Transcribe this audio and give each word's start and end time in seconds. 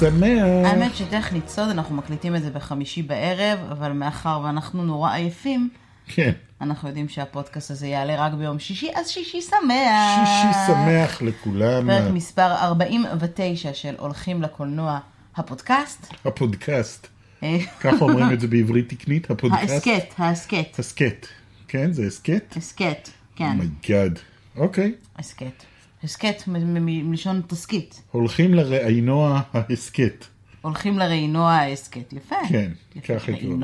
שמח. 0.00 0.44
האמת 0.64 0.96
שטכנית 0.96 1.48
סוד, 1.48 1.68
אנחנו 1.68 1.96
מקליטים 1.96 2.36
את 2.36 2.42
זה 2.42 2.50
בחמישי 2.50 3.02
בערב, 3.02 3.58
אבל 3.70 3.92
מאחר 3.92 4.40
ואנחנו 4.44 4.84
נורא 4.84 5.12
עייפים, 5.12 5.68
כן. 6.06 6.32
אנחנו 6.60 6.88
יודעים 6.88 7.08
שהפודקאסט 7.08 7.70
הזה 7.70 7.86
יעלה 7.86 8.26
רק 8.26 8.32
ביום 8.32 8.58
שישי, 8.58 8.90
אז 8.94 9.08
שישי 9.08 9.40
שמח. 9.42 10.26
שישי 10.26 10.58
שמח 10.66 11.22
לכולם. 11.22 11.86
פרק 11.86 12.12
מספר 12.12 12.54
49 12.54 13.74
של 13.74 13.94
הולכים 13.98 14.42
לקולנוע, 14.42 14.98
הפודקאסט. 15.36 16.06
הפודקאסט. 16.24 17.06
אה, 17.42 17.58
ככה 17.80 17.96
אומרים 18.00 18.32
את 18.32 18.40
זה 18.40 18.46
בעברית 18.46 18.88
תקנית, 18.88 19.30
הפודקאסט. 19.30 19.70
ההסכת, 19.72 20.14
ההסכת. 20.18 20.78
הסכת. 20.78 21.26
כן, 21.68 21.92
זה 21.92 22.06
הסכת? 22.06 22.54
הסכת, 22.56 23.08
כן, 23.36 23.44
oh 23.44 23.62
my 23.62 23.81
god. 23.81 24.18
אוקיי. 24.56 24.92
הסכת. 25.18 25.69
הסכת 26.04 26.42
מלשון 26.46 27.42
תסכית. 27.46 28.02
הולכים 28.10 28.54
לראינוע 28.54 29.40
ההסכת. 29.52 30.26
הולכים 30.60 30.98
לראינוע 30.98 31.50
ההסכת, 31.50 32.12
יפה. 32.12 32.36
כן, 32.48 32.70
ככה 33.08 33.32
יקראו. 33.32 33.56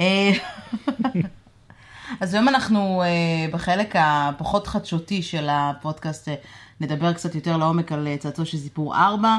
אה, 0.00 0.30
אז 2.20 2.34
היום 2.34 2.48
אנחנו 2.48 3.02
אה, 3.02 3.50
בחלק 3.52 3.94
הפחות 3.98 4.66
חדשותי 4.66 5.22
של 5.22 5.48
הפודקאסט, 5.50 6.28
אה, 6.28 6.34
נדבר 6.80 7.12
קצת 7.12 7.34
יותר 7.34 7.56
לעומק 7.56 7.92
על 7.92 8.06
אה, 8.06 8.16
צעצוע 8.16 8.44
של 8.44 8.58
סיפור 8.58 8.96
4. 8.96 9.38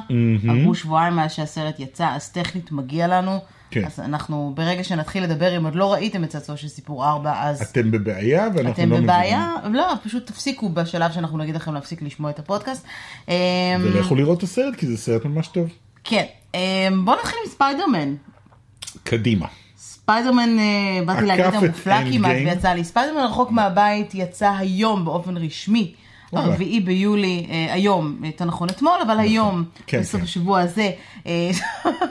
עברו 0.49 0.76
שבועיים 0.76 1.13
מאז 1.13 1.32
שהסרט 1.32 1.80
יצא, 1.80 2.08
אז 2.08 2.30
טכנית 2.30 2.71
מגיע 2.71 3.08
לנו. 3.08 3.40
כן. 3.71 3.85
אז 3.85 3.99
אנחנו, 3.99 4.51
ברגע 4.55 4.84
שנתחיל 4.84 5.23
לדבר, 5.23 5.57
אם 5.57 5.65
עוד 5.65 5.75
לא 5.75 5.93
ראיתם 5.93 6.23
את 6.23 6.29
צעצוע 6.29 6.57
של 6.57 6.67
סיפור 6.67 7.05
4, 7.05 7.34
אז 7.43 7.62
אתם 7.62 7.91
בבעיה 7.91 8.48
ואנחנו 8.55 8.84
אתם 8.84 8.89
לא 8.89 8.99
בבעיה. 8.99 9.53
לא, 9.71 9.93
פשוט 10.03 10.27
תפסיקו 10.27 10.70
בשלב 10.70 11.12
שאנחנו 11.12 11.37
נגיד 11.37 11.55
לכם 11.55 11.73
להפסיק 11.73 12.01
לשמוע 12.01 12.29
את 12.29 12.40
הפודקאסט. 12.40 12.85
מבינים. 13.27 13.95
ולכו 13.95 14.15
לראות 14.15 14.37
את 14.37 14.43
הסרט 14.43 14.75
כי 14.75 14.87
זה 14.87 14.97
סרט 14.97 15.25
ממש 15.25 15.47
טוב. 15.47 15.70
כן, 16.03 16.25
אה, 16.55 16.87
בואו 17.03 17.17
נתחיל 17.20 17.37
עם 17.45 17.51
ספיידרמן. 17.51 18.15
קדימה. 19.03 19.47
ספיידרמן, 19.77 20.59
אה, 20.59 21.05
באתי 21.05 21.25
להגיד 21.25 21.45
המופלא. 21.45 22.12
כמעט 22.12 22.35
ויצא 22.45 22.70
לי. 22.70 22.84
ספיידרמן 22.84 23.21
רחוק 23.21 23.51
מהבית 23.51 24.15
יצא 24.15 24.51
היום 24.57 25.05
באופן 25.05 25.37
רשמי. 25.37 25.93
וואלה. 26.34 26.48
הרביעי 26.48 26.80
ביולי, 26.80 27.48
אה, 27.49 27.74
היום, 27.74 28.18
יותר 28.24 28.46
נכון 28.46 28.70
אתמול, 28.70 28.99
אבל 29.08 29.20
היום, 29.20 29.63
כן, 29.88 29.99
בסוף 29.99 30.20
כן. 30.20 30.24
השבוע 30.24 30.62
הזה, 30.62 30.91
אה, 31.27 31.49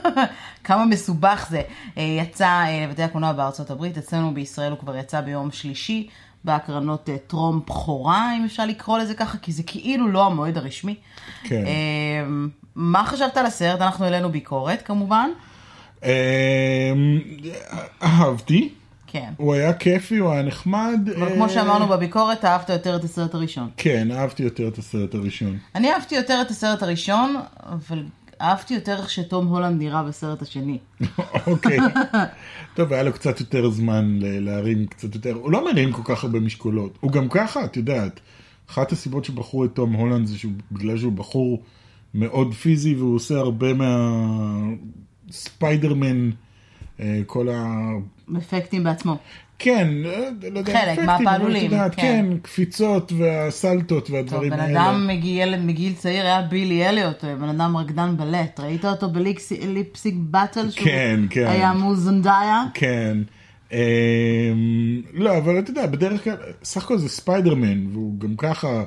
כמה 0.64 0.86
מסובך 0.86 1.46
זה, 1.50 1.62
אה, 1.98 2.02
יצא 2.02 2.46
אה, 2.46 2.86
לבתי 2.86 3.02
הקולנוע 3.02 3.32
בארצות 3.32 3.70
הברית, 3.70 3.98
אצלנו 3.98 4.34
בישראל 4.34 4.70
הוא 4.70 4.78
כבר 4.78 4.96
יצא 4.96 5.20
ביום 5.20 5.50
שלישי, 5.50 6.08
בהקרנות 6.44 7.08
אה, 7.08 7.16
טרום 7.26 7.60
בכורה, 7.66 8.36
אם 8.36 8.44
אפשר 8.44 8.66
לקרוא 8.66 8.98
לזה 8.98 9.14
ככה, 9.14 9.38
כי 9.38 9.52
זה 9.52 9.62
כאילו 9.66 10.08
לא 10.08 10.26
המועד 10.26 10.56
הרשמי. 10.56 10.94
כן. 11.44 11.64
אה, 11.66 12.26
מה 12.74 13.04
חשבת 13.06 13.36
על 13.36 13.46
הסרט? 13.46 13.80
אנחנו 13.80 14.04
העלינו 14.04 14.32
ביקורת 14.32 14.82
כמובן. 14.82 15.30
אהבתי. 18.02 18.68
כן. 19.10 19.32
הוא 19.36 19.54
היה 19.54 19.72
כיפי, 19.72 20.16
הוא 20.16 20.32
היה 20.32 20.42
נחמד. 20.42 21.00
אבל 21.16 21.28
אה, 21.28 21.34
כמו 21.34 21.48
שאמרנו 21.48 21.86
בביקורת, 21.88 22.44
אהבת 22.44 22.68
יותר 22.68 22.96
את 22.96 23.04
הסרט 23.04 23.34
הראשון. 23.34 23.70
כן, 23.76 24.10
אהבתי 24.10 24.42
יותר 24.42 24.68
את 24.68 24.78
הסרט 24.78 25.14
הראשון. 25.14 25.58
אני 25.74 25.92
אהבתי 25.92 26.14
יותר 26.14 26.38
את 26.42 26.50
הסרט 26.50 26.82
הראשון, 26.82 27.36
אבל 27.62 28.02
אהבתי 28.40 28.74
יותר 28.74 28.96
איך 28.96 29.10
שתום 29.10 29.46
הולנד 29.46 29.82
נראה 29.82 30.02
בסרט 30.02 30.42
השני. 30.42 30.78
אוקיי. 31.46 31.78
טוב, 32.74 32.92
היה 32.92 33.02
לו 33.02 33.12
קצת 33.12 33.40
יותר 33.40 33.70
זמן 33.70 34.18
להרים 34.20 34.86
קצת 34.86 35.14
יותר, 35.14 35.34
הוא 35.34 35.52
לא 35.52 35.64
מרים 35.64 35.92
כל 35.92 36.02
כך 36.04 36.24
הרבה 36.24 36.40
משקולות. 36.40 36.98
הוא 37.00 37.12
גם 37.12 37.28
ככה, 37.28 37.64
את 37.64 37.76
יודעת, 37.76 38.20
אחת 38.70 38.92
הסיבות 38.92 39.24
שבחרו 39.24 39.64
את 39.64 39.70
תום 39.74 39.92
הולנד 39.92 40.26
זה 40.26 40.38
שהוא, 40.38 40.52
בגלל 40.72 40.98
שהוא 40.98 41.12
בחור 41.12 41.62
מאוד 42.14 42.54
פיזי 42.54 42.94
והוא 42.94 43.16
עושה 43.16 43.38
הרבה 43.38 43.68
מהספיידרמן, 45.28 46.30
אה, 47.00 47.20
כל 47.26 47.48
ה... 47.48 47.90
אפקטים 48.38 48.84
בעצמו. 48.84 49.16
כן, 49.58 49.88
לא- 49.92 50.10
לא 50.52 50.58
יודע, 50.58 50.80
חלק 50.80 50.98
מהפעלולים, 50.98 51.70
כן. 51.70 51.88
כן, 51.96 52.26
קפיצות 52.42 53.12
והסלטות 53.18 54.06
טוב, 54.06 54.14
והדברים 54.14 54.50
בן 54.50 54.60
האלה. 54.60 54.82
אדם 54.90 55.06
מגיל, 55.06 55.56
מגיל 55.56 55.92
צעיר 55.92 56.24
היה 56.26 56.42
בילי 56.42 56.88
אליוט, 56.88 57.24
בן 57.24 57.48
אדם 57.48 57.76
רקדן 57.76 58.16
בלט. 58.16 58.60
ראית 58.60 58.84
אותו 58.84 59.08
ב 59.10 59.23
Lip 59.23 59.62
Sync 59.62 60.14
Battle? 60.16 60.70
שהוא 60.70 60.84
כן, 60.84 61.20
כן. 61.30 61.46
היה 61.46 61.72
מול 61.72 61.94
זנדאיה? 61.96 62.64
כן. 62.74 63.18
אמ, 63.72 63.78
לא, 65.14 65.38
אבל 65.38 65.58
אתה 65.58 65.70
יודע, 65.70 65.86
בדרך 65.86 66.24
כלל, 66.24 66.36
סך 66.64 66.84
הכל 66.84 66.98
זה 66.98 67.08
ספיידרמן, 67.08 67.86
והוא 67.92 68.20
גם 68.20 68.36
ככה, 68.36 68.84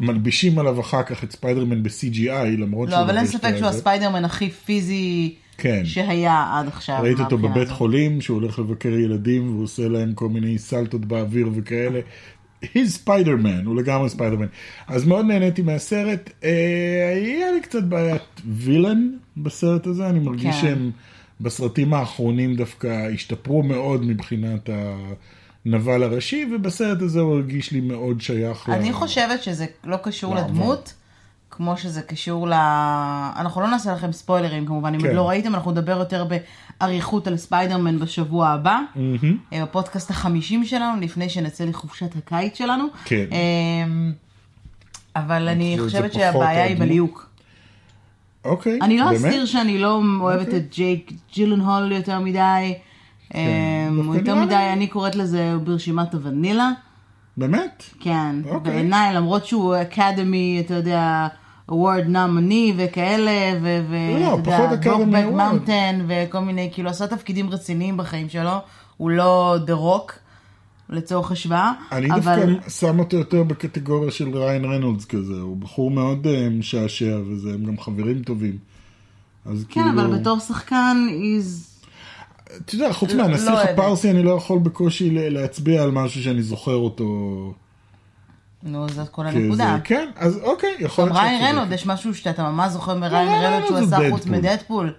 מלבישים 0.00 0.58
עליו 0.58 0.80
אחר 0.80 1.02
כך 1.02 1.24
את 1.24 1.32
ספיידרמן 1.32 1.82
ב-CGI, 1.82 2.58
למרות 2.58 2.88
לא, 2.88 3.00
אבל 3.00 3.16
אין 3.16 3.26
ספק 3.26 3.54
שהוא. 3.56 3.68
הספיידרמן 3.68 4.24
הכי 4.24 4.50
פיזי 4.50 5.34
כן. 5.58 5.84
שהיה 5.84 6.46
עד 6.52 6.68
עכשיו. 6.68 6.98
ראית 7.02 7.20
אותו 7.20 7.38
בבית 7.38 7.56
הזאת. 7.56 7.76
חולים, 7.76 8.20
שהוא 8.20 8.40
הולך 8.40 8.58
לבקר 8.58 8.88
ילדים, 8.88 9.48
והוא 9.50 9.64
עושה 9.64 9.88
להם 9.88 10.12
כל 10.14 10.28
מיני 10.28 10.58
סלטות 10.58 11.04
באוויר 11.04 11.48
וכאלה. 11.54 12.00
he's 12.64 12.86
ספיידרמן, 12.86 13.66
הוא 13.66 13.76
לגמרי 13.76 14.08
ספיידרמן. 14.08 14.46
אז 14.86 15.04
מאוד 15.04 15.26
נהניתי 15.26 15.62
מהסרט. 15.62 16.30
אה, 16.44 17.12
היה 17.14 17.52
לי 17.52 17.60
קצת 17.60 17.82
בעיית 17.82 18.22
villain 18.46 19.10
בסרט 19.36 19.86
הזה, 19.86 20.08
אני 20.08 20.18
מרגיש 20.18 20.54
כן. 20.54 20.60
שהם 20.60 20.90
בסרטים 21.40 21.94
האחרונים 21.94 22.56
דווקא 22.56 23.08
השתפרו 23.14 23.62
מאוד 23.62 24.04
מבחינת 24.04 24.70
הנבל 25.66 26.02
הראשי, 26.02 26.46
ובסרט 26.54 27.02
הזה 27.02 27.20
הוא 27.20 27.34
הרגיש 27.34 27.72
לי 27.72 27.80
מאוד 27.80 28.20
שייך. 28.20 28.68
אני 28.68 28.92
חושבת 28.92 29.42
שזה 29.42 29.66
לא 29.84 29.96
קשור 29.96 30.34
לעבר. 30.34 30.48
לדמות, 30.48 30.94
כמו 31.54 31.76
שזה 31.76 32.02
קשור 32.02 32.48
ל... 32.48 32.52
אנחנו 33.36 33.60
לא 33.60 33.70
נעשה 33.70 33.92
לכם 33.92 34.12
ספוילרים 34.12 34.66
כמובן, 34.66 34.94
אם 34.94 35.00
כן. 35.00 35.06
עוד 35.06 35.16
לא 35.16 35.28
ראיתם, 35.28 35.54
אנחנו 35.54 35.70
נדבר 35.70 35.98
יותר 35.98 36.26
באריכות 36.80 37.26
על 37.26 37.36
ספיידרמן 37.36 37.98
בשבוע 37.98 38.48
הבא. 38.48 38.80
אה, 39.52 39.62
בפודקאסט 39.62 40.10
החמישים 40.10 40.64
שלנו, 40.64 41.00
לפני 41.00 41.28
שנצא 41.28 41.64
לחופשת 41.64 42.16
הקיץ 42.16 42.58
שלנו. 42.58 42.84
כן. 43.04 43.24
אמ, 43.32 44.12
אבל 45.16 45.48
אני 45.48 45.76
חושבת 45.80 46.12
שהבעיה 46.12 46.64
היא. 46.64 46.76
בליהוק. 46.76 47.28
אוקיי, 48.44 48.78
אני 48.82 48.98
לא? 48.98 49.16
אסתיר 49.16 49.46
שאני 49.46 49.78
לא 49.78 50.02
אוהבת 50.20 50.46
אוקיי. 50.46 50.58
את 50.58 50.74
ג'ייק 50.74 51.12
ג'ילנהול 51.34 51.92
יותר 51.92 52.20
מדי. 52.20 52.74
אמ, 53.34 53.40
הוא 53.96 54.04
דווקא 54.04 54.18
יותר 54.18 54.34
מדי, 54.34 54.68
אני 54.72 54.86
קוראת 54.86 55.16
לזה 55.16 55.54
ברשימת 55.64 56.14
הוונילה. 56.14 56.70
באמת? 57.36 57.84
כן, 58.00 58.36
אוקיי. 58.48 58.72
בעיניי, 58.72 59.14
למרות 59.14 59.46
שהוא 59.46 59.76
אקדמי, 59.82 60.62
אתה 60.66 60.74
יודע, 60.74 61.28
award 61.70 62.06
nominee 62.06 62.72
וכאלה, 62.76 63.30
לא, 64.20 64.38
Brokeback 64.44 64.84
Award. 64.84 65.68
Mountain 65.68 66.02
וכל 66.08 66.40
מיני, 66.40 66.70
כאילו, 66.72 66.90
עשה 66.90 67.06
תפקידים 67.06 67.50
רציניים 67.50 67.96
בחיים 67.96 68.28
שלו, 68.28 68.58
הוא 68.96 69.10
לא 69.10 69.56
דה 69.64 69.74
רוק, 69.74 70.18
לצורך 70.90 71.32
השוואה, 71.32 71.72
אני 71.92 72.10
אבל... 72.10 72.46
דווקא 72.46 72.70
שם 72.70 72.98
אותו 72.98 73.16
יותר 73.16 73.42
בקטגוריה 73.42 74.10
של 74.10 74.38
ריין 74.38 74.64
רנולדס 74.64 75.04
כזה, 75.04 75.34
הוא 75.34 75.56
בחור 75.56 75.90
מאוד 75.90 76.26
אה, 76.26 76.48
משעשע 76.50 77.18
וזה, 77.26 77.54
הם 77.54 77.64
גם 77.64 77.78
חברים 77.78 78.22
טובים. 78.22 78.58
אז 79.46 79.64
כן, 79.68 79.82
כאילו, 79.82 80.02
אבל 80.02 80.18
בתור 80.18 80.38
שחקן, 80.38 81.06
he's... 81.10 81.72
אתה 82.56 82.74
יודע, 82.74 82.92
חוץ 82.92 83.12
לא 83.12 83.22
מהנסיך 83.22 83.48
אוהבת. 83.48 83.68
הפרסי 83.68 84.10
אני 84.10 84.22
לא 84.22 84.30
יכול 84.30 84.58
בקושי 84.58 85.10
להצביע 85.30 85.82
על 85.82 85.90
משהו 85.90 86.22
שאני 86.22 86.42
זוכר 86.42 86.74
אותו. 86.74 87.04
נו, 88.62 88.88
זאת 88.88 89.08
כל. 89.08 89.26
הנקודה. 89.26 89.76
כן, 89.84 90.08
אז 90.16 90.38
אוקיי, 90.42 90.74
יכול 90.78 91.04
להיות 91.04 91.16
ריין 91.16 91.40
שאת 91.40 91.54
רנולד. 91.54 91.72
יש 91.72 91.86
משהו 91.86 92.14
שאתה 92.14 92.42
ממש 92.42 92.72
זוכר 92.72 92.94
מריין 92.94 93.28
ריין 93.28 93.44
רנולד 93.44 93.66
שהוא 93.66 93.78
עשה 93.78 94.10
חוץ 94.10 94.24
דדפול. 94.24 94.38
מדדפול. 94.38 94.94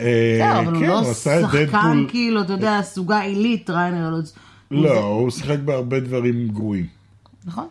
אה, 0.00 0.40
בסדר, 0.40 0.60
אבל 0.60 0.74
הוא 0.74 0.82
כן, 0.82 0.88
לא 0.88 1.14
שחקן. 1.14 2.04
כאילו, 2.08 2.42
אתה 2.42 2.52
יודע, 2.52 2.82
סוגה 2.82 3.20
עילית, 3.20 3.70
ריין 3.70 3.94
רנולד. 3.94 4.28
לא, 4.70 4.98
הוא 4.98 5.30
שיחק 5.30 5.58
בהרבה 5.58 6.00
דברים 6.00 6.48
גרועים. 6.48 6.86
נכון? 7.44 7.66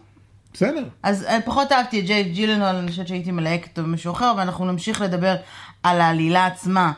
בסדר. 0.54 0.84
אז 1.04 1.24
אה, 1.24 1.42
פחות 1.46 1.72
אהבתי 1.72 2.00
את 2.00 2.06
ג'ייק 2.06 2.28
ג'ילנול, 2.28 2.68
אני 2.68 2.92
חושבת 2.92 3.08
שהייתי 3.08 3.32
מלהק 3.32 3.68
אותו 3.68 3.84
במשהו 3.84 4.14
אחר, 4.14 4.34
ואנחנו 4.38 4.66
נמשיך 4.66 5.02
לדבר 5.02 5.36
על 5.84 6.02
העלילה 6.02 6.46
עצמה 6.46 6.92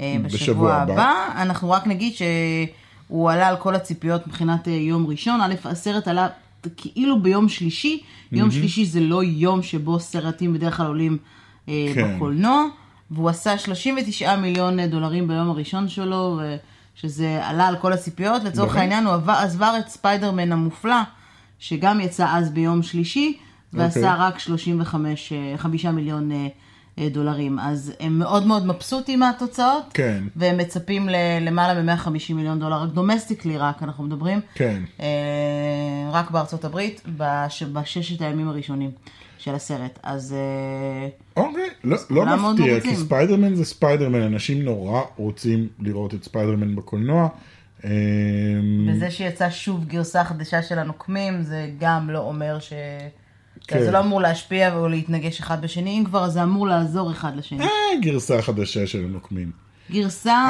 אה, 0.00 0.16
בשבוע 0.22 0.74
הבא. 0.74 1.14
אנחנו 1.36 1.70
רק 1.70 1.86
נגיד 1.86 2.12
שהוא 2.14 3.30
עלה 3.30 3.48
על 3.48 3.56
כל 3.56 3.74
הציפיות 3.74 4.26
מבחינת 4.26 4.66
יום 4.66 5.06
ראשון. 5.06 5.40
א', 5.40 5.54
הסרט 5.64 6.08
עלה 6.08 6.28
כאילו 6.76 7.22
ביום 7.22 7.48
שלישי, 7.48 8.02
יום 8.32 8.50
שלישי 8.50 8.84
זה 8.84 9.00
לא 9.00 9.22
יום 9.24 9.62
שבו 9.62 10.00
סרטים 10.00 10.52
בדרך 10.52 10.76
כלל 10.76 10.86
עולים 10.86 11.18
אה, 11.68 11.92
כן. 11.94 12.16
בקולנוע, 12.16 12.64
והוא 13.10 13.28
עשה 13.28 13.58
39 13.58 14.36
מיליון 14.36 14.86
דולרים 14.86 15.28
ביום 15.28 15.50
הראשון 15.50 15.88
שלו, 15.88 16.40
שזה 16.94 17.46
עלה 17.46 17.68
על 17.68 17.76
כל 17.76 17.92
הציפיות. 17.92 18.44
לצורך? 18.44 18.76
העניין 18.76 19.06
הוא 19.06 19.14
עבר, 19.14 19.32
עבר 19.32 19.74
את 19.78 19.88
ספיידרמן 19.88 20.52
המופלא, 20.52 20.96
שגם 21.58 22.00
יצא 22.00 22.26
אז 22.30 22.50
ביום 22.50 22.82
שלישי, 22.82 23.38
ועשה 23.72 24.12
אוקיי. 24.12 24.26
רק 24.26 24.38
35 24.38 25.32
אה, 25.86 25.92
מיליון 25.92 26.32
אה, 26.32 26.36
אה, 26.36 26.48
דולרים. 26.98 27.58
אז 27.58 27.92
הם 28.00 28.18
מאוד 28.18 28.46
מאוד 28.46 28.66
מבסוטים 28.66 29.20
מהתוצאות, 29.20 29.84
כן. 29.94 30.24
והם 30.36 30.58
מצפים 30.58 31.08
ללמעלה 31.08 31.82
מ-150 31.82 32.34
מיליון 32.34 32.60
דולר, 32.60 32.82
רק 32.82 32.90
domestically 32.90 33.58
רק, 33.58 33.82
אנחנו 33.82 34.04
מדברים. 34.04 34.40
כן. 34.54 34.82
אה, 35.00 35.06
רק 36.12 36.30
בארצות 36.30 36.64
הברית, 36.64 37.02
בש, 37.16 37.62
בששת 37.62 38.22
הימים 38.22 38.48
הראשונים 38.48 38.90
של 39.38 39.54
הסרט. 39.54 39.98
אז 40.02 40.34
אה, 40.38 41.08
אוקיי, 41.42 41.68
לא, 41.84 41.96
לא 42.10 42.52
מפתיע. 42.52 42.80
כי 42.80 42.96
ספיידרמן 42.96 43.54
זה 43.54 43.64
ספיידרמן, 43.64 44.22
אנשים 44.22 44.62
נורא 44.62 45.02
רוצים 45.16 45.68
לראות 45.80 46.14
את 46.14 46.24
ספיידרמן 46.24 46.76
בקולנוע. 46.76 47.28
אמ, 47.84 47.90
וזה 48.88 49.10
שיצא 49.10 49.50
שוב 49.50 49.84
גרסה 49.84 50.24
חדשה 50.24 50.62
של 50.62 50.78
הנוקמים, 50.78 51.42
זה 51.42 51.70
גם 51.78 52.10
לא 52.10 52.18
אומר 52.18 52.58
ש... 52.60 52.72
כן. 53.66 53.84
זה 53.84 53.90
לא 53.90 54.00
אמור 54.00 54.20
להשפיע 54.20 54.76
או 54.76 54.88
להתנגש 54.88 55.40
אחד 55.40 55.62
בשני, 55.62 55.98
אם 55.98 56.04
כבר 56.04 56.28
זה 56.28 56.42
אמור 56.42 56.66
לעזור 56.66 57.10
אחד 57.10 57.36
לשני. 57.36 57.60
אה, 57.60 57.68
גרסה 58.00 58.42
חדשה 58.42 58.86
של 58.86 59.04
הנוקמים. 59.04 59.50
גרסה 59.90 60.48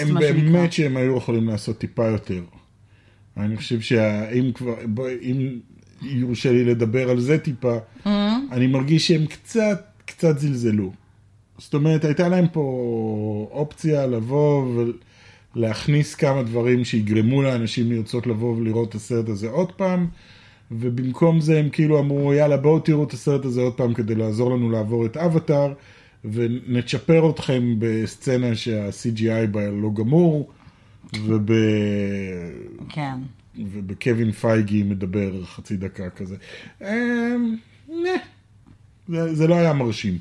הם 0.00 0.14
מה 0.14 0.20
שנקרא. 0.20 0.32
באמת 0.32 0.72
שהם 0.72 0.96
היו 0.96 1.16
יכולים 1.16 1.48
לעשות 1.48 1.78
טיפה 1.78 2.06
יותר. 2.06 2.42
אני 3.36 3.56
חושב 3.56 3.80
שאם 3.80 4.50
כבר, 4.54 4.74
אם 5.22 5.58
יורשה 6.02 6.52
לי 6.52 6.64
לדבר 6.64 7.10
על 7.10 7.20
זה 7.20 7.38
טיפה, 7.38 7.78
Mm-hmm. 8.06 8.08
אני 8.52 8.66
מרגיש 8.66 9.08
שהם 9.08 9.26
קצת, 9.26 9.84
קצת 10.04 10.38
זלזלו. 10.38 10.92
זאת 11.58 11.74
אומרת, 11.74 12.04
הייתה 12.04 12.28
להם 12.28 12.46
פה 12.52 13.48
אופציה 13.50 14.06
לבוא 14.06 14.66
ולהכניס 15.56 16.14
כמה 16.14 16.42
דברים 16.42 16.84
שיגרמו 16.84 17.42
לאנשים 17.42 17.92
לרצות 17.92 18.26
לבוא 18.26 18.56
ולראות 18.56 18.88
את 18.88 18.94
הסרט 18.94 19.28
הזה 19.28 19.50
עוד 19.50 19.72
פעם, 19.72 20.06
ובמקום 20.80 21.40
זה 21.40 21.58
הם 21.58 21.68
כאילו 21.68 22.00
אמרו, 22.00 22.34
יאללה, 22.34 22.56
בואו 22.56 22.80
תראו 22.80 23.04
את 23.04 23.12
הסרט 23.12 23.44
הזה 23.44 23.60
עוד 23.60 23.74
פעם 23.74 23.94
כדי 23.94 24.14
לעזור 24.14 24.50
לנו 24.50 24.70
לעבור 24.70 25.06
את 25.06 25.16
אבטאר, 25.16 25.72
ונצ'פר 26.24 27.30
אתכם 27.30 27.74
בסצנה 27.78 28.54
שה-CGI 28.54 29.46
בה 29.50 29.70
לא 29.70 29.90
גמור, 29.94 30.50
וב... 31.26 31.50
כן. 32.88 33.14
ובקווין 33.58 34.32
פייגי 34.32 34.82
מדבר 34.82 35.44
חצי 35.44 35.76
דקה 35.76 36.10
כזה. 36.10 36.36
אמ. 36.82 37.56
זה, 39.08 39.34
זה 39.34 39.46
לא 39.46 39.54
היה 39.54 39.72
מרשים, 39.72 40.18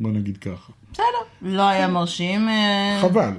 בוא 0.00 0.12
נגיד 0.12 0.36
ככה. 0.36 0.72
בסדר, 0.92 1.04
לא 1.42 1.68
היה 1.68 1.88
מרשים. 1.88 2.48
אה, 2.48 2.98
חבל, 3.02 3.32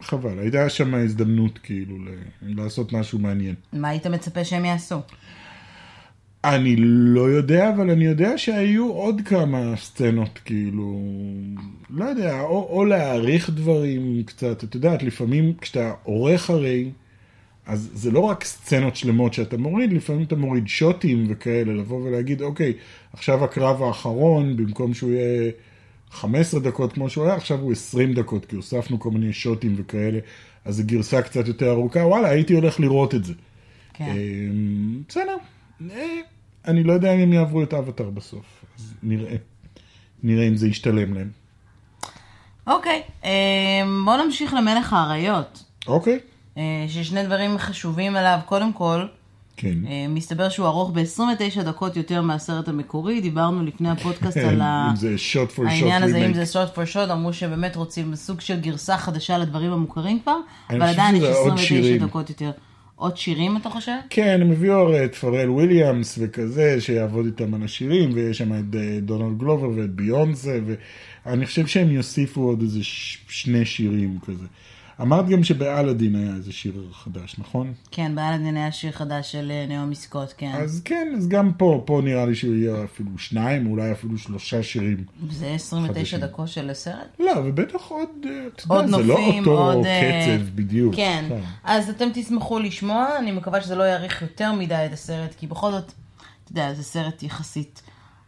חבל. 0.00 0.38
הייתה 0.38 0.68
שם 0.68 0.94
הזדמנות 0.94 1.58
כאילו 1.58 1.96
לעשות 2.42 2.92
משהו 2.92 3.18
מעניין. 3.18 3.54
מה 3.72 3.88
היית 3.88 4.06
מצפה 4.06 4.44
שהם 4.44 4.64
יעשו? 4.64 5.00
אני 6.44 6.76
לא 6.78 7.20
יודע, 7.20 7.70
אבל 7.70 7.90
אני 7.90 8.04
יודע 8.04 8.38
שהיו 8.38 8.92
עוד 8.92 9.20
כמה 9.24 9.76
סצנות, 9.76 10.38
כאילו, 10.44 11.00
לא 11.90 12.04
יודע, 12.04 12.40
או, 12.40 12.68
או 12.70 12.84
להעריך 12.84 13.50
דברים 13.50 14.22
קצת, 14.26 14.64
את 14.64 14.74
יודעת, 14.74 15.02
לפעמים 15.02 15.54
כשאתה 15.60 15.92
עורך 16.02 16.50
הרי, 16.50 16.90
אז 17.66 17.90
זה 17.94 18.10
לא 18.10 18.20
רק 18.20 18.44
סצנות 18.44 18.96
שלמות 18.96 19.34
שאתה 19.34 19.56
מוריד, 19.56 19.92
לפעמים 19.92 20.22
אתה 20.22 20.36
מוריד 20.36 20.68
שוטים 20.68 21.26
וכאלה, 21.28 21.72
לבוא 21.74 22.00
ולהגיד, 22.02 22.42
אוקיי, 22.42 22.72
עכשיו 23.12 23.44
הקרב 23.44 23.82
האחרון, 23.82 24.56
במקום 24.56 24.94
שהוא 24.94 25.10
יהיה 25.10 25.50
15 26.10 26.60
דקות 26.60 26.92
כמו 26.92 27.10
שהוא 27.10 27.24
היה, 27.24 27.34
עכשיו 27.34 27.58
הוא 27.58 27.72
20 27.72 28.14
דקות, 28.14 28.44
כי 28.44 28.56
הוספנו 28.56 29.00
כל 29.00 29.10
מיני 29.10 29.32
שוטים 29.32 29.74
וכאלה, 29.76 30.18
אז 30.64 30.76
זו 30.76 30.82
גרסה 30.86 31.22
קצת 31.22 31.48
יותר 31.48 31.70
ארוכה, 31.70 32.00
וואלה, 32.00 32.28
הייתי 32.28 32.54
הולך 32.54 32.80
לראות 32.80 33.14
את 33.14 33.24
זה. 33.24 33.32
כן. 33.94 34.04
אמ, 34.04 35.02
בסדר, 35.08 35.36
אני 36.68 36.82
לא 36.82 36.92
יודע 36.92 37.14
אם 37.14 37.20
הם 37.20 37.32
יעברו 37.32 37.62
את 37.62 37.74
אבטאר 37.74 38.10
בסוף, 38.10 38.64
אז 38.78 38.94
נראה. 39.02 39.36
נראה 40.22 40.48
אם 40.48 40.56
זה 40.56 40.68
ישתלם 40.68 41.14
להם. 41.14 41.30
אוקיי, 42.66 43.02
אה, 43.24 43.30
בואו 44.04 44.24
נמשיך 44.24 44.54
למלך 44.54 44.92
האריות. 44.92 45.64
אוקיי, 45.86 46.18
אה, 46.58 46.84
ששני 46.88 47.24
דברים 47.24 47.58
חשובים 47.58 48.16
עליו. 48.16 48.38
קודם 48.46 48.72
כל, 48.72 49.06
כן. 49.56 49.78
אה, 49.86 50.06
מסתבר 50.08 50.48
שהוא 50.48 50.66
ארוך 50.66 50.90
ב-29 50.90 51.62
דקות 51.62 51.96
יותר 51.96 52.22
מהסרט 52.22 52.68
המקורי. 52.68 53.20
דיברנו 53.20 53.64
לפני 53.64 53.90
הפודקאסט 53.90 54.36
על 54.36 54.60
ה... 54.64 54.92
העניין 55.66 56.02
הזה, 56.02 56.18
אם. 56.18 56.34
זה 56.34 56.42
shot 56.42 56.76
for 56.76 56.94
shot, 56.94 57.12
אמרו 57.12 57.32
שבאמת 57.32 57.76
רוצים 57.76 58.14
סוג 58.14 58.40
של 58.40 58.60
גרסה 58.60 58.98
חדשה 58.98 59.38
לדברים 59.38 59.72
המוכרים 59.72 60.20
כבר, 60.20 60.36
אבל 60.70 60.82
עדיין 60.82 61.16
יש 61.16 61.22
שזה 61.22 61.38
עוד 61.38 61.52
29 61.52 61.66
שירים. 61.68 62.06
דקות 62.06 62.30
יותר. 62.30 62.50
עוד 62.98 63.16
שירים, 63.16 63.56
אתה 63.56 63.70
חושב? 63.70 63.92
כן, 64.10 64.38
הם 64.42 64.50
הביאו 64.50 64.74
הרי 64.74 65.04
את 65.04 65.14
פרל 65.14 65.50
וויליאמס 65.50 66.18
וכזה, 66.22 66.80
שיעבוד 66.80 67.26
איתם 67.26 67.54
על 67.54 67.62
השירים, 67.62 68.10
ויש 68.14 68.38
שם 68.38 68.52
את 68.52 68.74
אה, 68.74 68.98
דונלד 69.00 69.38
גלובר 69.38 69.68
ואת 69.76 69.90
ביונסה, 69.90 70.58
ואני 71.26 71.46
חושב 71.46 71.66
שהם 71.66 71.90
יוסיפו 71.90 72.40
עוד 72.40 72.60
איזה 72.62 72.84
ש- 72.84 73.18
שני 73.28 73.64
שירים 73.64 74.18
כזה. 74.26 74.46
אמרת 75.00 75.28
גם 75.28 75.44
שבאלאדין 75.44 76.14
היה 76.14 76.34
איזה 76.34 76.52
שיר 76.52 76.88
חדש, 76.92 77.36
נכון? 77.38 77.72
כן, 77.90 78.14
באלאדין 78.14 78.56
היה 78.56 78.72
שיר 78.72 78.92
חדש 78.92 79.32
של 79.32 79.50
אה, 79.50 79.66
נעמי 79.68 79.94
סקוט, 79.94 80.32
כן. 80.36 80.52
אז 80.54 80.82
כן, 80.84 81.14
אז 81.16 81.28
גם 81.28 81.52
פה, 81.52 81.82
פה 81.86 82.00
נראה 82.04 82.26
לי 82.26 82.34
שהוא 82.34 82.54
יהיה 82.54 82.84
אפילו 82.84 83.10
שניים, 83.18 83.66
אולי 83.66 83.92
אפילו 83.92 84.18
שלושה 84.18 84.62
שירים. 84.62 85.04
זה 85.30 85.46
29 85.46 86.00
חדשים. 86.00 86.20
דקות 86.20 86.48
של 86.48 86.70
הסרט? 86.70 87.16
לא, 87.20 87.32
ובטח 87.44 87.82
עוד, 87.88 88.08
אה, 88.24 88.30
אתה 88.56 88.64
עוד 88.68 88.84
יודע, 88.84 88.96
זה 88.96 89.02
לא 89.02 89.18
אותו 89.38 89.58
עוד, 89.58 89.86
אה, 89.86 90.26
קצב 90.38 90.44
בדיוק. 90.54 90.94
כן, 90.94 91.24
אז 91.64 91.90
אתם 91.90 92.08
תשמחו 92.14 92.58
לשמוע, 92.58 93.18
אני 93.18 93.32
מקווה 93.32 93.60
שזה 93.60 93.74
לא 93.74 93.82
יאריך 93.82 94.22
יותר 94.22 94.52
מדי 94.52 94.82
את 94.86 94.92
הסרט, 94.92 95.34
כי 95.34 95.46
בכל 95.46 95.70
זאת, 95.70 95.92
אתה 96.44 96.52
יודע, 96.52 96.74
זה 96.74 96.82
סרט 96.82 97.22
יחסית 97.22 97.82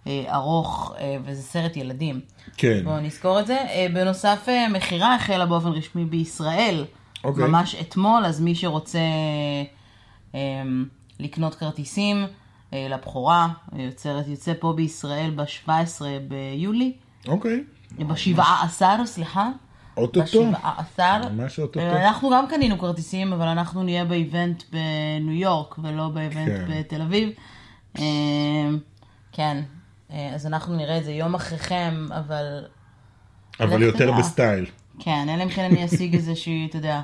ארוך, 0.06 0.94
אה, 0.98 1.16
וזה 1.24 1.42
סרט 1.42 1.76
ילדים. 1.76 2.20
כן. 2.56 2.80
בואו 2.84 3.00
נזכור 3.00 3.40
את 3.40 3.46
זה. 3.46 3.56
אה, 3.56 3.86
בנוסף, 3.94 4.48
אה, 4.48 4.68
מכירה 4.68 5.14
החלה 5.14 5.46
באופן 5.46 5.68
רשמי 5.68 6.04
בישראל, 6.04 6.84
אוקיי. 7.24 7.44
ממש 7.44 7.74
אתמול, 7.74 8.24
אז 8.24 8.40
מי 8.40 8.54
שרוצה 8.54 8.98
אה, 10.34 10.62
לקנות 11.20 11.54
כרטיסים 11.54 12.26
אה, 12.72 12.86
לבכורה, 12.90 13.48
אה, 13.72 13.82
יוצרת 13.82 14.28
יוצא 14.28 14.52
פה 14.60 14.72
בישראל 14.72 15.30
ב-17 15.36 15.70
ביולי, 16.28 16.92
אוקיי, 17.28 17.64
בשבעה 17.98 18.64
עשר, 18.64 18.96
סליחה. 19.06 19.48
אוטוטו. 19.96 20.22
בשבעה 20.24 20.74
עשר. 20.78 21.28
ממש 21.32 21.58
אוטוטו. 21.58 21.80
אה, 21.80 22.08
אנחנו 22.08 22.30
גם 22.30 22.46
קנינו 22.46 22.78
כרטיסים, 22.78 23.32
אבל 23.32 23.46
אנחנו 23.46 23.82
נהיה 23.82 24.04
באיבנט 24.04 24.62
בניו 24.72 25.32
יורק 25.32 25.78
ולא 25.78 26.08
באיבנט 26.08 26.48
כן. 26.48 26.64
בתל 26.68 27.02
אביב. 27.02 27.28
אה, 27.98 28.02
כן, 29.32 29.56
אה, 29.56 29.79
אז 30.34 30.46
אנחנו 30.46 30.76
נראה 30.76 30.98
את 30.98 31.04
זה 31.04 31.12
יום 31.12 31.34
אחריכם, 31.34 32.06
אבל 32.10 32.64
אבל 33.60 33.82
יותר 33.82 34.10
תדע. 34.10 34.18
בסטייל. 34.18 34.66
כן, 34.98 35.26
אלא 35.28 35.42
אם 35.42 35.48
כן 35.48 35.62
אני 35.64 35.84
אשיג 35.84 36.14
איזושהי, 36.14 36.66
אתה 36.70 36.76
יודע, 36.78 37.00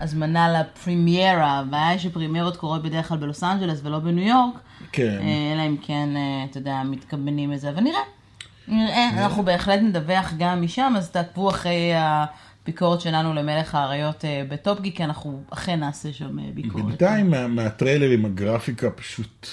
הזמנה 0.00 0.60
לפרימיירה. 0.60 1.58
הבעיה 1.58 1.88
היא 1.88 1.98
שפרימיירות 1.98 2.56
קורות 2.56 2.82
בדרך 2.82 3.08
כלל 3.08 3.18
בלוס 3.18 3.44
אנג'לס 3.44 3.80
ולא 3.82 3.98
בניו 3.98 4.26
יורק. 4.28 4.54
כן. 4.92 5.18
אה, 5.22 5.52
אלא 5.54 5.66
אם 5.66 5.76
כן, 5.82 6.08
אה, 6.16 6.44
אתה 6.50 6.58
יודע, 6.58 6.82
מתכוונים 6.84 7.50
לזה, 7.52 7.70
אבל 7.70 7.80
נראה. 7.80 8.00
נראה, 8.68 9.08
אנחנו 9.22 9.42
בהחלט 9.44 9.80
נדווח 9.82 10.32
גם 10.38 10.62
משם, 10.62 10.94
אז 10.96 11.10
תעקבו 11.10 11.50
אחרי 11.50 11.92
הביקורת 11.96 13.00
שלנו 13.00 13.34
למלך 13.34 13.74
האריות 13.74 14.24
אה, 14.24 14.42
בטופ 14.48 14.80
גיק, 14.80 14.96
כי 14.96 15.04
אנחנו 15.04 15.42
אכן 15.50 15.80
נעשה 15.80 16.12
שם 16.12 16.38
אה, 16.38 16.44
ביקורת. 16.54 16.84
בינתיים 16.84 17.30
מה- 17.30 17.46
מהטריילרים 17.46 18.24
הגרפיקה 18.24 18.90
פשוט 18.90 19.46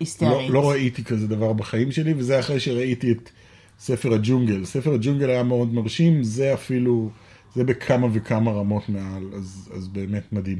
היסטרית. 0.00 0.50
לא 0.50 0.70
ראיתי 0.70 1.04
כזה 1.04 1.26
דבר 1.28 1.52
בחיים 1.52 1.92
שלי, 1.92 2.14
וזה 2.16 2.40
אחרי 2.40 2.60
שראיתי 2.60 3.12
את 3.12 3.30
ספר 3.78 4.14
הג'ונגל. 4.14 4.64
ספר 4.64 4.94
הג'ונגל 4.94 5.30
היה 5.30 5.42
מאוד 5.42 5.74
מרשים, 5.74 6.24
זה 6.24 6.54
אפילו, 6.54 7.10
זה 7.54 7.64
בכמה 7.64 8.06
וכמה 8.12 8.50
רמות 8.50 8.88
מעל, 8.88 9.30
אז, 9.36 9.70
אז 9.76 9.88
באמת 9.88 10.32
מדהים. 10.32 10.58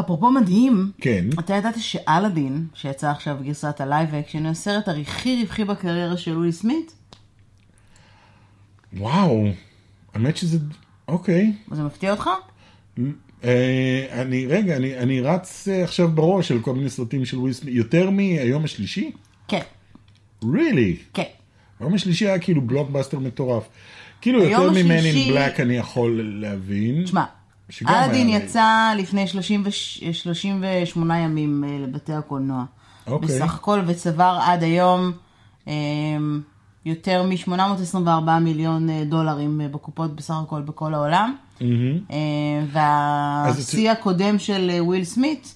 אפרופו 0.00 0.30
מדהים, 0.30 0.92
כן, 1.00 1.24
אתה 1.38 1.54
ידעת 1.54 1.74
שאלאדין, 1.78 2.66
שיצא 2.74 3.10
עכשיו 3.10 3.36
גרסת 3.42 3.80
ה 3.80 3.87
live 3.87 4.14
action, 4.14 4.42
הוא 4.42 4.50
הסרט 4.50 4.88
הכי 4.88 5.42
רווחי 5.42 5.64
בקריירה 5.64 6.16
של 6.16 6.32
וויל 6.32 6.52
סמית? 6.52 6.94
וואו, 8.92 9.44
האמת 10.14 10.36
שזה, 10.36 10.58
אוקיי. 11.08 11.52
זה 11.70 11.82
מפתיע 11.82 12.10
אותך? 12.10 12.30
אה, 13.44 14.06
אני, 14.22 14.46
רגע, 14.46 14.76
אני, 14.76 14.98
אני 14.98 15.20
רץ 15.20 15.68
אה, 15.68 15.84
עכשיו 15.84 16.08
בראש 16.08 16.50
על 16.52 16.60
כל 16.60 16.74
מיני 16.74 16.90
סרטים 16.90 17.24
של 17.24 17.38
וויל 17.38 17.52
סמית, 17.52 17.74
יותר 17.74 18.10
מהיום 18.10 18.64
השלישי? 18.64 19.12
כן, 19.48 19.60
really? 20.44 20.96
כן. 21.14 21.22
היום 21.80 21.94
השלישי 21.94 22.26
היה 22.28 22.38
כאילו 22.38 22.60
בלוקבאסטר 22.60 23.18
מטורף. 23.18 23.68
כאילו 24.20 24.42
יותר 24.44 24.70
מ- 24.70 24.94
Men 24.94 25.30
in 25.30 25.58
Black 25.58 25.62
אני 25.62 25.74
יכול 25.76 26.20
להבין. 26.40 27.04
תשמע, 27.04 27.24
אלאדין 27.88 28.28
יצא 28.28 28.92
לפני 28.98 29.26
30 29.26 29.62
וש- 29.66 30.04
38 30.12 31.18
ימים 31.18 31.64
אה, 31.64 31.78
לבתי 31.86 32.12
הקולנוע. 32.12 32.64
אוקיי. 33.06 33.28
בסך 33.28 33.54
הכל, 33.54 33.80
וצבר 33.86 34.38
עד 34.42 34.62
היום 34.62 35.12
יותר 36.86 37.22
מ-824 37.22 37.98
מיליון 38.40 38.88
דולרים 39.08 39.60
בקופות 39.72 40.16
בסך 40.16 40.34
הכל 40.44 40.60
בכל 40.60 40.94
העולם. 40.94 41.36
מהמם. 41.62 41.98
אה, 42.10 42.64
והשיא 42.72 43.90
הקודם 43.90 44.38
של 44.38 44.70
אה, 44.74 44.84
וויל 44.84 45.04
סמית 45.04 45.54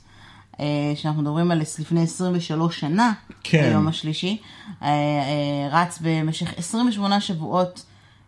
אה, 0.60 0.92
שאנחנו 0.94 1.22
מדברים 1.22 1.50
על 1.50 1.60
לפני 1.60 2.02
23 2.02 2.80
שנה, 2.80 3.12
כן. 3.42 3.62
היום 3.62 3.88
השלישי, 3.88 4.38
רץ 5.70 5.98
במשך 6.02 6.54
28 6.56 7.20
שבועות 7.20 7.84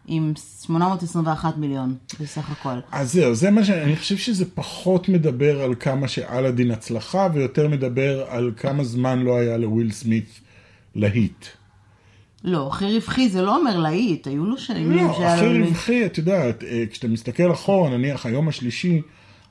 עם 0.06 0.32
821 0.66 1.56
מיליון 1.56 1.94
בסך 2.20 2.50
הכל. 2.50 2.78
אז 2.92 3.12
זהו, 3.12 3.34
זה 3.34 3.50
מה 3.50 3.64
שאני 3.64 3.96
חושב 3.96 4.16
שזה 4.16 4.44
פחות 4.54 5.08
מדבר 5.08 5.62
על 5.62 5.74
כמה 5.80 6.08
שאלאדין 6.08 6.70
הצלחה, 6.70 7.28
ויותר 7.34 7.68
מדבר 7.68 8.24
על 8.28 8.52
כמה 8.56 8.84
זמן 8.84 9.18
לא 9.18 9.36
היה 9.36 9.56
לוויל 9.56 9.92
סמית 9.92 10.40
להיט. 10.94 11.46
לא, 12.44 12.68
הכי 12.68 12.94
רווחי 12.94 13.28
זה 13.28 13.42
לא 13.42 13.56
אומר 13.56 13.76
להיט, 13.76 14.26
היו 14.26 14.46
לו 14.46 14.58
שנים 14.58 14.92
לא, 14.92 15.26
הכי. 15.26 15.58
רווחי, 15.58 16.06
את 16.06 16.18
יודעת, 16.18 16.64
אה, 16.64 16.84
כשאתה 16.90 17.08
מסתכל 17.08 17.52
אחורה, 17.52 17.90
נניח 17.90 18.26
היום 18.26 18.48
השלישי, 18.48 19.00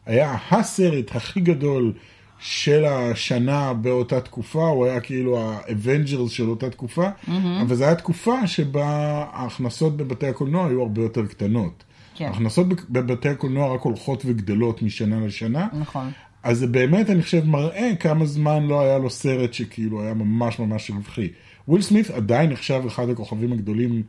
היה 0.05 0.37
הסרט 0.51 1.15
הכי 1.15 1.39
גדול 1.39 1.93
של 2.39 2.85
השנה 2.85 3.73
באותה 3.73 4.21
תקופה, 4.21 4.67
הוא 4.67 4.85
היה 4.85 4.99
כאילו 4.99 5.39
האבנג'רס 5.39 6.31
של 6.31 6.49
אותה 6.49 6.69
תקופה, 6.69 7.07
אבל 7.61 7.75
זו 7.75 7.83
הייתה 7.83 8.01
תקופה 8.01 8.47
שבה 8.47 8.85
ההכנסות 9.33 9.97
בבתי 9.97 10.27
הקולנוע 10.27 10.67
היו 10.67 10.81
הרבה 10.81 11.01
יותר 11.01 11.25
קטנות. 11.25 11.83
כן. 12.15 12.25
ההכנסות 12.25 12.67
בבתי 12.89 13.29
הקולנוע 13.29 13.75
רק 13.75 13.81
הולכות 13.81 14.23
וגדלות 14.25 14.81
משנה 14.81 15.25
לשנה. 15.25 15.67
נכון. 15.79 16.11
אז 16.43 16.59
זה 16.59 16.67
באמת, 16.67 17.09
אני 17.09 17.21
חושב, 17.21 17.45
מראה 17.45 17.91
כמה 17.99 18.25
זמן 18.25 18.63
לא 18.67 18.81
היה 18.81 18.97
לו 18.97 19.09
סרט 19.09 19.53
שכאילו 19.53 20.01
היה 20.01 20.13
ממש 20.13 20.59
ממש 20.59 20.91
רווחי. 20.91 21.27
וויל 21.67 21.81
סמית 21.81 22.09
עדיין 22.09 22.49
נחשב 22.49 22.81
אחד 22.87 23.09
הכוכבים 23.09 23.53
הגדולים 23.53 24.03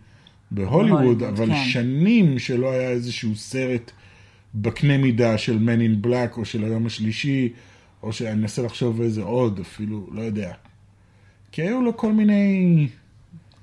בהוליווד, 0.50 1.22
אבל 1.22 1.46
כן. 1.46 1.64
שנים 1.64 2.38
שלא 2.38 2.70
היה 2.72 2.90
איזשהו 2.90 3.36
סרט 3.36 3.90
בקנה 4.54 4.98
מידה 4.98 5.38
של 5.38 5.58
Man 5.58 5.80
in 5.80 6.06
Black 6.06 6.36
או 6.36 6.44
של 6.44 6.64
היום 6.64 6.86
השלישי, 6.86 7.52
או 8.02 8.12
שאני 8.12 8.32
אנסה 8.32 8.62
לחשוב 8.62 9.00
איזה 9.00 9.22
עוד, 9.22 9.60
אפילו, 9.60 10.06
לא 10.12 10.20
יודע. 10.20 10.52
כי 11.52 11.62
היו 11.62 11.82
לו 11.82 11.96
כל 11.96 12.12
מיני... 12.12 12.88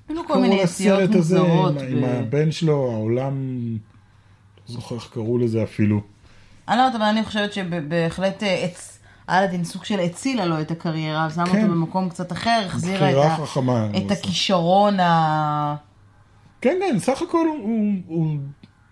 היו 0.08 0.16
לו 0.16 0.28
כל 0.28 0.40
מיני 0.40 0.62
יציאות 0.62 1.14
הזה 1.14 1.40
מוזרות. 1.40 1.82
עם, 1.82 1.96
עם 1.96 2.02
ב- 2.02 2.04
הבן 2.04 2.50
שלו, 2.52 2.92
העולם... 2.92 3.68
לא 4.68 4.74
זוכר 4.74 4.94
איך 4.94 5.08
קראו 5.12 5.38
לזה 5.38 5.62
אפילו. 5.62 6.00
אני 6.68 6.76
לא 6.76 6.82
יודעת, 6.82 7.00
אבל 7.00 7.10
אני 7.10 7.24
חושבת 7.24 7.52
שבהחלט 7.52 8.42
אה, 8.42 8.64
אלאדין 9.30 9.64
סוג 9.64 9.84
של 9.84 10.00
הציל 10.00 10.46
לו 10.46 10.60
את 10.60 10.70
הקריירה, 10.70 11.30
שמה 11.30 11.46
כן. 11.46 11.62
אותו 11.62 11.72
במקום 11.72 12.08
קצת 12.08 12.32
אחר, 12.32 12.62
החזירה 12.66 13.10
את, 13.10 13.16
ה, 13.40 13.46
חכמה, 13.46 13.88
את. 13.96 14.10
הכישרון 14.10 15.00
ה... 15.00 15.76
כן, 16.60 16.78
כן, 16.80 16.98
סך 16.98 17.22
הכל 17.22 17.46
הוא, 17.46 17.58
הוא, 17.58 17.94
הוא 18.06 18.36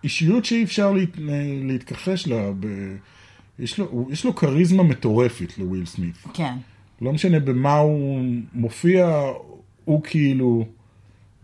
אישיות 0.05 0.45
שאי 0.45 0.65
אפשר 0.65 0.93
להת, 0.93 1.19
להתכחש 1.63 2.27
לה. 2.27 2.51
ב... 2.61 2.67
יש, 3.59 3.79
לו, 3.79 3.87
הוא, 3.91 4.13
יש 4.13 4.25
לו 4.25 4.35
כריזמה 4.35 4.83
מטורפת 4.83 5.59
לוויל 5.59 5.87
סמית. 5.87 6.17
כן. 6.35 6.55
לא 7.01 7.13
משנה 7.13 7.41
במה 7.41 7.79
הוא 7.79 8.25
מופיע, 8.53 9.23
הוא 9.85 10.03
כאילו 10.03 10.65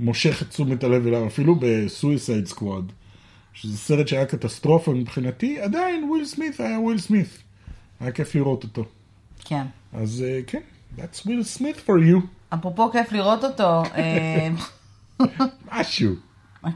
מושך 0.01 0.43
את 0.43 0.49
תשומת 0.49 0.85
הלב 0.85 1.07
אליו, 1.07 1.27
אפילו 1.27 1.57
בסויסייד 1.61 2.47
סקוואד, 2.47 2.93
שזה 3.53 3.79
סרט 3.79 4.09
שהיה 4.09 4.27
קטסטרופה 4.27 4.93
מבחינתי, 4.93 5.61
עדיין 5.61 6.05
וויל 6.05 6.25
סמית 6.25 6.61
היה 6.61 6.81
וויל 6.81 6.99
סמית. 6.99 7.43
היה 8.01 8.13
כיף 8.13 8.35
לראות 8.35 8.65
אותו. 8.65 8.85
כן. 9.45 9.63
אז 9.93 10.25
אה, 10.29 10.41
כן, 10.47 10.61
that's 10.99 11.21
Will 11.27 11.59
Smith 11.59 11.87
for 11.87 11.91
you. 12.13 12.21
אפרופו 12.55 12.91
כיף 12.93 13.13
לראות 13.13 13.45
אותו, 13.45 13.83
אה, 13.97 14.49
משהו. 15.73 16.13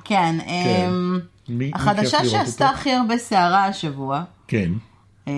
כן, 0.04 0.37
אה, 0.47 0.88
מי- 0.90 1.19
מי 1.49 1.71
החדשה 1.75 2.16
לראות 2.19 2.31
שעשתה? 2.31 2.69
הכי 2.69 2.93
הרבה 2.93 3.19
סערה 3.19 3.64
השבוע, 3.64 4.23
כן. 4.49 4.73
אה, 5.28 5.33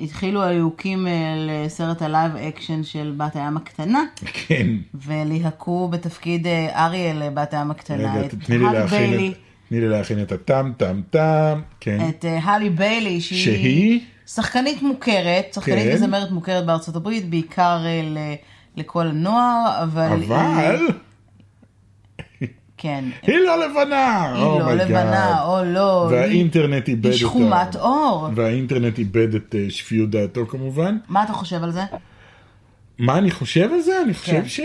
התחילו 0.00 0.42
הליהוקים 0.42 1.06
אה, 1.06 1.12
לסרט 1.36 2.02
ה 2.02 2.09
live 2.09 2.36
action 2.36 2.82
של 2.84 3.14
בת 3.16 3.36
הים 3.36 3.56
הקטנה, 3.56 4.04
כן. 4.46 4.66
וליהקו 4.94 5.88
בתפקיד 5.88 6.46
אריאל 6.74 7.30
בת 7.34 7.54
הים 7.54 7.70
הקטנה, 7.70 8.14
רגע, 8.14 8.28
תני 8.28 8.58
לי 8.58 8.64
להכין 8.72 9.14
את... 9.30 9.36
תני 9.68 9.80
לי 9.80 9.88
להכין 9.88 10.22
את 10.22 10.32
הטם 10.32 10.72
טם 10.76 11.00
טם, 11.10 11.60
כן. 11.80 12.08
את 12.08 12.24
האלי 12.42 12.70
ביילי, 12.70 13.20
שהיא 13.20 13.44
שהיא? 13.44 14.00
שחקנית 14.34 14.82
מוכרת, 14.82 15.52
שחקנית 15.54 15.84
כן. 15.88 15.94
וזמרת 15.94 16.30
מוכרת 16.30 16.66
בארצות 16.66 16.96
הברית, 16.96 17.30
בעיקר 17.30 17.78
אה, 17.84 18.00
ל- 18.04 18.34
לכל 18.80 19.06
הנוער, 19.06 19.82
אבל... 19.82 20.08
אבל 20.26 20.88
כן. 22.76 23.04
היא 23.26 23.36
לא 23.38 23.64
לבנה! 23.66 24.32
היא 24.34 24.44
Oh 24.44 24.58
לא 24.58 24.74
לבנה. 24.74 25.42
או 25.42 25.64
לא, 25.64 26.08
היא- 26.10 26.16
והאינטרנט 26.18 26.88
איבד 26.88 27.04
היא 27.06 27.12
את 27.14 27.18
שחומת 27.18 27.76
ה... 27.76 27.78
עור. 27.80 28.28
והאינטרנט 28.34 28.98
איבד 28.98 29.34
את 29.34 29.54
אה, 29.58 29.66
שפיות 29.68 30.10
דעתו 30.10 30.46
כמובן. 30.46 30.98
מה 31.08 31.22
אתה 31.24 31.32
חושב 31.32 31.62
על 31.64 31.70
זה? 31.70 31.82
מה 32.98 33.18
אני 33.18 33.30
חושב 33.30 33.70
על 33.72 33.80
זה? 33.80 34.02
אני 34.04 34.14
חושב 34.14 34.32
כן. 34.42 34.48
ש... 34.48 34.60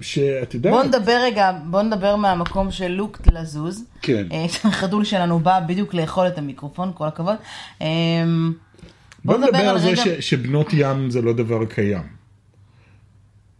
שאת 0.00 0.54
יודעת... 0.54 0.72
בוא 0.72 0.84
נדבר 0.84 1.18
רגע, 1.24 1.52
בוא 1.64 1.82
נדבר 1.82 2.16
מהמקום 2.16 2.70
של 2.70 2.88
לוק 2.88 3.18
לזוז. 3.32 3.84
כן. 4.02 4.26
אה, 4.32 4.44
החתול 4.64 5.04
שלנו 5.04 5.38
בא 5.40 5.60
בדיוק 5.60 5.94
לאכול 5.94 6.26
את 6.26 6.38
המיקרופון, 6.38 6.92
כל 6.94 7.06
הכבוד. 7.06 7.36
אה, 7.82 7.86
בוא 9.24 9.38
נדבר 9.38 9.68
על 9.68 9.78
זה 9.78 9.88
רגע- 9.88 9.96
ש... 10.04 10.08
שבנות 10.08 10.68
ים 10.72 11.10
זה 11.10 11.22
לא 11.22 11.32
דבר 11.32 11.64
קיים. 11.64 12.22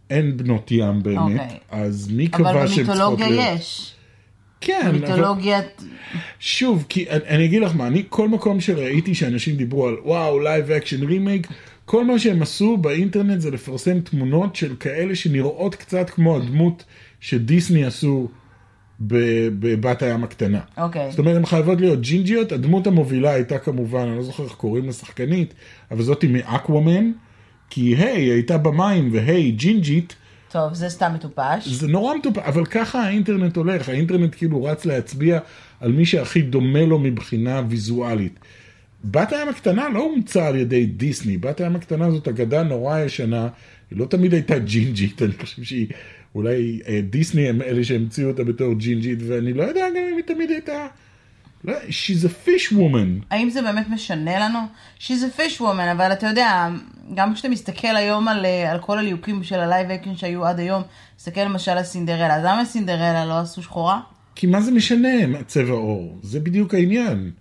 אין 0.09 0.37
בנות 0.37 0.71
ים 0.71 1.03
באמת, 1.03 1.41
אוקיי. 1.41 1.57
אז 1.71 2.09
מי 2.11 2.27
אבל 2.33 2.43
קבע 2.43 2.67
שהן 2.67 2.85
צריכות 2.85 2.95
במיתולוגיה 2.95 3.29
להיות... 3.29 3.59
יש. 3.59 3.93
כן, 4.61 4.81
אבל... 4.89 4.97
במיתולוגיית... 4.97 5.83
שוב, 6.39 6.85
כי 6.89 7.09
אני, 7.09 7.27
אני 7.27 7.45
אגיד 7.45 7.61
לך 7.61 7.75
מה, 7.75 7.87
אני 7.87 8.03
כל 8.09 8.27
מקום 8.27 8.61
שראיתי 8.61 9.15
שאנשים 9.15 9.55
דיברו 9.55 9.87
על 9.87 9.95
וואו, 10.03 10.39
live 10.39 10.71
action 10.71 11.03
remake, 11.07 11.47
כל 11.85 12.05
מה 12.05 12.19
שהם 12.19 12.41
עשו 12.41 12.77
באינטרנט 12.77 13.41
זה 13.41 13.51
לפרסם 13.51 13.99
תמונות 13.99 14.55
של 14.55 14.75
כאלה 14.79 15.15
שנראות 15.15 15.75
קצת 15.75 16.09
כמו 16.09 16.37
הדמות 16.37 16.83
שדיסני 17.19 17.85
עשו 17.85 18.27
בבת 18.99 20.01
הים 20.01 20.23
הקטנה. 20.23 20.59
אוקיי. 20.77 21.09
זאת 21.09 21.19
אומרת, 21.19 21.35
הן 21.35 21.45
חייבות 21.45 21.81
להיות 21.81 22.01
ג'ינג'יות, 22.01 22.51
הדמות 22.51 22.87
המובילה 22.87 23.33
הייתה 23.33 23.57
כמובן, 23.57 24.07
אני 24.07 24.17
לא 24.17 24.23
זוכר 24.23 24.43
איך 24.43 24.53
קוראים 24.53 24.89
לשחקנית, 24.89 25.53
אבל 25.91 26.03
זאתי 26.03 26.27
מאקוואמן, 26.27 27.11
כי 27.69 27.95
היי, 27.95 28.17
היא 28.17 28.31
הייתה 28.31 28.57
במים, 28.57 29.09
והי, 29.13 29.51
ג'ינג'ית, 29.51 30.15
טוב, 30.53 30.73
זה 30.73 30.89
סתם 30.89 31.11
מטופש. 31.15 31.67
זה 31.67 31.87
נורא 31.87 32.15
מטופש, 32.15 32.37
אבל 32.37 32.65
ככה 32.65 33.03
האינטרנט 33.03 33.55
הולך, 33.55 33.89
האינטרנט 33.89 34.35
כאילו 34.35 34.63
רץ 34.63 34.85
להצביע 34.85 35.39
על 35.79 35.91
מי 35.91 36.05
שהכי 36.05 36.41
דומה 36.41 36.85
לו 36.85 36.99
מבחינה 36.99 37.61
ויזואלית. 37.69 38.39
בת 39.03 39.33
הים 39.33 39.49
הקטנה 39.49 39.89
לא 39.89 39.99
הומצאה 39.99 40.47
על 40.47 40.55
ידי 40.55 40.85
דיסני, 40.85 41.37
בת 41.37 41.61
הים 41.61 41.75
הקטנה 41.75 42.11
זאת 42.11 42.27
אגדה 42.27 42.63
נורא 42.63 42.99
ישנה, 42.99 43.47
היא 43.91 43.99
לא 43.99 44.05
תמיד 44.05 44.33
הייתה 44.33 44.59
ג'ינג'ית, 44.59 45.21
אני 45.21 45.31
חושב 45.41 45.63
שהיא, 45.63 45.87
אולי 46.35 46.79
אה, 46.87 47.01
דיסני 47.09 47.49
הם 47.49 47.61
אלה 47.61 47.83
שהמציאו 47.83 48.29
אותה 48.29 48.43
בתור 48.43 48.73
ג'ינג'ית, 48.73 49.19
ואני 49.27 49.53
לא 49.53 49.63
יודע 49.63 49.89
גם 49.89 50.03
אם 50.11 50.15
היא 50.15 50.23
תמיד 50.23 50.49
הייתה, 50.49 50.87
לא, 51.63 51.73
she's 51.89 52.25
a 52.25 52.47
fish 52.47 52.73
woman. 52.73 53.25
האם 53.31 53.49
זה 53.49 53.61
באמת 53.61 53.89
משנה 53.89 54.39
לנו? 54.39 54.59
She's 54.99 55.01
a 55.01 55.39
fish 55.39 55.59
woman, 55.59 55.91
אבל 55.91 56.13
אתה 56.13 56.27
יודע, 56.27 56.69
גם 57.13 57.33
כשאתה 57.33 57.49
מסתכל 57.49 57.95
היום 57.95 58.27
על, 58.27 58.45
אה, 58.45 58.71
על 58.71 58.79
כל 58.79 58.97
הליהוקים 58.97 59.43
של 59.43 59.59
ה 59.59 59.65
live 59.65 59.91
action 59.91 60.15
שהיו 60.15 60.45
עד 60.45 60.59
היום, 60.59 60.83
תסתכל 61.17 61.43
למשל 61.43 61.71
על 61.71 61.83
סינדרלה, 61.83 62.35
אז 62.35 62.43
למה 62.43 62.65
סינדרלה 62.65 63.25
לא 63.25 63.39
עשו 63.39 63.63
שחורה? 63.63 63.99
כי 64.35 64.47
מה 64.47 64.61
זה 64.61 64.71
משנה 64.71 65.43
צבע 65.47 65.73
עור? 65.73 66.19
זה 66.21 66.39
בדיוק 66.39 66.73
העניין. 66.73 67.31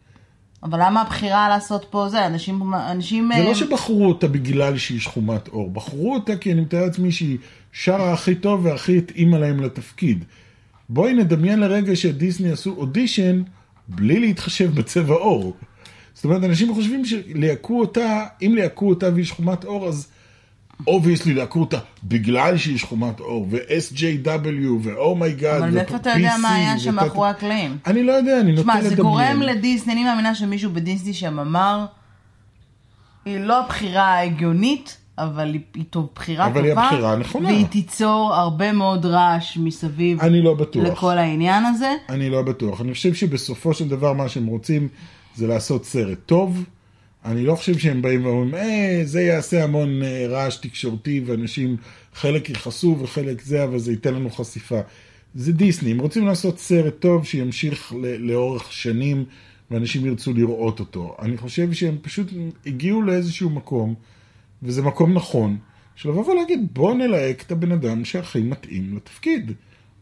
אבל 0.62 0.78
למה 0.82 1.02
הבחירה 1.02 1.48
לעשות 1.48 1.86
פה 1.90 2.08
זה? 2.08 2.26
אנשים... 2.26 2.74
אנשים 2.74 3.30
זה 3.34 3.40
אה, 3.40 3.44
לא 3.44 3.54
שבחרו 3.54 4.08
אותה 4.08 4.28
בגלל 4.28 4.78
שהיא 4.78 5.00
שחומת 5.00 5.48
עור, 5.48 5.70
בחרו 5.70 6.14
אותה 6.14 6.36
כי 6.36 6.52
אני 6.52 6.60
מתאר 6.60 6.84
לעצמי 6.84 7.12
שהיא 7.12 7.38
שרה 7.72 8.12
הכי 8.12 8.34
טוב 8.34 8.64
והכי 8.64 8.98
התאימה 8.98 9.38
להם 9.38 9.60
לתפקיד. 9.60 10.24
בואי 10.88 11.14
נדמיין 11.14 11.60
לרגע 11.60 11.96
שדיסני 11.96 12.52
עשו 12.52 12.70
אודישן 12.70 13.42
בלי 13.88 14.20
להתחשב 14.20 14.74
בצבע 14.74 15.14
עור. 15.14 15.56
זאת 16.14 16.24
אומרת, 16.24 16.44
אנשים 16.44 16.74
חושבים 16.74 17.04
שליהקו 17.04 17.80
אותה, 17.80 18.24
אם 18.42 18.54
ליהקו 18.54 18.88
אותה 18.88 19.08
והיא 19.14 19.24
שחומת 19.24 19.64
עור, 19.64 19.88
אז 19.88 20.08
obviously 20.86 21.34
ליהקו 21.34 21.60
אותה 21.60 21.78
בגלל 22.04 22.56
שהיא 22.56 22.78
שחומת 22.78 23.20
עור, 23.20 23.46
ו-SJW, 23.50 24.66
ו- 24.82 24.98
oh 24.98 25.14
my 25.14 25.30
god, 25.30 25.62
אבל 25.62 25.70
מאיפה 25.70 25.96
אתה 25.96 26.10
יודע 26.10 26.34
מה 26.42 26.54
היה 26.54 26.78
שם 26.78 26.94
מאחורי 26.94 27.28
הקלעים? 27.28 27.76
אני 27.86 28.02
לא 28.02 28.12
יודע, 28.12 28.40
אני 28.40 28.52
נוטה 28.52 28.62
שמע, 28.62 28.74
לדמיין. 28.74 28.96
זה 28.96 29.02
גורם 29.02 29.42
לדיסני, 29.42 29.92
אני 29.92 30.04
מאמינה 30.04 30.34
שמישהו 30.34 30.70
בדיסני 30.70 31.14
שם 31.14 31.38
אמר, 31.38 31.84
היא 33.24 33.40
לא 33.40 33.64
הבחירה 33.64 34.02
ההגיונית, 34.02 34.98
אבל 35.18 35.54
היא, 35.74 35.84
טוב, 35.90 36.08
בחירה 36.14 36.46
אבל 36.46 36.68
טובה. 36.68 36.80
היא 36.80 36.88
הבחירה 36.88 37.12
הנכונה. 37.12 37.48
והיא 37.48 37.66
תיצור 37.66 38.34
הרבה 38.34 38.72
מאוד 38.72 39.06
רעש 39.06 39.56
מסביב 39.56 40.20
אני 40.20 40.42
לא 40.42 40.54
בטוח. 40.54 40.84
לכל 40.84 41.18
העניין 41.18 41.64
הזה. 41.64 41.94
אני 42.08 42.30
לא 42.30 42.42
בטוח. 42.42 42.80
אני 42.80 42.92
חושב 42.92 43.14
שבסופו 43.14 43.74
של 43.74 43.88
דבר 43.88 44.12
מה 44.12 44.28
שהם 44.28 44.46
רוצים 44.46 44.88
זה 45.34 45.46
לעשות 45.46 45.84
סרט 45.84 46.18
טוב. 46.26 46.64
אני 47.24 47.46
לא 47.46 47.54
חושב 47.54 47.78
שהם 47.78 48.02
באים 48.02 48.26
ואומרים, 48.26 48.54
אה, 48.54 49.00
זה 49.04 49.22
יעשה 49.22 49.64
המון 49.64 50.02
אה, 50.02 50.26
רעש 50.28 50.56
תקשורתי 50.56 51.22
ואנשים, 51.26 51.76
חלק 52.14 52.50
יכעסו 52.50 52.98
וחלק 53.00 53.42
זה, 53.42 53.64
אבל 53.64 53.78
זה 53.78 53.92
ייתן 53.92 54.14
לנו 54.14 54.30
חשיפה. 54.30 54.80
זה 55.34 55.52
דיסני, 55.52 55.90
הם 55.90 55.98
רוצים 55.98 56.26
לעשות 56.26 56.58
סרט 56.58 56.94
טוב 56.98 57.26
שימשיך 57.26 57.92
לאורך 58.18 58.72
שנים 58.72 59.24
ואנשים 59.70 60.06
ירצו 60.06 60.32
לראות 60.32 60.80
אותו. 60.80 61.16
אני 61.22 61.36
חושב 61.36 61.72
שהם 61.72 61.98
פשוט 62.02 62.26
הגיעו 62.66 63.02
לאיזשהו 63.02 63.50
מקום, 63.50 63.94
וזה 64.62 64.82
מקום 64.82 65.14
נכון, 65.14 65.56
של 65.96 66.08
לבוא 66.08 66.32
ולהגיד, 66.32 66.68
בוא 66.72 66.94
נלהק 66.94 67.42
את 67.42 67.52
הבן 67.52 67.72
אדם 67.72 68.04
שהכי 68.04 68.40
מתאים 68.40 68.96
לתפקיד. 68.96 69.52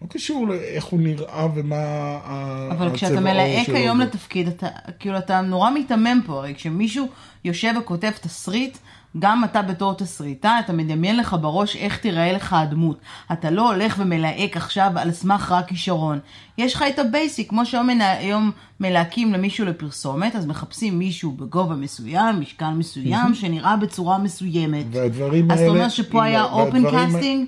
לא 0.02 0.07
קשור 0.09 0.49
לאיך 0.49 0.85
הוא 0.85 1.00
נראה 1.00 1.47
ומה 1.54 2.19
הצבע 2.25 2.75
אבל 2.75 2.95
כשאתה 2.95 3.21
מלהק 3.21 3.69
היום 3.69 4.00
לתפקיד, 4.00 4.49
אתה, 4.49 4.66
כאילו 4.99 5.19
אתה 5.19 5.40
נורא 5.40 5.71
מיתמם 5.71 6.21
פה, 6.26 6.38
הרי 6.38 6.54
כשמישהו 6.54 7.09
יושב 7.45 7.73
וכותב 7.80 8.11
תסריט, 8.11 8.78
גם 9.19 9.45
אתה 9.45 9.62
בתור 9.62 9.95
תסריטה, 9.95 10.57
אתה 10.64 10.73
מדמיין 10.73 11.16
לך 11.16 11.37
בראש 11.40 11.76
איך 11.76 11.99
תיראה 11.99 12.33
לך 12.33 12.52
הדמות. 12.52 13.00
אתה 13.33 13.50
לא 13.50 13.73
הולך 13.73 13.97
ומלהק 13.99 14.57
עכשיו 14.57 14.90
על 14.97 15.12
סמך 15.12 15.52
רק 15.52 15.69
כישרון. 15.69 16.19
יש 16.59 16.75
לך 16.75 16.85
את 16.88 16.99
ה 16.99 17.06
basic, 17.06 17.49
כמו 17.49 17.66
שהיום 17.66 18.50
מלהקים 18.80 19.33
למישהו 19.33 19.66
לפרסומת, 19.66 20.37
אז 20.37 20.47
מחפשים 20.47 20.99
מישהו 20.99 21.33
בגובה 21.33 21.75
מסוים, 21.75 22.40
משקל 22.40 22.71
מסוים, 22.71 23.35
שנראה 23.35 23.76
בצורה 23.76 24.19
מסוימת. 24.19 24.87
והדברים 24.90 25.50
אז 25.50 25.59
האלה... 25.59 25.71
אתה 25.71 25.78
אומר 25.78 25.88
שפה 25.88 26.25
היה 26.25 26.45
open 26.45 26.90
casting? 26.90 27.47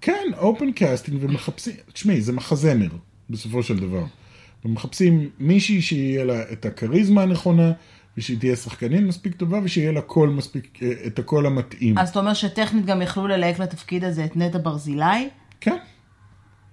כן, 0.00 0.28
open 0.38 0.72
casting 0.72 1.18
ומחפשים, 1.24 1.74
תשמעי, 1.92 2.20
זה 2.20 2.32
מחזמר, 2.32 2.88
בסופו 3.30 3.62
של 3.62 3.78
דבר. 3.78 4.04
ומחפשים 4.64 5.30
מישהי 5.38 5.82
שיהיה 5.82 6.24
לה 6.24 6.52
את 6.52 6.66
הכריזמה 6.66 7.22
הנכונה, 7.22 7.72
ושהיא 8.18 8.38
תהיה 8.38 8.56
שחקנית 8.56 9.00
מספיק 9.00 9.34
טובה, 9.34 9.60
ושיהיה 9.64 9.92
לה 9.92 10.00
קול 10.00 10.28
מספיק, 10.28 10.82
אה, 10.82 10.92
את 11.06 11.18
הקול 11.18 11.46
המתאים. 11.46 11.98
אז 11.98 12.08
אתה 12.08 12.18
אומר 12.18 12.34
שטכנית 12.34 12.86
גם 12.86 13.02
יכלו 13.02 13.26
ללהק 13.26 13.58
לתפקיד 13.58 14.04
הזה 14.04 14.24
את 14.24 14.36
נטע 14.36 14.58
ברזילי? 14.58 15.28
כן. 15.60 15.76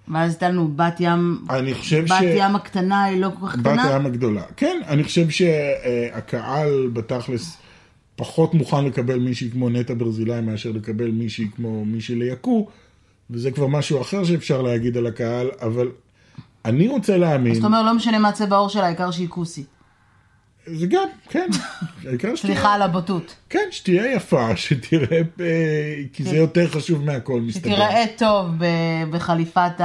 ואז 0.08 0.32
הייתה 0.32 0.48
לנו 0.48 0.68
בת 0.76 0.96
ים, 1.00 1.44
אני 1.50 1.74
חושב 1.74 2.06
ש... 2.06 2.10
בת 2.10 2.18
ים 2.36 2.56
הקטנה 2.56 3.04
היא 3.04 3.20
לא 3.20 3.30
כל 3.40 3.46
כך 3.46 3.56
בת 3.56 3.60
קטנה? 3.60 3.94
הים 3.94 4.06
הגדולה. 4.06 4.42
כן, 4.56 4.80
אני 4.86 5.04
חושב 5.04 5.30
שהקהל 5.30 6.90
בתכלס 6.92 7.56
פחות 8.16 8.54
מוכן 8.54 8.84
לקבל 8.84 9.18
מישהי 9.18 9.50
כמו 9.50 9.70
נטע 9.70 9.94
ברזילי 9.94 10.40
מאשר 10.40 10.70
לקבל 10.70 11.10
מישהי 11.10 11.46
כמו 11.56 11.84
מישהי 11.84 12.14
ליעקו, 12.14 12.68
וזה 13.30 13.50
כבר 13.50 13.66
משהו 13.66 14.00
אחר 14.00 14.24
שאפשר 14.24 14.62
להגיד 14.62 14.96
על 14.96 15.06
הקהל, 15.06 15.50
אבל 15.60 15.88
אני 16.64 16.88
רוצה 16.88 17.16
להאמין, 17.16 17.54
זאת 17.54 17.64
אומרת, 17.64 17.86
לא 17.86 17.94
משנה 17.94 18.18
מה 18.18 18.32
צבע 18.32 18.56
העור 18.56 18.68
שלה, 18.68 18.86
העיקר 18.86 19.10
שהיא 19.10 19.28
כוסית. 19.28 19.66
זה 20.66 20.86
גם, 20.86 21.08
כן, 21.28 21.48
העיקר 22.06 22.34
שתהיה, 22.34 22.54
סליחה 22.54 22.74
על 22.74 22.82
הבוטות. 22.82 23.34
כן, 23.48 23.68
שתהיה 23.70 24.12
יפה, 24.12 24.56
שתראה, 24.56 25.20
אה, 25.40 26.02
כי 26.12 26.24
זה 26.24 26.36
יותר 26.36 26.68
חשוב 26.68 27.04
מהכל, 27.04 27.40
מסתבר. 27.40 27.70
שתיראה 27.70 28.04
טוב 28.16 28.46
בחליפת 29.10 29.72
כן. 29.78 29.84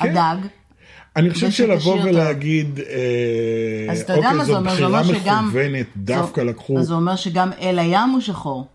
הדג. 0.00 0.36
אני 1.16 1.30
חושב 1.30 1.50
שלבוא. 1.50 2.02
ולהגיד, 2.04 2.80
אה, 2.80 3.92
אז 3.92 4.00
אתה 4.00 4.12
יודע 4.12 4.26
אוקיי, 4.26 4.38
מה 4.38 4.44
זה 4.44 4.52
זו 4.52 4.58
אומר? 4.58 4.76
זה 4.76 4.84
אומר 4.84 5.02
בחירה. 5.02 5.42
מכוונת, 5.42 5.86
דווקא 5.96 6.40
לקחו, 6.40 6.78
אז 6.78 6.86
זה 6.86 6.94
אומר 6.94 7.16
שגם 7.16 7.50
אל 7.60 7.78
הים 7.78 8.10
הוא 8.10 8.20
שחור. 8.20 8.66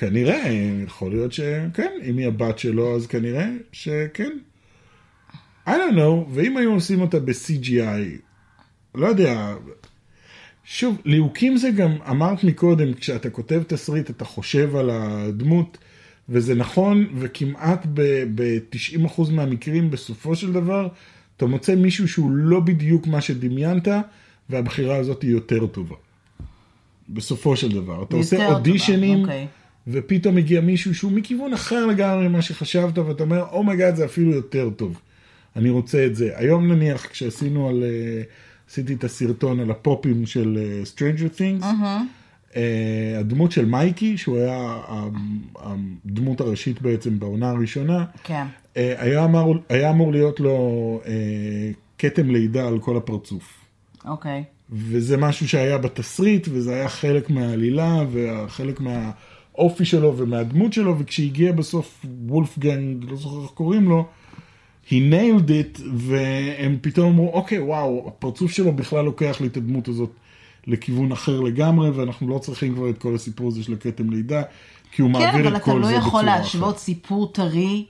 כנראה, 0.00 0.50
יכול 0.86 1.10
להיות 1.10 1.32
שכן, 1.32 1.92
אם 2.04 2.18
היא 2.18 2.26
הבת 2.26 2.58
שלו, 2.58 2.96
אז 2.96 3.06
כנראה 3.06 3.48
שכן. 3.72 4.30
I 5.66 5.70
don't 5.70 5.94
know, 5.96 6.28
ואם 6.32 6.56
היו 6.56 6.72
עושים 6.72 7.00
אותה 7.00 7.20
ב-CGI, 7.20 8.20
לא 8.94 9.06
יודע, 9.06 9.54
שוב, 10.64 10.96
ליהוקים 11.04 11.56
זה 11.56 11.70
גם, 11.70 11.90
אמרת 12.10 12.44
מקודם, 12.44 12.94
כשאתה 12.94 13.30
כותב 13.30 13.62
תסריט, 13.66 14.10
אתה 14.10 14.24
חושב 14.24 14.76
על 14.76 14.90
הדמות, 14.90 15.78
וזה 16.28 16.54
נכון, 16.54 17.06
וכמעט 17.18 17.86
ב-90% 17.94 19.30
מהמקרים, 19.30 19.90
בסופו 19.90 20.36
של 20.36 20.52
דבר, 20.52 20.88
אתה 21.36 21.46
מוצא 21.46 21.74
מישהו 21.74 22.08
שהוא 22.08 22.30
לא 22.30 22.60
בדיוק 22.60 23.06
מה 23.06 23.20
שדמיינת, 23.20 23.88
והבחירה 24.50 24.96
הזאת 24.96 25.22
היא 25.22 25.30
יותר 25.30 25.66
טובה. 25.66 25.96
בסופו 27.08 27.56
של 27.56 27.72
דבר. 27.72 28.02
אתה 28.02 28.16
עושה 28.16 28.36
טובה, 28.36 28.54
אודישנים, 28.54 29.20
אוקיי. 29.20 29.46
ופתאום 29.92 30.34
מגיע 30.34 30.60
מישהו 30.60 30.94
שהוא 30.94 31.12
מכיוון 31.12 31.52
אחר 31.52 31.86
לגמרי 31.86 32.28
ממה 32.28 32.42
שחשבת, 32.42 32.98
ואתה 32.98 33.22
אומר, 33.22 33.44
oh 33.52 33.63
my 33.63 33.74
god, 33.74 33.96
זה 33.96 34.04
אפילו 34.04 34.32
יותר 34.32 34.70
טוב. 34.76 35.00
אני 35.56 35.70
רוצה 35.70 36.06
את 36.06 36.14
זה. 36.14 36.30
היום 36.34 36.72
נניח, 36.72 37.06
כשעשינו 37.06 37.68
על... 37.68 37.82
אה, 37.82 38.22
עשיתי 38.70 38.94
את 38.94 39.04
הסרטון 39.04 39.60
על 39.60 39.70
הפופים 39.70 40.26
של 40.26 40.58
אה, 40.60 40.82
Stranger 40.82 41.38
Things, 41.38 41.66
אה, 42.56 43.16
הדמות 43.18 43.52
של 43.52 43.64
מייקי, 43.64 44.16
שהוא 44.18 44.38
היה 44.38 44.80
הדמות 45.56 46.40
הראשית 46.40 46.82
בעצם 46.82 47.18
בעונה 47.18 47.50
הראשונה, 47.50 48.04
כן. 48.24 48.44
היה 48.74 49.24
אמור, 49.24 49.56
היה 49.68 49.90
אמור 49.90 50.12
להיות 50.12 50.40
לו 50.40 51.00
כתם 51.98 52.30
לידה 52.30 52.68
על 52.68 52.78
כל 52.78 52.96
הפרצוף. 52.96 53.60
אוקיי. 54.04 54.44
וזה 54.70 55.16
משהו 55.16 55.48
שהיה 55.48 55.78
בתסריט, 55.78 56.48
וזה 56.50 56.74
היה 56.74 56.88
חלק 56.88 57.30
מהעלילה, 57.30 58.04
וחלק 58.12 58.80
מהאופי 59.60 59.84
שלו 59.84 60.18
ומהדמות 60.18 60.72
שלו, 60.72 60.98
וכשהגיע 60.98 61.52
בסוף 61.52 62.06
וולפגנג, 62.28 63.04
לא 63.10 63.16
זוכר 63.16 63.42
איך 63.42 63.50
קוראים 63.50 63.88
לו, 63.88 64.06
he 64.86 64.92
nailed 64.92 65.48
it, 65.48 65.80
והם 65.94 66.78
פתאום 66.80 67.12
אמרו, 67.12 67.32
אוקיי, 67.32 67.58
וואו, 67.58 68.04
הפרצוף 68.08 68.50
שלו 68.50 68.72
בכלל 68.72 69.04
לוקח 69.04 69.40
לי 69.40 69.46
את 69.46 69.56
הדמות 69.56 69.88
הזאת 69.88 70.10
לכיוון 70.66 71.12
אחר 71.12 71.40
לגמרי, 71.40 71.90
ואנחנו 71.90 72.28
לא 72.28 72.38
צריכים 72.38 72.74
כבר 72.74 72.90
את 72.90 72.98
כל 72.98 73.14
הסיפור 73.14 73.48
הזה 73.48 73.62
של 73.62 73.72
הכתם 73.72 74.10
לידה, 74.10 74.42
כי 74.92 75.02
הוא 75.02 75.12
כן, 75.12 75.18
מעביר 75.18 75.40
אבל 75.40 75.56
את 75.56 75.62
אתה 75.62 75.64
כל 75.64 75.78
לא 75.78 75.86
זה 75.86 75.94
יכול 75.94 76.08
בצורה 76.08 76.22
להשוות 76.22 76.74
אחרת. 76.74 76.78
סיפור 76.78 77.32
טרי 77.32 77.84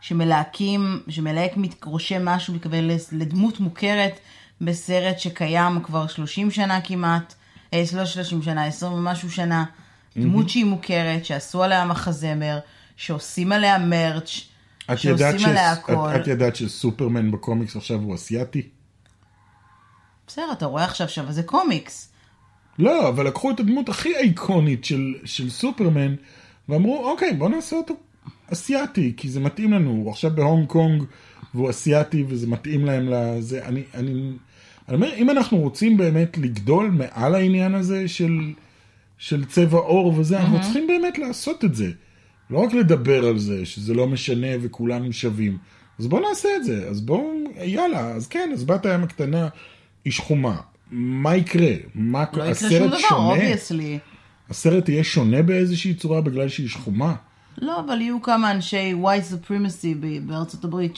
שמלהקים, 0.00 1.00
שמלהק 1.08 1.52
רושם 1.84 2.24
משהו 2.24 2.54
מקבל 2.54 2.90
לדמות 3.12 3.60
מוכרת 3.60 4.18
בסרט 4.60 5.18
שקיים 5.18 5.82
כבר 5.82 6.06
30 6.06 6.50
שנה 6.50 6.80
כמעט, 6.80 7.34
אה, 7.74 7.82
לא 7.96 8.04
30 8.04 8.42
שנה, 8.42 8.64
20 8.64 8.92
ומשהו 8.92 9.30
שנה, 9.30 9.64
דמות 10.16 10.48
שהיא 10.48 10.64
מוכרת, 10.64 11.24
שעשו 11.24 11.62
עליה 11.62 11.84
מחזמר, 11.84 12.58
שעושים 12.96 13.52
עליה 13.52 13.78
מרץ', 13.78 14.48
שעושים 14.96 15.48
עליה 15.48 15.74
ש... 15.74 15.78
הכל. 15.78 15.92
את, 15.92 16.20
את 16.20 16.26
ידעת 16.26 16.56
שסופרמן 16.56 17.30
בקומיקס 17.30 17.76
עכשיו 17.76 17.98
הוא 17.98 18.14
אסיאתי? 18.14 18.62
בסדר, 20.26 20.52
אתה 20.52 20.66
רואה 20.66 20.84
עכשיו, 20.84 21.04
עכשיו 21.04 21.32
זה 21.32 21.42
קומיקס. 21.42 22.08
לא, 22.78 23.08
אבל 23.08 23.26
לקחו 23.26 23.50
את 23.50 23.60
הדמות 23.60 23.88
הכי 23.88 24.16
איקונית 24.16 24.84
של, 24.84 25.14
של 25.24 25.50
סופרמן, 25.50 26.14
ואמרו, 26.68 27.10
אוקיי, 27.10 27.32
בוא 27.32 27.48
נעשה 27.48 27.76
אותו 27.76 27.94
אסיאתי, 28.52 29.12
כי 29.16 29.28
זה 29.28 29.40
מתאים 29.40 29.72
לנו, 29.72 29.90
הוא 29.90 30.10
עכשיו 30.10 30.30
בהונג 30.34 30.66
קונג, 30.68 31.04
והוא 31.54 31.70
אסיאתי, 31.70 32.24
וזה 32.28 32.46
מתאים 32.46 32.84
להם 32.84 33.08
לזה. 33.08 33.64
אני, 33.64 33.82
אני, 33.94 34.32
אני 34.88 34.96
אומר, 34.96 35.14
אם 35.14 35.30
אנחנו 35.30 35.58
רוצים 35.58 35.96
באמת 35.96 36.38
לגדול 36.38 36.90
מעל 36.90 37.34
העניין 37.34 37.74
הזה 37.74 38.08
של, 38.08 38.52
של 39.18 39.44
צבע 39.44 39.78
עור 39.78 40.14
וזה, 40.18 40.40
אנחנו 40.40 40.60
צריכים 40.62 40.86
באמת 40.86 41.18
לעשות 41.18 41.64
את 41.64 41.74
זה. 41.74 41.90
לא 42.50 42.58
רק 42.58 42.72
לדבר 42.72 43.24
על 43.26 43.38
זה, 43.38 43.66
שזה 43.66 43.94
לא 43.94 44.06
משנה 44.06 44.46
וכולנו 44.60 45.12
שווים. 45.12 45.58
אז 45.98 46.06
בואו 46.06 46.28
נעשה 46.28 46.48
את 46.56 46.64
זה. 46.64 46.88
אז 46.88 47.00
בואו, 47.00 47.30
יאללה, 47.64 48.00
אז 48.00 48.26
כן, 48.26 48.50
אז 48.52 48.64
בת 48.64 48.86
הים 48.86 49.02
הקטנה 49.02 49.48
היא 50.04 50.12
שחומה. 50.12 50.56
מה 50.90 51.36
יקרה? 51.36 51.72
מה, 51.94 52.24
לא 52.32 52.42
יקרה 52.44 52.70
שום 52.70 52.88
דבר, 52.88 52.98
obviously. 53.12 53.98
הסרט 54.50 54.88
יהיה 54.88 55.04
שונה 55.04 55.42
באיזושהי 55.42 55.94
צורה 55.94 56.20
בגלל 56.20 56.48
שהיא 56.48 56.68
שחומה? 56.68 57.14
לא, 57.58 57.80
אבל 57.80 58.00
יהיו 58.00 58.22
כמה 58.22 58.50
אנשי 58.50 58.94
white 59.02 59.32
supremacy 59.32 59.86
בארצות 60.26 60.64
הברית 60.64 60.92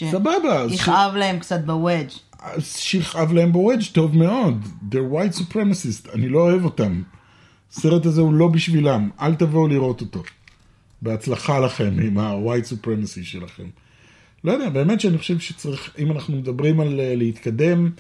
אז 0.62 0.70
ש- 0.72 0.76
שיכאב 0.76 1.14
להם 1.16 1.38
קצת 1.38 1.61
ב-vag. 1.64 2.09
שיכאב 2.61 3.33
להם 3.33 3.52
ב-vag 3.53 3.85
טוב 3.92 4.16
מאוד. 4.16 4.64
They're 4.90 4.94
white 5.14 5.38
supremacist, 5.38 6.14
אני 6.14 6.29
לא 6.29 6.38
אוהב 6.38 6.64
אותם. 6.64 7.02
הסרט 7.72 8.07
הזה 8.07 8.20
הוא 8.20 8.35
לא 8.35 8.48
בשבילם, 8.48 9.11
אל 9.20 9.35
תבואו 9.35 9.68
לראות 9.68 10.00
אותו. 10.00 10.22
בהצלחה 11.02 11.61
לכם 11.61 11.96
עם 12.02 12.18
ה-white 12.18 12.72
supremacy 12.72 13.22
שלכם. 13.22 13.64
לא 14.44 14.52
יודע, 14.52 14.68
באמת 14.68 15.00
שאני 15.00 15.18
חושב 15.18 15.38
שצריך, 15.38 15.94
אם 15.98 16.12
אנחנו 16.12 16.37
מדברים 16.37 16.81
על 16.81 17.00
אה, 17.00 17.14
להתקדם 17.14 17.90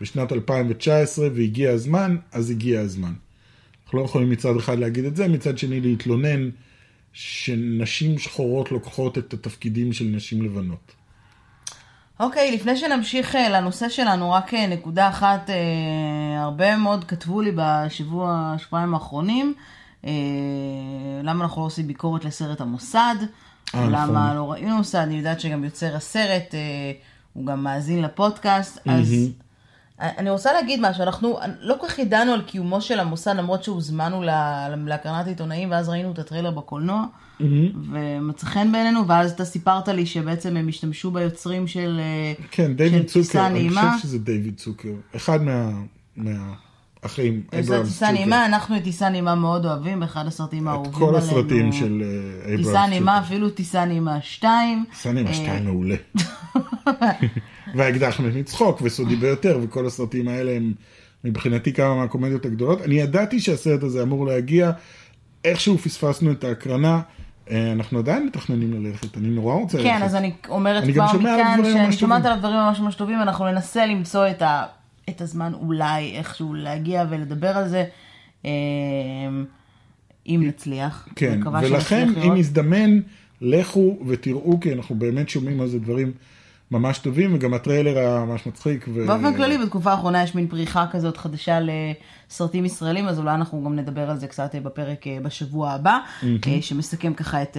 בשנת 0.00 0.32
2019 0.32 1.28
והגיע 1.34 1.70
הזמן, 1.70 2.16
אז 2.32 2.50
הגיע 2.50 2.80
הזמן. 2.80 3.12
אנחנו 3.84 3.98
לא 3.98 4.04
יכולים 4.04 4.30
מצד 4.30 4.56
אחד 4.56 4.78
להגיד 4.78 5.04
את 5.04 5.16
זה, 5.16 5.28
מצד 5.28 5.58
שני 5.58 5.80
להתלונן 5.80 6.50
שנשים 7.12 8.18
שחורות 8.18 8.72
לוקחות 8.72 9.18
את 9.18 9.34
התפקידים 9.34 9.92
של 9.92 10.04
נשים 10.04 10.42
לבנות. 10.42 10.92
אוקיי, 12.22 12.52
לפני 12.52 12.76
שנמשיך 12.76 13.36
אה, 13.36 13.48
לנושא 13.48 13.88
שלנו, 13.88 14.32
רק 14.32 14.54
אה, 14.54 14.66
נקודה 14.66 15.08
אחת, 15.08 15.50
אה, 15.50 16.42
הרבה 16.42 16.76
מאוד 16.76 17.04
כתבו 17.04 17.40
לי 17.40 17.52
בשבוע, 17.56 18.54
שבועיים 18.58 18.94
האחרונים, 18.94 19.54
למה 21.22 21.44
אנחנו 21.44 21.60
לא 21.62 21.66
עושים 21.66 21.86
ביקורת 21.86 22.24
לסרט 22.24 22.60
המוסד, 22.60 23.14
למה 23.74 24.04
נכון. 24.04 24.36
לא 24.36 24.52
ראינו 24.52 24.76
מוסד, 24.76 24.98
אני 24.98 25.14
יודעת 25.14 25.40
שגם 25.40 25.64
יוצר 25.64 25.96
הסרט, 25.96 26.54
הוא 27.32 27.46
גם 27.46 27.64
מאזין 27.64 28.02
לפודקאסט, 28.02 28.78
אז 28.88 29.14
אני 30.00 30.30
רוצה 30.30 30.52
להגיד 30.52 30.80
משהו, 30.82 31.02
אנחנו 31.02 31.38
לא 31.60 31.74
כל 31.80 31.88
כך 31.88 31.98
ידענו 31.98 32.32
על 32.32 32.42
קיומו 32.42 32.80
של 32.80 33.00
המוסד, 33.00 33.34
למרות 33.36 33.64
שהוזמנו 33.64 34.22
לה- 34.22 34.68
להקרנת 34.86 35.26
עיתונאים, 35.26 35.70
ואז 35.70 35.88
ראינו 35.88 36.12
את 36.12 36.18
הטריילר 36.18 36.50
בקולנוע, 36.50 37.04
ומצא 37.92 38.46
חן 38.46 38.72
בעינינו, 38.72 39.06
ואז 39.08 39.30
אתה 39.32 39.44
סיפרת 39.44 39.88
לי 39.88 40.06
שבעצם 40.06 40.56
הם 40.56 40.68
השתמשו 40.68 41.10
ביוצרים 41.10 41.66
של... 41.66 42.00
אה, 42.02 42.44
כן, 42.50 42.74
דיוויד 42.74 43.02
טיסה 43.02 43.32
צוקר, 43.32 43.46
אני. 43.46 43.68
חושב 43.70 44.02
שזה 44.02 44.18
דיוויד 44.18 44.56
צוקר, 44.56 44.88
אחד 45.16 45.42
מה- 45.42 45.70
מהאחים, 46.16 47.42
זה 47.52 47.58
אברהמס 47.58 47.88
טיסה 47.88 48.06
צוקר. 48.06 48.12
נעימה, 48.12 48.46
אנחנו 48.46 48.76
את 48.76 48.84
טיסה 48.84 49.08
נעימה 49.08 49.34
מאוד 49.34 49.66
אוהבים, 49.66 50.00
באחד 50.00 50.26
הסרטים 50.26 50.68
האהובים 50.68 50.90
את 50.92 50.96
עלינו. 50.96 51.12
כל 51.12 51.18
הסרטים 51.18 51.72
של 51.72 52.02
אה, 52.04 52.44
אברהמס 52.54 52.66
טיסה 52.66 52.86
נעימה, 52.86 53.18
אפילו 53.18 53.50
טיסה 53.50 53.84
נעימה 53.84 54.20
2. 54.20 54.84
טיסה 54.90 55.12
נעימה 55.12 55.34
שתיים 55.34 55.64
מעולה. 55.64 55.96
והאקדח 57.74 58.20
מצחוק 58.20 58.82
וסודי 58.82 59.16
ביותר 59.16 59.58
וכל 59.62 59.86
הסרטים 59.86 60.28
האלה 60.28 60.52
הם 60.52 60.72
מבחינתי 61.24 61.72
כמה 61.72 61.94
מהקומדיות 61.94 62.46
הגדולות. 62.46 62.82
אני 62.82 62.94
ידעתי 62.94 63.40
שהסרט 63.40 63.82
הזה 63.82 64.02
אמור 64.02 64.26
להגיע, 64.26 64.70
איכשהו 65.44 65.78
פספסנו 65.78 66.32
את 66.32 66.44
ההקרנה. 66.44 67.00
אה, 67.50 67.72
אנחנו 67.72 67.98
עדיין 67.98 68.26
מתכננים 68.26 68.84
ללכת, 68.84 69.16
אני 69.16 69.28
נורא 69.28 69.54
רוצה 69.54 69.78
ללכת. 69.78 69.90
כן, 69.90 70.02
אז 70.02 70.14
אני 70.14 70.32
אומרת 70.48 70.84
אני 70.84 70.92
כבר 70.92 71.12
מכאן, 71.18 71.60
שאני 71.64 71.92
שומעת 71.92 72.22
טובים. 72.22 72.32
עליו 72.32 72.38
דברים 72.38 72.56
ממש 72.56 72.80
ממש 72.80 72.94
טובים, 72.94 73.22
אנחנו 73.22 73.44
ננסה 73.44 73.86
למצוא 73.86 74.28
את, 74.30 74.42
ה, 74.42 74.64
את 75.08 75.20
הזמן 75.20 75.52
אולי 75.54 76.16
איכשהו 76.16 76.54
להגיע 76.54 77.04
ולדבר 77.10 77.48
על 77.48 77.68
זה, 77.68 77.84
אה, 78.44 78.50
אם 80.26 80.42
נצליח. 80.46 81.08
כן, 81.16 81.40
ולכן 81.62 82.08
אם. 82.24 82.36
יזדמן, 82.36 83.00
לכו 83.40 83.98
ותראו, 84.06 84.60
כי 84.60 84.72
אנחנו 84.72 84.94
באמת 84.94 85.28
שומעים 85.28 85.60
על 85.60 85.68
זה 85.68 85.78
דברים 85.78 86.12
ממש 86.72 86.98
טובים, 86.98 87.34
וגם 87.34 87.54
הטריילר 87.54 87.98
היה 87.98 88.24
ממש 88.24 88.46
מצחיק. 88.46 88.86
ו... 88.94 89.06
באופן 89.06 89.36
כללי, 89.36 89.58
בתקופה 89.58 89.90
האחרונה 89.90 90.22
יש 90.22 90.34
מין 90.34 90.46
פריחה 90.46 90.86
כזאת 90.90 91.16
חדשה 91.16 91.58
לסרטים 91.60 92.64
ישראלים, 92.64 93.08
אז 93.08 93.18
אולי 93.18 93.34
אנחנו 93.34 93.64
גם 93.64 93.76
נדבר 93.76 94.10
על 94.10 94.16
זה 94.18 94.26
קצת 94.26 94.54
אה, 94.54 94.60
בפרק 94.60 95.06
אה, 95.06 95.18
בשבוע 95.22 95.70
הבא, 95.70 95.98
אה, 96.22 96.58
שמסכם 96.60 97.14
ככה 97.14 97.42
את, 97.42 97.56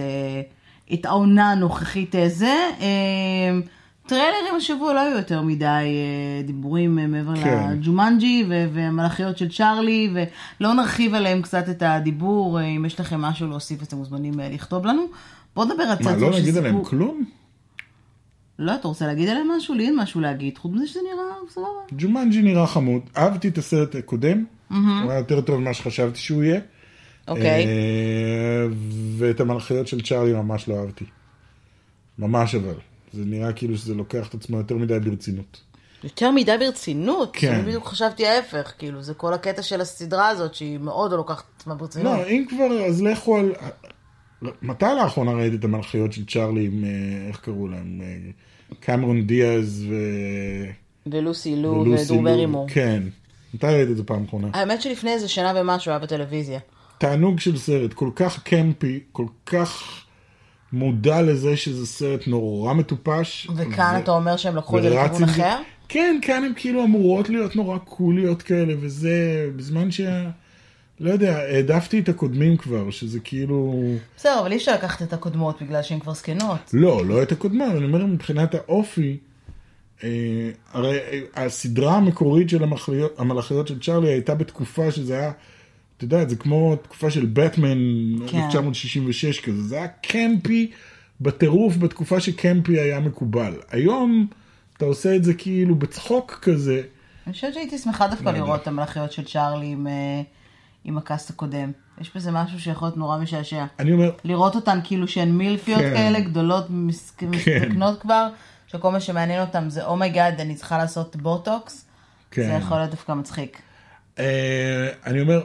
את 0.94 1.06
העונה 1.06 1.52
הנוכחית 1.52 2.14
זה. 2.28 2.54
אה, 2.80 3.58
טריילרים 4.06 4.54
השבוע 4.56 4.94
לא 4.94 5.00
היו 5.00 5.16
יותר 5.16 5.42
מדי 5.42 5.96
דיבורים 6.44 6.94
מעבר 7.12 7.36
כן. 7.36 7.70
לג'ומנג'י 7.72 8.44
ו- 8.48 8.66
והמלאכיות 8.72 9.38
של 9.38 9.48
צ'ארלי, 9.48 10.14
ולא 10.14 10.74
נרחיב 10.74 11.14
עליהם 11.14 11.42
קצת 11.42 11.68
את 11.68 11.82
הדיבור, 11.86 12.60
אם 12.62 12.84
יש 12.86 13.00
לכם 13.00 13.20
משהו 13.20 13.46
להוסיף 13.46 13.82
אתם 13.82 13.96
מוזמנים 13.96 14.34
לכתוב 14.52 14.86
לנו. 14.86 15.02
בואו 15.56 15.66
נדבר 15.66 15.82
על 15.82 15.88
מה, 15.88 15.96
צעצוע 15.96 16.30
לא 16.30 16.38
נגיד 16.38 16.56
עליהם 16.56 16.74
שסיפור... 16.74 16.90
כלום? 16.90 17.24
לא, 18.58 18.74
אתה 18.74 18.88
רוצה 18.88 19.06
להגיד 19.06 19.28
עליהם 19.28 19.48
משהו? 19.56 19.74
לי 19.74 19.86
אין 19.86 19.96
משהו 19.96 20.20
להגיד, 20.20 20.58
חוץ 20.58 20.72
מזה 20.74 20.86
שזה 20.86 21.00
נראה 21.12 21.24
סבבה. 21.50 21.68
ג'ומנג'י 21.92 22.42
נראה 22.42 22.66
חמוד, 22.66 23.02
אהבתי 23.16 23.48
את 23.48 23.58
הסרט 23.58 23.94
הקודם, 23.94 24.44
הוא 24.70 25.10
היה 25.10 25.18
יותר 25.18 25.40
טוב 25.40 25.60
ממה 25.60 25.74
שחשבתי 25.74 26.18
שהוא 26.18 26.42
יהיה. 26.42 26.60
אוקיי. 27.28 27.66
אה, 27.66 28.66
ואת 29.18 29.40
המלאכיות 29.40 29.86
של 29.86 30.02
צ'ארלי 30.02 30.32
ממש 30.32 30.68
לא 30.68 30.74
אהבתי. 30.80 31.04
ממש 32.18 32.54
אבל. 32.54 32.74
זה 33.12 33.24
נראה 33.24 33.52
כאילו 33.52 33.78
שזה 33.78 33.94
לוקח 33.94 34.28
את 34.28 34.34
עצמו 34.34 34.56
יותר 34.58 34.76
מדי 34.76 35.00
ברצינות. 35.00 35.60
יותר 36.04 36.30
מדי 36.30 36.58
ברצינות. 36.58 37.30
כן. 37.32 37.54
אני 37.54 37.62
בדיוק 37.62 37.86
חשבתי 37.86 38.26
ההפך, 38.26 38.72
כאילו, 38.78 39.02
זה 39.02 39.14
כל 39.14 39.34
הקטע 39.34 39.62
של 39.62 39.80
הסדרה 39.80 40.28
הזאת, 40.28 40.54
שהיא 40.54 40.78
מאוד 40.78 41.10
לא 41.10 41.16
לוקחת 41.16 41.44
את 41.56 41.60
עצמה 41.60 41.74
ברצינות. 41.74 42.18
לא, 42.18 42.26
אם 42.28 42.44
כבר, 42.48 42.86
אז 42.86 43.02
לכו 43.02 43.36
על... 43.36 43.52
מתי 44.62 44.86
לאחרונה 45.02 45.32
ראית 45.32 45.54
את 45.54 45.64
המלאכיות 45.64 46.12
של 46.12 46.26
צ'ארלי 46.26 46.66
עם, 46.66 46.84
אה, 46.84 47.28
איך 47.28 47.40
קראו 47.40 47.68
להם? 47.68 48.00
אה, 48.02 48.30
קמרון 48.80 49.26
דיאז 49.26 49.86
ו... 49.90 49.94
ולוסי 51.06 51.56
לו 51.56 51.84
לו. 51.84 52.22
ברימור. 52.22 52.66
כן. 52.68 53.02
מתי 53.54 53.66
ראית 53.66 53.90
את 53.90 53.96
זה 53.96 54.04
פעם 54.04 54.24
אחרונה? 54.24 54.48
האמת 54.52 54.82
שלפני 54.82 55.12
איזה 55.12 55.28
שנה 55.28 55.52
ומשהו 55.56 55.90
היה 55.90 55.98
בטלוויזיה. 55.98 56.58
תענוג 56.98 57.40
של 57.40 57.56
סרט, 57.58 57.92
כל 57.92 58.10
כך 58.16 58.42
קמפי, 58.42 59.00
כל 59.12 59.26
כך 59.46 60.00
מודע 60.72 61.22
לזה 61.22 61.56
שזה 61.56 61.86
סרט 61.86 62.26
נורא 62.26 62.74
מטופש. 62.74 63.48
וכאן 63.56 63.94
ו- 63.96 63.98
אתה 63.98 64.10
אומר 64.10 64.36
שהם 64.36 64.56
לקחו 64.56 64.78
את 64.78 64.82
זה 64.82 64.90
לכיוון. 64.90 65.24
אחר? 65.24 65.58
כן, 65.88 66.18
כאן 66.22 66.44
הם 66.44 66.52
כאילו 66.56 66.84
אמורות 66.84 67.28
להיות 67.28 67.56
נורא 67.56 67.78
קוליות 67.78 68.42
כאלה, 68.42 68.74
וזה 68.80 69.46
בזמן 69.56 69.90
ש... 69.90 70.00
לא 71.00 71.10
יודע, 71.10 71.36
העדפתי 71.36 72.00
את 72.00 72.08
הקודמים 72.08 72.56
כבר, 72.56 72.90
שזה 72.90 73.20
כאילו... 73.20 73.82
בסדר, 74.16 74.40
אבל 74.40 74.52
אי 74.52 74.56
אפשר 74.56 74.74
לקחת 74.74 75.02
את 75.02 75.12
הקודמות 75.12 75.62
בגלל 75.62 75.82
שהן 75.82 76.00
כבר 76.00 76.14
זקנות. 76.14 76.70
לא, 76.72 77.06
לא 77.06 77.22
את 77.22 77.32
הקודמה, 77.32 77.66
אבל 77.66 77.76
אני 77.76 77.84
אומר 77.84 78.06
מבחינת 78.06 78.54
האופי, 78.54 79.18
אה, 80.04 80.50
הרי 80.72 80.98
אה, 80.98 81.44
הסדרה 81.44 81.96
המקורית 81.96 82.48
של 82.48 82.62
המלאכיות, 82.62 83.20
המלאכיות 83.20 83.68
של 83.68 83.80
צ'ארלי 83.80 84.08
הייתה 84.08 84.34
בתקופה 84.34 84.90
שזה 84.90 85.18
היה, 85.18 85.32
אתה 85.96 86.04
יודע, 86.04 86.28
זה 86.28 86.36
כמו 86.36 86.76
תקופה 86.76 87.10
של 87.10 87.26
בטמן 87.32 87.78
כן. 88.26 88.44
1966 88.44 89.40
כזה, 89.40 89.62
זה 89.62 89.76
היה 89.76 89.88
קמפי 89.88 90.70
בטירוף 91.20 91.76
בתקופה 91.76 92.20
שקמפי 92.20 92.80
היה 92.80 93.00
מקובל. 93.00 93.54
היום 93.70 94.26
אתה 94.76 94.84
עושה 94.84 95.16
את 95.16 95.24
זה 95.24 95.34
כאילו 95.34 95.74
בצחוק 95.74 96.38
כזה, 96.42 96.82
אני 97.26 97.32
חושבת 97.32 97.54
שהייתי 97.54 97.78
שמחה 97.78 98.08
דווקא 98.08 98.24
לא. 98.24 98.32
לראות 98.32 98.62
את 98.62 98.68
המלאכיות 98.68 99.12
של 99.12 99.24
צ'ארלי 99.24 99.66
עם, 99.66 99.86
אה, 99.86 100.22
עם 100.84 100.98
הקאסט 100.98 101.30
הקודם. 101.30 101.72
יש 102.00 102.10
בזה 102.16 102.30
משהו 102.30 102.60
שיכול 102.60 102.88
להיות 102.88 102.96
נורא 102.96 103.18
משעשע. 103.18 103.64
אני 103.78 103.92
אומר, 103.92 104.10
לראות 104.24 104.54
אותן 104.54 104.78
כאילו 104.84 105.08
שהן 105.08 105.30
מילפיות 105.30 105.80
כן. 105.80 105.94
כאלה, 105.94 106.20
גדולות, 106.20 106.66
מס- 106.70 107.16
מסתכנות 107.22 108.00
כבר, 108.00 108.28
שכל 108.66 108.92
מה 108.92 109.00
שמעניין 109.00 109.40
אותן 109.40 109.70
זה 109.70 109.86
oh 109.86 109.99
my 109.99 110.13
god, 110.13 110.40
אני 110.40 110.54
צריכה 110.54 110.78
לעשות 110.78 111.16
בוטוקס. 111.16 111.86
כן. 112.30 112.42
זה 112.42 112.52
יכול 112.52 112.76
להיות 112.76 112.90
דווקא 112.90 113.12
מצחיק. 113.12 113.58
אה, 114.18 114.88
אני 115.06 115.20
אומר, 115.20 115.40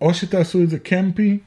או 0.00 0.14
שתעשו 0.14 0.62
את 0.62 0.70
זה 0.70 0.78
campy, 0.78 1.38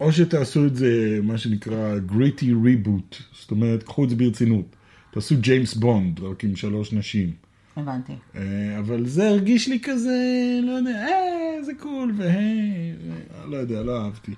או 0.00 0.12
שתעשו 0.12 0.66
את 0.66 0.76
זה, 0.76 1.18
מה 1.22 1.38
שנקרא, 1.38 1.98
gritty 1.98 2.52
reboot. 2.64 3.16
זאת 3.40 3.50
אומרת, 3.50 3.82
קחו 3.82 4.04
את 4.04 4.10
זה 4.10 4.16
ברצינות. 4.16 4.76
תעשו 5.10 5.34
ג'יימס 5.40 5.74
בונד, 5.74 6.20
רק 6.20 6.44
עם 6.44 6.56
שלוש 6.56 6.92
נשים. 6.92 7.43
הבנתי. 7.76 8.12
אה, 8.36 8.78
אבל 8.78 9.06
זה 9.06 9.28
הרגיש 9.28 9.68
לי 9.68 9.80
כזה, 9.82 10.16
לא 10.62 10.72
יודע, 10.72 11.06
אה, 11.08 11.62
זה 11.62 11.72
קול, 11.80 12.12
והי, 12.16 12.92
ו- 13.00 13.50
לא 13.50 13.56
יודע, 13.56 13.82
לא 13.82 14.04
אהבתי. 14.04 14.34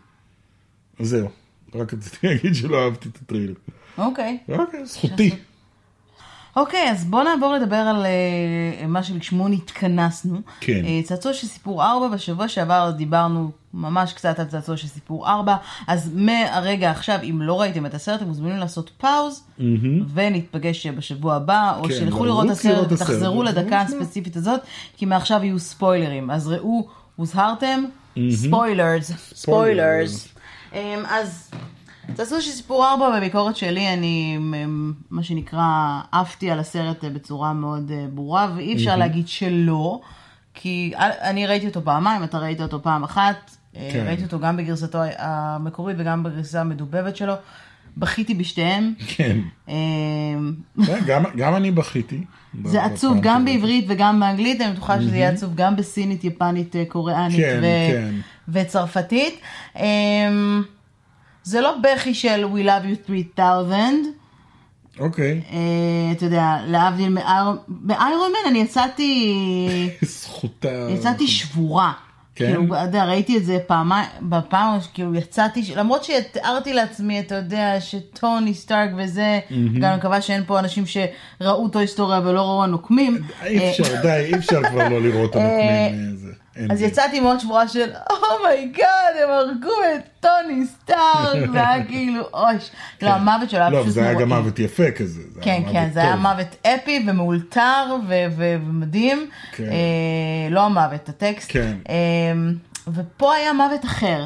אז 1.00 1.08
זהו, 1.08 1.28
רק 1.74 1.94
רציתי 1.94 2.26
להגיד 2.26 2.54
שלא 2.54 2.84
אהבתי 2.84 3.08
את 3.08 3.16
הטריילר. 3.16 3.54
אוקיי. 3.98 4.38
אוקיי, 4.48 4.86
זכותי. 4.86 5.30
אוקיי, 6.56 6.90
אז 6.90 7.04
בואו 7.04 7.22
נעבור 7.22 7.52
לדבר 7.52 7.76
על 7.76 8.06
אה, 8.06 8.86
מה 8.86 9.02
שלשמו 9.02 9.48
נתכנסנו. 9.48 10.40
כן. 10.60 10.84
אה, 10.84 11.00
צעצוע 11.04 11.32
של 11.32 11.46
סיפור 11.46 11.84
4, 11.84 12.08
בשבוע 12.08 12.48
שעבר 12.48 12.90
דיברנו 12.96 13.50
ממש 13.74 14.12
קצת 14.12 14.38
על 14.38 14.46
צעצוע 14.46 14.76
של 14.76 14.86
סיפור 14.86 15.28
4, 15.28 15.56
אז 15.86 16.10
מהרגע 16.14 16.90
עכשיו, 16.90 17.18
אם 17.22 17.42
לא 17.42 17.60
ראיתם 17.60 17.86
את 17.86 17.94
הסרט, 17.94 18.18
אתם 18.18 18.28
מוזמנים 18.28 18.56
לעשות 18.56 18.90
פאוז, 18.98 19.44
ונתפגש 20.14 20.86
בשבוע 20.86 21.34
הבא, 21.34 21.78
או 21.78 21.82
כן, 21.82 22.06
לרוץ 22.06 22.26
לראות 22.26 22.46
את 22.46 22.50
הסרט 22.50 22.92
ותחזרו 22.92 23.42
לדקה. 23.42 23.80
הספציפית 23.80 24.36
הזאת, 24.36 24.60
כי 24.96 25.06
מעכשיו 25.06 25.40
יהיו 25.44 25.58
ספוילרים. 25.58 26.30
אז 26.30 26.48
ראו, 26.48 26.88
הוזהרתם, 27.16 27.84
ספוילרס, 28.30 29.12
ספוילרס. 29.34 30.28
אמ, 30.72 30.78
אז 31.08 31.50
צעצוע 32.14 32.40
של 32.40 32.50
סיפור 32.50 32.86
4 32.86 33.16
בביקורת 33.16 33.56
שלי, 33.56 33.92
אני 33.94 34.38
מה 35.10 35.22
שנקרא 35.22 35.66
עפתי 36.12 36.50
על 36.50 36.60
הסרט 36.60 37.04
אה, 37.04 37.10
בצורה 37.10 37.52
מאוד 37.52 37.90
אה, 37.90 38.04
ברורה, 38.14 38.48
ואי 38.56 38.74
אפשר 38.74 38.96
להגיד 38.96 39.28
שלא, 39.28 40.00
כי 40.54 40.92
אני 40.98 41.46
ראיתי 41.46 41.66
אותו 41.66 41.82
פעמיים, 41.84 42.24
אתה 42.24 42.38
ראית 42.38 42.60
אותו 42.60 42.82
פעם 42.82 43.04
אחת, 43.04 43.56
אה, 43.76 43.88
כן. 43.92 44.04
ראיתי 44.06 44.22
אותו 44.24 44.38
גם 44.38 44.56
בגרסתו 44.56 44.98
המקורית 45.18 45.96
וגם 46.00 46.22
בגרסה 46.22 46.60
המדובבת 46.60 47.16
שלו, 47.16 47.34
בכיתי 47.96 48.34
בשתיהם. 48.34 48.92
כן. 49.06 49.38
אמ, 49.68 49.74
כן, 50.86 50.98
גם- 51.06 51.24
גם 51.36 51.56
אני 51.56 51.70
בכיתי. 51.70 52.24
זה 52.64 52.84
עצוב 52.84 53.18
גם. 53.20 53.44
בעברית 53.44 53.84
וגם 53.88 54.20
באנגלית, 54.20 54.60
אני 54.60 54.72
בטוחה 54.72 55.00
שזה 55.02 55.16
יהיה 55.16 55.28
עצוב 55.30 55.52
גם 55.54 55.76
בסינית, 55.76 56.24
יפנית, 56.24 56.74
קוריאנית 56.88 57.36
כן, 57.36 57.60
ו- 57.62 57.92
כן. 57.92 58.14
זה 61.46 61.60
לא 61.60 61.74
בכי 61.82 62.14
של 62.14 62.44
We 62.54 62.66
Love 62.66 63.06
You 63.06 63.06
3000, 63.06 64.12
אוקיי. 65.00 65.40
אה, 65.52 66.12
אתה 66.12 66.24
יודע, 66.24 66.56
להבדיל 66.66 67.08
מאיירון 67.68 68.30
מן, 68.30 68.50
אני 68.50 68.58
יצאתי, 68.58 69.38
זכותה. 70.02 70.88
יצאתי 70.90 71.26
שבורה. 71.26 71.92
כן? 72.34 72.46
כאילו, 72.46 72.74
אתה 72.74 72.82
יודע, 72.82 73.04
ראיתי 73.04 73.36
את 73.36 73.44
זה 73.44 73.58
פעמיים, 73.66 74.08
בפעם, 74.22 74.78
כאילו 74.94 75.14
יצאתי, 75.14 75.72
למרות 75.76 76.04
שתיארתי 76.04 76.72
לעצמי, 76.72 77.20
אתה 77.20 77.34
יודע, 77.34 77.80
שטוני 77.80 78.54
סטארק 78.54 78.90
וזה, 78.96 79.38
גם 79.80 79.90
אני 79.90 79.96
מקווה 79.96 80.20
שאין 80.20 80.42
פה 80.46 80.58
אנשים 80.58 80.84
שראו 80.86 81.62
אותו 81.62 81.78
היסטוריה 81.78 82.20
ולא 82.24 82.40
ראו 82.40 82.64
הנוקמים. 82.64 83.18
אי 83.44 83.70
אפשר, 83.70 84.02
די, 84.02 84.24
אי 84.32 84.34
אפשר 84.34 84.62
כבר 84.70 84.88
לא 84.88 85.02
לראות 85.02 85.36
הנוקמים. 85.36 86.16
אז 86.70 86.82
יצאתי 86.82 87.20
מאוד 87.20 87.40
שבורה 87.40 87.68
של, 87.68 87.90
oh 88.10 88.36
my 88.36 88.62
god, 88.62 89.14
הם 89.24 89.30
הרגו 89.30 89.70
את 89.94 90.02
טוני 90.20 90.66
סטארק, 90.66 91.50
זה 91.52 91.68
היה 91.68 91.84
כאילו, 91.84 92.24
אוי, 92.34 92.54
לא, 93.02 93.10
המוות 93.10 93.50
שלו 93.50 93.60
היה 93.60 93.70
לא, 93.70 93.82
פשוט 93.82 93.92
זה 93.92 94.02
היה 94.02 94.14
גם 94.14 94.28
נוראי. 94.28 94.42
מוות 94.42 94.58
יפה 94.58 94.90
כזה. 94.90 95.20
זה 95.34 95.40
כן, 95.40 95.62
כן, 95.72 95.90
זה 95.92 96.00
היה. 96.00 96.16
מוות 96.16 96.66
אפי 96.66 97.04
ומאולתר 97.08 97.96
ומדהים. 98.36 99.30
כן. 99.52 99.64
אה, 99.64 100.48
לא 100.50 100.60
המוות, 100.60 101.08
הטקסט. 101.08 101.46
כן. 101.52 101.76
אה, 101.88 101.94
ופה 102.92 103.34
היה 103.34 103.52
מוות 103.52 103.84
אחר. 103.84 104.24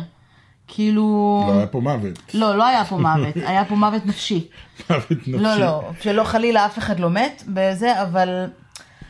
כאילו... 0.68 1.44
לא 1.48 1.52
היה 1.52 1.66
פה 1.66 1.80
מוות. 1.80 2.18
לא, 2.34 2.56
לא 2.56 2.66
היה 2.66 2.84
פה 2.84 2.96
מוות, 2.96 3.36
היה 3.48 3.64
פה 3.64 3.74
מוות 3.74 4.06
נפשי. 4.06 4.48
מוות 4.90 5.10
נפשי. 5.10 5.32
לא, 5.32 5.56
לא, 5.56 5.82
שלא 6.00 6.24
חלילה 6.24 6.66
אף 6.66 6.78
אחד 6.78 7.00
לא 7.00 7.10
מת 7.10 7.42
בזה, 7.48 8.02
אבל 8.02 8.46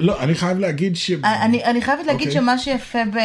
לא, 0.00 0.22
אני 0.22 0.34
חייב 0.34 0.58
להגיד 0.58 0.96
ש... 0.96 1.10
אני, 1.10 1.64
אני 1.64 1.82
חייבת 1.82 2.06
להגיד 2.06 2.28
אוקיי. 2.28 2.42
שמה 2.42 2.58
שיפה 2.58 2.98
ב... 3.04 3.18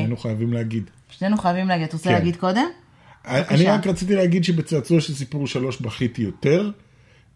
שנינו 0.00 0.16
חייבים 0.16 0.52
להגיד. 0.52 0.90
שנינו 1.10 1.38
חייבים 1.38 1.68
להגיד, 1.68 1.86
אתה 1.86 1.96
רוצה 1.96 2.08
כן. 2.08 2.14
להגיד 2.14 2.36
קודם? 2.36 2.66
אני 3.26 3.66
רק 3.66 3.86
רציתי 3.86 4.14
להגיד 4.14 4.44
שבצעצוע 4.44 5.00
של 5.00 5.14
סיפור 5.14 5.46
שלוש 5.46 5.80
בכיתי 5.80 6.22
יותר, 6.22 6.70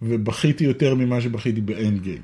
ובכיתי 0.02 0.64
יותר 0.64 0.94
ממה 0.94 1.20
שבכיתי 1.20 1.60
באנד 1.60 2.02
גיים. 2.02 2.22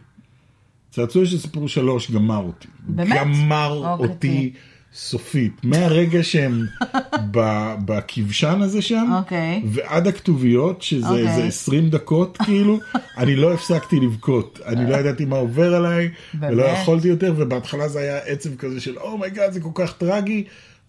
צעצוע 0.90 1.26
של 1.26 1.38
סיפור 1.38 1.68
שלוש 1.68 2.10
גמר 2.10 2.36
אותי. 2.36 2.68
באמת? 2.80 3.18
גמר 3.20 3.82
אוקיי. 3.84 4.06
אותי 4.06 4.52
סופית. 4.94 5.52
מהרגע 5.62 6.22
שהם 6.22 6.66
ב- 7.30 7.74
בכבשן 7.84 8.60
הזה 8.62 8.82
שם, 8.82 9.10
אוקיי. 9.16 9.62
ועד 9.66 10.06
הכתוביות, 10.06 10.82
שזה 10.82 11.08
אוקיי. 11.08 11.28
איזה 11.28 11.44
20 11.44 11.90
דקות 11.90 12.36
כאילו, 12.36 12.78
אני 13.18 13.36
לא 13.36 13.54
הפסקתי 13.54 13.96
לבכות. 14.00 14.60
אני 14.66 14.90
לא 14.90 14.96
ידעתי 14.96 15.24
מה 15.24 15.36
עובר 15.36 15.74
עליי, 15.74 16.10
ולא? 16.40 16.62
יכולתי 16.62 17.08
יותר, 17.08 17.34
ובהתחלה 17.36 17.88
זה 17.88 17.98
היה 17.98 18.18
עצב 18.18 18.56
כזה 18.56 18.80
של 18.80 18.98
oh 18.98 19.12
my 19.12 19.25
god, 19.25 19.52
זה 19.52 19.60
כל 19.60 19.70
כך 19.74 19.92
טרגי. 19.92 20.44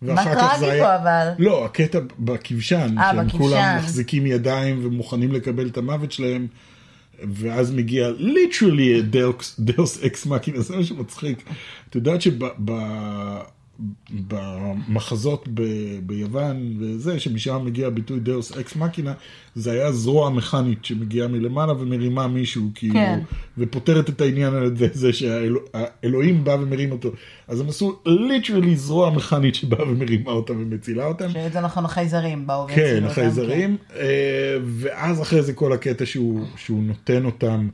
כך 0.08 0.24
טרגי 0.24 0.60
פה, 0.60 0.72
היה... 0.72 0.96
אבל? 0.96 1.28
לא, 1.40 1.66
הקטע 1.66 2.00
בכבשן, 2.20 2.96
אה, 2.98 3.12
שהם 3.12 3.28
בכבשן. 3.28 3.38
כולם 3.38 3.78
מחזיקים 3.78 4.26
ידיים 4.26 4.86
ומוכנים 4.86 5.32
לקבל 5.32 5.68
את 5.68 5.78
המוות 5.78 6.12
שלהם, 6.12 6.48
ואז 7.34 7.72
מגיע 7.72 8.10
literally 8.18 9.02
deus 9.60 10.04
ex 10.04 10.26
machina, 10.26 10.60
זה 10.60 10.76
מה 10.76 10.84
שמצחיק. 10.84 11.44
את 11.90 11.96
יודעת 11.96 12.22
שבמחזות 14.10 15.48
ביוון 16.06 16.78
וזה, 16.80 17.20
שמשם 17.20 17.62
מגיע 17.66 17.88
הביטוי 17.88 18.20
deus 18.20 18.58
ex 18.58 18.76
machina, 18.76 19.14
זה 19.56 19.72
היה 19.72 19.92
זרוע 19.92 20.30
מכנית 20.30 20.86
שמגיעה 20.86 21.28
מלמעלה 21.28 21.74
ומרימה 21.74 22.28
מישהו, 22.28 22.70
כאילו, 22.76 22.94
כן. 22.94 23.20
ופותרת 23.58 24.10
את 24.10 24.22
העניין 24.22 24.54
על 24.54 24.66
ידי 24.66 24.88
זה 24.94 25.14
שהאלוהים 25.14 26.44
בא 26.44 26.52
ומרים 26.52 26.92
אותו. 26.92 27.12
אז 27.48 27.60
הם 27.60 27.70
עשו 27.70 28.00
literally 28.06 28.76
זרוע 28.76 29.10
מכנית 29.10 29.56
שבאה 29.56 29.90
ומרימה 29.92 30.32
אותם 30.32 30.54
ומצילה 30.62 31.06
אותם. 31.06 31.30
שזה 31.30 31.62
נכון, 31.62 31.86
החייזרים 31.86 32.48
באו 32.48 32.68
כן, 32.68 32.74
והצילו 32.76 32.96
אותם, 32.98 33.06
החייזרים, 33.06 33.78
אה, 33.96 34.58
ואז 34.64 35.22
אחרי 35.22 35.42
זה 35.42 35.54
כל 35.54 35.74
הקטע 35.74 36.06
שהוא, 36.06 36.46
שהוא 36.56 36.84
נותן 36.84 37.26
אותם, 37.26 37.70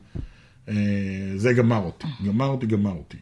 אה, 0.68 0.74
זה 1.36 1.52
גמר 1.52 1.82
אותי, 1.84 2.06
גמר 2.26 2.46
אותי, 2.46 2.66
גמר 2.66 2.92
אותי. 2.92 3.16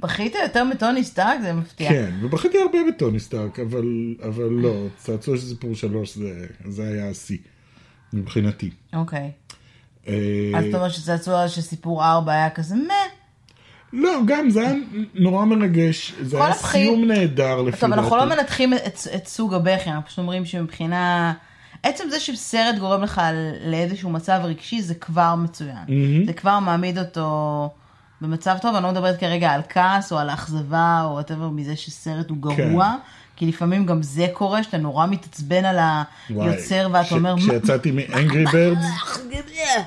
בכית 0.00 0.34
יותר 0.42 0.64
מטוני 0.64 1.04
סטארק? 1.04 1.40
זה 1.42 1.52
מפתיע. 1.52 1.88
כן, 1.88 2.10
ובכיתי 2.22 2.58
הרבה 2.62 2.78
בטוני 2.88 3.20
סטארק, 3.20 3.58
אבל, 3.60 3.84
אבל 4.28 4.48
לא, 4.50 4.86
צעצוע 4.96 5.36
של 5.36 5.42
סיפור 5.42 5.74
שלוש 5.74 6.14
זה, 6.16 6.46
זה 6.68 6.82
היה 6.88 7.10
השיא, 7.10 7.38
מבחינתי. 8.12 8.70
אוקיי. 8.94 9.30
אה, 10.08 10.14
אז 10.58 10.64
אתה 10.68 10.76
אומר 10.76 10.88
שצעצוע 10.88 11.48
של 11.48 11.60
סיפור 11.60 12.04
4 12.04 12.32
היה 12.32 12.50
כזה 12.50 12.74
מה? 12.74 12.94
לא, 13.92 14.20
גם 14.26 14.50
זה 14.50 14.60
היה 14.60 14.72
נורא 15.14 15.44
מרגש, 15.44 16.14
זה 16.20 16.36
היה 16.36 16.46
הבחי- 16.46 16.78
סיום 16.78 17.04
נהדר 17.04 17.62
לפי 17.62 17.80
טוב, 17.80 17.92
אנחנו 17.92 18.16
לא 18.16 18.24
דעתי. 18.24 18.36
מנתחים 18.40 18.74
את, 18.74 18.98
את 19.14 19.26
סוג 19.26 19.54
הבכי, 19.54 19.90
אנחנו 19.90 20.06
פשוט 20.06 20.18
אומרים 20.18 20.44
שמבחינה... 20.44 21.32
עצם 21.82 22.04
זה 22.10 22.20
שסרט 22.20 22.74
גורם 22.78 23.02
לך 23.02 23.20
לאיזשהו 23.66 24.10
מצב 24.10 24.40
רגשי 24.44 24.82
זה 24.82 24.94
כבר 24.94 25.34
מצוין. 25.34 25.84
זה 26.26 26.32
כבר 26.32 26.58
מעמיד 26.58 26.98
אותו 26.98 27.70
במצב 28.20 28.56
טוב, 28.62 28.74
אני 28.74 28.84
לא 28.84 28.90
מדברת 28.90 29.20
כרגע 29.20 29.50
על 29.50 29.60
כעס 29.68 30.12
או 30.12 30.18
על 30.18 30.30
אכזבה 30.30 31.02
או 31.04 31.20
whatever 31.20 31.50
מזה 31.52 31.76
שסרט 31.76 32.30
הוא 32.30 32.36
גרוע. 32.38 32.56
כן. 32.86 33.08
כי 33.36 33.46
לפעמים 33.46 33.86
גם 33.86 34.02
זה 34.02 34.26
קורה, 34.32 34.62
שאתה 34.62 34.76
נורא 34.78 35.06
מתעצבן 35.06 35.64
על 35.64 35.76
וואי, 36.30 36.48
היוצר 36.50 36.88
ואתה 36.92 37.04
כש- 37.04 37.12
אומר, 37.12 37.34
כשיצאתי 37.36 37.90
מאנגרי 37.90 38.44
בירדס, 38.52 38.84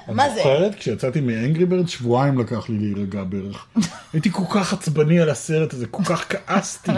מה 0.07 0.29
זה? 0.29 0.35
זוכרת? 0.35 0.75
כשיצאתי 0.75 1.21
מאנגרי 1.21 1.65
בירד, 1.65 1.87
שבועיים 1.87 2.39
לקח 2.39 2.69
לי 2.69 2.77
להירגע 2.79 3.23
בערך. 3.23 3.65
הייתי 4.13 4.31
כל 4.31 4.43
כך 4.49 4.73
עצבני 4.73 5.19
על 5.19 5.29
הסרט 5.29 5.73
הזה, 5.73 5.87
כל 5.87 6.03
כך 6.03 6.25
כעסתי. 6.29 6.91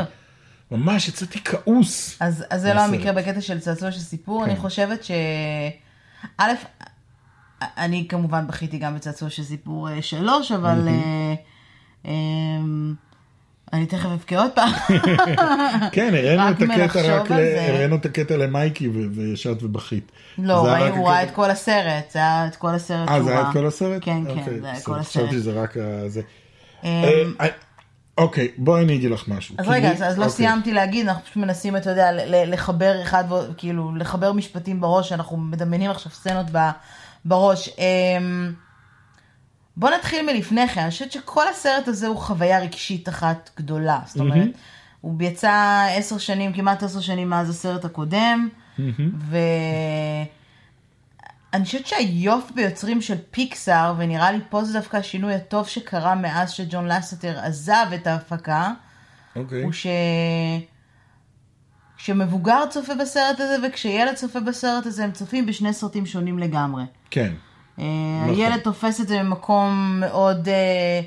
ממש 0.72 1.08
יצאתי 1.08 1.39
כעוס. 1.43 2.17
אז, 2.19 2.43
אז 2.50 2.62
זה 2.62 2.74
לא. 2.74 2.82
המקרה 2.82 3.13
בקטע 3.13 3.41
של 3.41 3.60
צעצוע 3.60 3.91
של 3.91 4.00
סיפור, 4.00 4.43
כן. 4.43 4.50
אני 4.50 4.60
חושבת 4.60 5.04
ש... 5.04 5.12
א', 6.38 6.52
אני 7.78 8.08
כמובן 8.10 8.47
בכיתי 8.47 8.78
גם 8.78 8.95
בצעצוע 8.95 9.30
של 9.30 9.43
סיפור 9.43 9.89
אה, 9.89 10.02
שלוש, 10.02 10.52
אבל 10.52 10.88
אה, 10.88 11.34
אמ, 12.06 12.93
אני 13.73 13.86
תכף 13.86 14.10
אבכה 14.10 14.39
עוד 14.39 14.52
פעם. 14.56 14.71
כן, 15.95 16.13
הראינו 16.15 16.49
את 16.49 16.62
הקטע 16.62 17.17
רק, 17.17 17.32
ל-. 17.32 17.58
הראינו 17.69 17.95
את 17.95 18.06
הקטע 18.06 18.38
למייקי 18.38 18.88
ו- 18.88 19.12
וישבת 19.15 19.63
ובכית. 19.63 20.12
לא, 20.38 20.78
הוא 20.89 21.08
ראה 21.10 21.23
את 21.23 21.32
כל 21.32 21.49
הסרט, 21.49 22.12
זה 22.12 22.19
היה 22.19 22.47
את 22.47 22.56
כל 22.56 22.69
הסרט 22.76 23.10
אה, 23.10 23.23
זה 23.23 23.32
היה. 23.32 23.41
את 23.41 23.54
כל 23.54 23.67
הסרט? 23.67 24.02
כן, 24.06 24.23
אוקיי, 24.28 24.43
כן, 24.45 24.60
זה 24.62 24.71
היה 24.71 24.82
כל 24.82 24.99
חשבתי 24.99 25.19
הסרט. 25.19 25.32
שזה 25.32 25.62
רק 25.62 25.76
זה. 26.08 26.21
אמ, 26.84 26.89
אה, 27.41 27.47
אוקיי, 28.17 28.47
בואי 28.58 28.84
אני 28.84 28.95
אגיד 28.95 29.12
לך 29.12 29.28
משהו. 29.28 29.56
אז 29.58 29.67
רגע, 29.67 29.91
אז, 29.91 30.02
לא 30.02 30.08
אוקיי. 30.10 30.30
סיימתי 30.30 30.73
להגיד, 30.73 31.08
אנחנו 31.08 31.23
פשוט 31.23 31.38
מנסים, 31.38 31.78
אתה 31.78 31.89
יודע, 31.89 32.10
לחבר 32.45 33.02
אחד, 33.02 33.23
כאילו, 33.58 33.95
לחבר 33.95 34.32
משפטים 34.34 34.82
בראש, 34.82 35.10
שאנחנו 35.10 35.38
מדמיינים 35.38 35.91
עכשיו 35.91 36.12
סצנות 36.12 36.45
בראש. 37.25 37.69
אמ, 37.69 38.53
בוא 39.77 39.89
נתחיל 39.89 40.25
מלפני 40.25 40.67
כן, 40.67 40.81
אני 40.81 40.89
חושבת 40.89 41.12
שכל 41.12 41.47
הסרט 41.47 41.88
הזה 41.88 42.07
הוא 42.07 42.17
חוויה 42.17 42.59
רגשית 42.59 43.09
אחת 43.09 43.49
גדולה. 43.57 43.99
זאת 44.05 44.19
אומרת, 44.19 44.47
הוא 45.01 45.21
יצא 45.21 45.86
עשר 45.97 46.17
שנים, 46.17 46.53
כמעט 46.53 46.83
עשר 46.83 46.99
שנים 46.99 47.29
מאז 47.29 47.49
הסרט 47.49 47.86
הקודם, 47.86 48.49
ואני 49.29 50.25
חושבת 51.65 51.88
שהיופי 51.88 52.53
ביוצרים 52.53 53.01
של 53.01 53.17
פיקסאר, 53.31 53.93
ונראה 53.97 54.31
לי 54.31 54.39
פה 54.49 54.63
זה 54.63 54.73
דווקא 54.73 54.97
השינוי 54.97 55.33
הטוב 55.33 55.67
שקרה 55.67 56.15
מאז 56.15 56.51
שג'ון 56.51 56.88
לסטר 56.88 57.39
עזב 57.39 57.86
את 57.95 58.07
ההפקה, 58.07 58.71
אוקיי. 59.36 59.63
הוא 59.63 59.71
ש... 59.71 59.88
כשמבוגר 62.03 62.63
צופה 62.69 62.95
בסרט 62.95 63.39
הזה 63.39 63.67
וכשילד 63.67 64.15
צופה 64.15 64.39
בסרט 64.39 64.85
הזה, 64.85 65.03
הם 65.03 65.11
צופים 65.11 65.45
בשני 65.45 65.73
סרטים 65.73 66.05
שונים 66.05 66.39
לגמרי. 66.39 66.83
כן. 67.09 67.33
אה, 67.79 67.85
נכון. 68.23 68.35
הילד 68.35 68.59
תופס 68.59 69.01
את 69.01 69.07
זה 69.07 69.23
ממקום 69.23 69.97
מאוד 69.99 70.49
אה, 70.49 71.01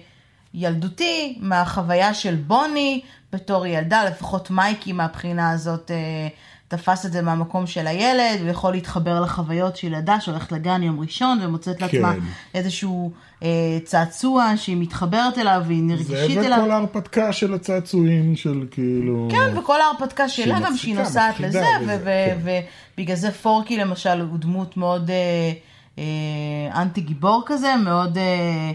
ילדותי, 0.55 1.39
מהחוויה 1.41 2.15
של 2.15 2.35
בוני 2.35 3.01
בתור 3.33 3.67
ילדה, 3.67 4.05
לפחות 4.05 4.51
מייקי 4.51 4.93
מהבחינה 4.93 5.51
הזאת 5.51 5.91
אה, 5.91 6.29
תפס 6.69 7.07
את 7.07 7.13
זה 7.13 7.23
מהמקום 7.23 7.67
של 7.67 7.87
הילד, 7.87 8.41
הוא 8.41 8.49
יכול 8.49 8.73
להתחבר 8.73 9.21
לחוויות 9.21 9.77
של 9.77 9.87
ילדה 9.87 10.21
שהולכת 10.21 10.53
לגן 10.53 10.83
יום 10.83 11.01
ראשון 11.01 11.39
ומוצאת 11.43 11.83
לעצמה 11.83 12.13
כן. 12.13 12.21
איזשהו 12.55 13.11
אה, 13.13 13.19
צעצוע 13.85 14.57
שהיא 14.57 14.77
מתחברת 14.77 15.39
אליו 15.39 15.63
והיא 15.67 15.81
זה 15.81 15.85
נרגשית 15.85 16.39
אליו. 16.39 16.59
וכל 16.59 16.71
ההרפתקה 16.71 17.33
של 17.33 17.55
הצעצועים 17.55 18.37
של 18.37 18.67
כאילו... 18.71 19.29
כן, 19.31 19.59
וכל 19.59 19.81
ההרפתקה 19.81 20.29
שלה 20.29 20.61
גם 20.61 20.77
שהיא 20.77 20.97
נוסעת 20.97 21.41
לזה, 21.41 21.65
כן. 21.81 21.99
ובגלל 22.95 23.17
זה 23.17 23.31
פורקי 23.31 23.77
למשל 23.77 24.21
הוא 24.21 24.39
דמות 24.39 24.77
מאוד 24.77 25.11
אה, 25.11 25.53
אה, 25.99 26.83
אנטי 26.83 27.01
גיבור 27.01 27.43
כזה, 27.47 27.77
מאוד, 27.77 28.19
אה, 28.19 28.73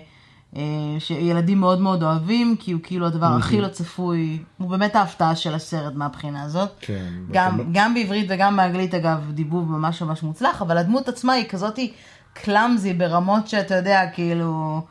אה, 0.56 1.00
שילדים 1.00 1.60
מאוד 1.60 1.82
מאוד 1.82 2.04
אוהבים, 2.04 2.56
כי 2.60 2.72
הוא 2.72 2.82
כאילו 2.84 3.08
הדבר 3.08 3.26
הכי 3.26 3.62
לא 3.62 3.68
צפוי, 3.68 4.40
הוא 4.58 4.70
באמת 4.70 4.96
ההפתעה 4.96 5.36
של 5.36 5.56
הסרט 5.56 5.94
מהבחינה 5.96 6.44
הזאת. 6.44 6.70
כן, 6.80 7.10
גם, 7.32 7.60
גם 7.72 7.94
בעברית 7.94 8.26
וגם 8.30 8.58
באנגלית 8.58 8.94
אגב, 8.94 9.32
דיבוב 9.32 9.72
ממש 9.72 10.02
ממש 10.02 10.24
מוצלח, 10.24 10.62
אבל 10.62 10.78
הדמות 10.78 11.10
עצמה 11.10 11.34
היא 11.34 11.46
כזאת 11.50 11.80
קלאמזי 12.34 12.94
ברמות 12.94 13.48
שאתה 13.48 13.76
יודע, 13.76 14.02
כאילו, 14.14 14.82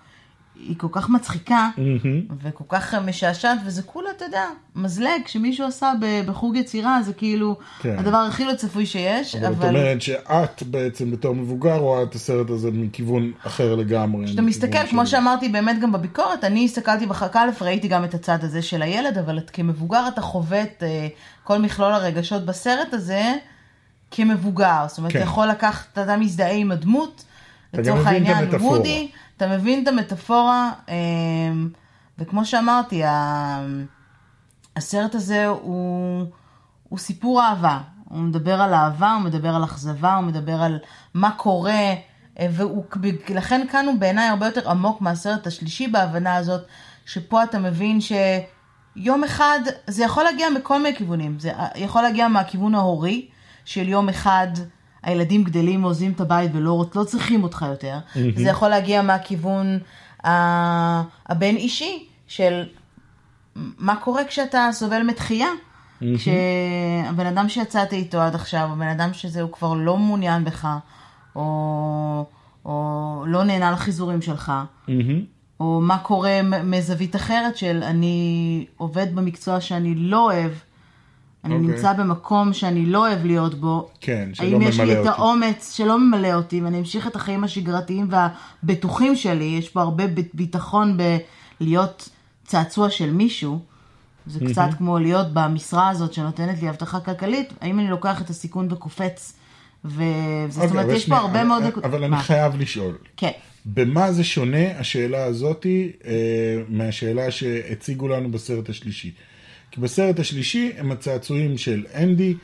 היא 0.55 0.79
כל 0.79 0.87
כך 0.93 1.09
מצחיקה. 1.11 1.69
מהמם. 1.77 2.21
וכל 2.43 2.65
כך 2.69 2.95
משעשעת, 2.95 3.59
וזה 3.67 3.83
כולה, 3.83 4.11
אתה 4.17 4.25
יודע, 4.25 4.45
מזלג 4.77 5.27
שמישהו 5.27 5.67
עשה 5.67 5.93
בחוג 6.27 6.57
יצירה, 6.57 7.03
זה 7.03 7.13
כאילו 7.13 7.57
כן. 7.81 7.99
הדבר 7.99 8.17
הכי 8.17 8.45
לא 8.45 8.55
צפוי 8.55 8.87
שיש, 8.87 9.35
אבל 9.37 9.47
את 9.47 9.51
אבל 9.59 9.69
אומרת 9.69 10.03
שאת 10.03 10.63
בעצם 10.63 11.11
בתור 11.11 11.35
מבוגר 11.35 11.77
רואה 11.77 12.03
את 12.03 12.15
הסרט 12.15 12.51
הזה 12.51 12.71
מכיוון 12.73 13.33
אחר 13.47 13.75
לגמרי. 13.75 14.27
כשאתה 14.27 14.43
מסתכל, 14.43 14.87
כמו 14.91 15.07
שאמרתי 15.07 15.49
באמת 15.49 15.81
גם 15.81 15.93
בביקורת, 15.93 16.45
אני 16.45 16.65
הסתכלתי 16.65 17.07
בחלק 17.07 17.37
א', 17.37 17.49
ראיתי 17.61 17.89
גם 17.89 18.05
את 18.05 18.15
הצד 18.15 18.45
הזה 18.45 18.63
של 18.63 18.83
הילד, 18.83 19.19
אבל 19.19 19.39
את- 19.39 19.51
כמבוגר 19.51 20.09
אתה 20.09 20.21
חווה 20.21 20.63
את 20.63 20.83
אה, 20.83 21.09
כל 21.45 21.59
מכלול 21.59 21.93
הרגשות 21.93 22.45
בסרט 22.45 22.95
הזה 22.95 23.33
כמבוגר, 24.11 24.85
זאת 24.89 24.99
אומרת, 24.99 25.13
כן. 25.13 25.19
אתה 25.19 25.27
יכול 25.27 25.47
לקחת, 25.47 25.99
אתה 25.99 26.17
מזדהה 26.17 26.53
עם 26.53 26.73
הדמות, 26.73 27.25
לצורך 27.75 28.01
את 28.01 28.07
העניין 28.07 28.37
המטאפורה. 28.37 28.79
וודי, 28.79 29.11
אתה 29.37 29.49
מבין 29.49 29.83
את 29.83 29.89
המטאפורה, 29.89 30.73
אה, 30.89 30.95
וכמו 32.19 32.45
שאמרתי, 32.45 33.03
הסרט 34.77 35.15
הזה 35.15 35.47
הוא, 35.47 36.25
הוא 36.89 36.99
סיפור 36.99 37.43
אהבה. 37.43 37.81
הוא 38.05 38.19
מדבר 38.19 38.61
על 38.61 38.75
אהבה, 38.75 39.13
הוא 39.13 39.23
מדבר 39.23 39.49
על 39.49 39.65
אכזבה, 39.65 40.15
הוא 40.15 40.25
מדבר 40.25 40.63
על 40.63 40.79
מה 41.15 41.31
קורה, 41.31 41.95
אה, 42.39 42.47
ולכן 43.29 43.67
כאן 43.71 43.87
הוא 43.87 43.99
בעיניי 43.99 44.29
הרבה 44.29 44.47
יותר 44.47 44.71
עמוק 44.71 45.01
מהסרט 45.01 45.47
השלישי 45.47 45.89
בהבנה 45.89 46.37
הזאת, 46.37 46.61
שפה 47.07 47.43
אתה 47.43 47.59
מבין 47.59 47.99
שיום 48.01 49.25
אחד, 49.25 49.61
זה 49.87 50.05
יכול 50.05 50.25
להגיע 50.25 50.51
מכל 50.51 50.83
מיני 50.83 50.97
כיוונים, 50.97 51.39
זה 51.39 51.53
יכול 51.75 52.03
להגיע 52.03 52.29
מהכיוון 52.29 52.75
ההורי, 52.75 53.29
של 53.65 53.89
יום 53.89 54.09
אחד 54.09 54.49
הילדים 55.03 55.45
גדלים, 55.45 55.83
עוזבים 55.83 56.13
את 56.13 56.21
הבית 56.21 56.51
ולא 56.55 56.85
לא 56.95 57.05
צריכים 57.05 57.43
אותך 57.43 57.67
יותר, 57.69 57.99
mm-hmm. 57.99 58.19
זה 58.37 58.49
יכול 58.49 58.69
להגיע 58.69 59.03
מהכיוון 59.03 59.79
הבין 60.25 61.57
אישי, 61.57 62.07
של 62.27 62.65
מה 63.57 63.97
קורה 63.97 64.25
כשאתה 64.25 64.69
סובל 64.73 65.03
מתחייה. 65.03 65.49
Mm-hmm. 65.49 66.05
כשהבן 66.17 67.27
אדם 67.27 67.49
שיצאת 67.49 67.93
איתו 67.93 68.21
עד 68.21 68.35
עכשיו, 68.35 68.69
הבן 68.73 68.89
אדם 68.89 69.13
שזה 69.13 69.43
הוא 69.43 69.53
כבר 69.53 69.75
לא 69.75 69.97
מעוניין 69.97 70.45
בך, 70.45 70.69
או, 71.37 72.27
או 72.65 73.25
לא 73.27 73.45
נהנה 73.45 73.71
לחיזורים 73.71 74.23
שלך, 74.23 74.53
mm-hmm. 74.89 74.91
או 75.61 75.81
מה 75.83 75.99
קורה 75.99 76.41
מזווית 76.43 77.17
אחרת 77.17 77.57
של 77.57 77.83
אני 77.83 78.67
עובד 78.77 79.15
במקצוע 79.15 79.61
שאני 79.61 79.95
לא 79.95 80.25
אוהב, 80.25 80.53
אני 81.45 81.55
okay. 81.55 81.57
אוקיי. 81.57 81.75
נמצא 81.75 81.93
במקום 81.93 82.53
שאני 82.53 82.87
לא 82.87 83.09
אוהב 83.09 83.27
להיות 83.27 83.55
בו. 83.55 83.91
כן, 84.01 84.29
שלא 84.33 84.47
ממלא 84.47 84.57
אותי. 84.57 84.65
האם 84.65 84.73
יש 84.73 84.81
לי 84.81 85.01
את 85.01 85.07
האומץ 85.07 85.75
שלא 85.77 85.99
ממלא 85.99 86.35
אותי, 86.35 86.61
ואני 86.61 86.79
אמשיך 86.79 87.07
את 87.07 87.17
החיים 87.17 87.45
השגרתיים 87.45 88.09
והבטוחים 88.11 89.17
שלי, 89.17 89.45
יש 89.59 89.69
פה 89.69 89.81
הרבה 89.81 90.05
ביטחון 90.35 90.99
בלהיות 91.61 92.09
צעצוע 92.45 92.91
של 92.91 93.13
מישהו. 93.13 93.61
זה 94.27 94.41
קצת 94.47 94.69
כמו 94.79 94.99
להיות 94.99 95.27
במשרה 95.33 95.89
הזאת 95.89 96.13
שנותנת 96.13 96.63
לי 96.63 96.69
הבטחה 96.69 97.01
כלכלית, 97.01 97.53
האם 97.61 97.81
אני 97.81 97.89
לוקח 97.89 98.23
את 98.23 98.31
הסיכון 98.31 98.69
וקופץ? 98.71 99.37
וזאת 99.85 100.65
okay, 100.65 100.71
אומרת, 100.71 100.87
יש 100.89 101.03
שני, 101.03 101.15
פה 101.15 101.21
הרבה 101.21 101.45
מאוד... 101.45 101.63
אבל 101.85 102.05
אני 102.05 102.17
חייב 102.17 102.57
לשאול. 102.57 102.99
כן. 103.17 103.31
במה 103.67 104.13
זה 104.13 104.25
שונה 104.25 104.79
השאלה 104.79 105.25
הזאתי 105.25 105.93
אה, 106.07 106.13
מהשאלה 106.69 107.31
שהציגו 107.31 108.09
לנו 108.09 108.31
בסרט 108.31 108.69
השלישי? 108.69 109.13
כי 109.71 109.81
בסרט 109.81 110.19
השלישי 110.19 110.73
הם 110.77 110.93
הצעצועים 110.93 111.59
של 111.59 111.85
אנדי, 111.95 112.35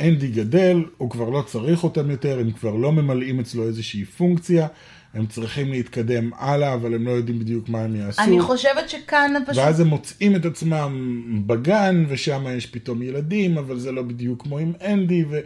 אנדי 0.00 0.28
גדל, 0.28 0.84
הוא 0.96 1.10
כבר 1.10 1.30
לא 1.30 1.42
צריך 1.42 1.84
אותם 1.84 2.10
יותר, 2.10 2.38
הם 2.38 2.50
כבר 2.50 2.74
לא 2.74 2.92
ממלאים 2.92 3.40
אצלו 3.40 3.66
איזושהי 3.66 4.04
פונקציה, 4.04 4.66
הם 5.14 5.26
צריכים 5.26 5.70
להתקדם 5.70 6.30
הלאה, 6.38 6.74
אבל 6.74 6.94
הם 6.94 7.06
לא 7.06 7.10
יודעים 7.10 7.38
בדיוק 7.38 7.68
מה 7.68 7.80
הם 7.80 7.96
יעשו. 7.96 8.22
אני 8.22 8.40
חושבת 8.40 8.88
שכאן 8.88 9.32
פשוט... 9.46 9.64
ואז 9.64 9.80
הם 9.80 9.86
מוצאים 9.86 10.36
את 10.36 10.44
עצמם 10.44 11.42
בגן, 11.46 12.04
ושם 12.08 12.44
יש 12.56 12.66
פתאום 12.66 13.02
ילדים, 13.02 13.58
אבל 13.58 13.78
זה 13.78 13.92
לא 13.92 14.02
בדיוק 14.02 14.42
כמו 14.42 14.58
עם 14.58 14.72
אנדי. 14.84 15.24
ו... 15.30 15.40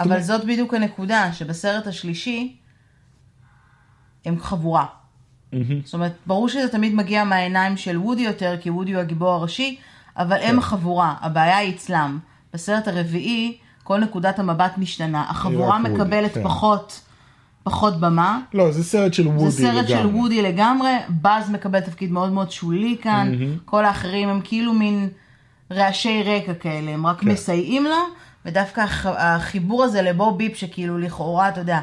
אבל 0.00 0.20
זאת, 0.20 0.26
זאת 0.26 0.44
בדיוק 0.46 0.74
הנקודה, 0.74 1.32
שבסרט 1.32 1.86
השלישי 1.86 2.56
הם 4.24 4.40
חבורה. 4.40 4.84
Mm-hmm. 5.52 5.56
זאת 5.84 5.94
אומרת, 5.94 6.12
ברור 6.26 6.48
שזה 6.48 6.68
תמיד 6.68 6.94
מגיע 6.94 7.24
מהעיניים 7.24 7.76
של 7.76 7.98
וודי 7.98 8.22
יותר, 8.22 8.56
כי 8.60 8.70
וודי 8.70 8.92
הוא 8.92 9.00
הגיבור 9.00 9.30
הראשי, 9.30 9.76
אבל 10.18 10.36
הם 10.36 10.50
כן. 10.50 10.58
החבורה, 10.58 11.14
הבעיה 11.20 11.56
היא 11.56 11.74
אצלם. 11.74 12.18
בסרט 12.54 12.88
הרביעי, 12.88 13.56
כל 13.84 13.98
נקודת 13.98 14.38
המבט 14.38 14.78
משתנה. 14.78 15.24
החבורה 15.28 15.78
מקבלת 15.78 16.34
כן. 16.34 16.44
פחות, 16.44 17.00
פחות 17.62 18.00
במה. 18.00 18.40
לא, 18.54 18.72
זה 18.72 18.84
סרט 18.84 19.14
של 19.14 19.28
וודי 19.28 19.38
לגמרי. 19.38 19.50
זה 19.50 19.62
סרט 19.62 19.90
לגמרי. 19.90 20.02
של 20.02 20.16
וודי 20.16 20.42
לגמרי, 20.42 20.90
באז 21.08 21.50
מקבל 21.50 21.80
תפקיד 21.80 22.12
מאוד 22.12 22.32
מאוד 22.32 22.50
שולי 22.50 22.96
כאן, 23.02 23.32
mm-hmm. 23.34 23.60
כל 23.64 23.84
האחרים 23.84 24.28
הם 24.28 24.40
כאילו 24.44 24.72
מין 24.72 25.08
רעשי 25.72 26.22
רקע 26.22 26.54
כאלה, 26.54 26.90
הם 26.90 27.06
רק 27.06 27.20
כן. 27.20 27.28
מסייעים 27.28 27.84
לו. 27.84 27.96
ודווקא 28.46 28.84
החיבור 29.04 29.84
הזה 29.84 30.02
לבו 30.02 30.34
ביפ, 30.34 30.56
שכאילו 30.56 30.98
לכאורה, 30.98 31.48
אתה 31.48 31.60
יודע, 31.60 31.80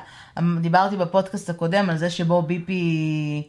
דיברתי 0.62 0.96
בפודקאסט 0.96 1.50
הקודם 1.50 1.90
על 1.90 1.98
זה 1.98 2.10
שבו 2.10 2.42
ביפ 2.42 2.64
היא... 2.68 3.44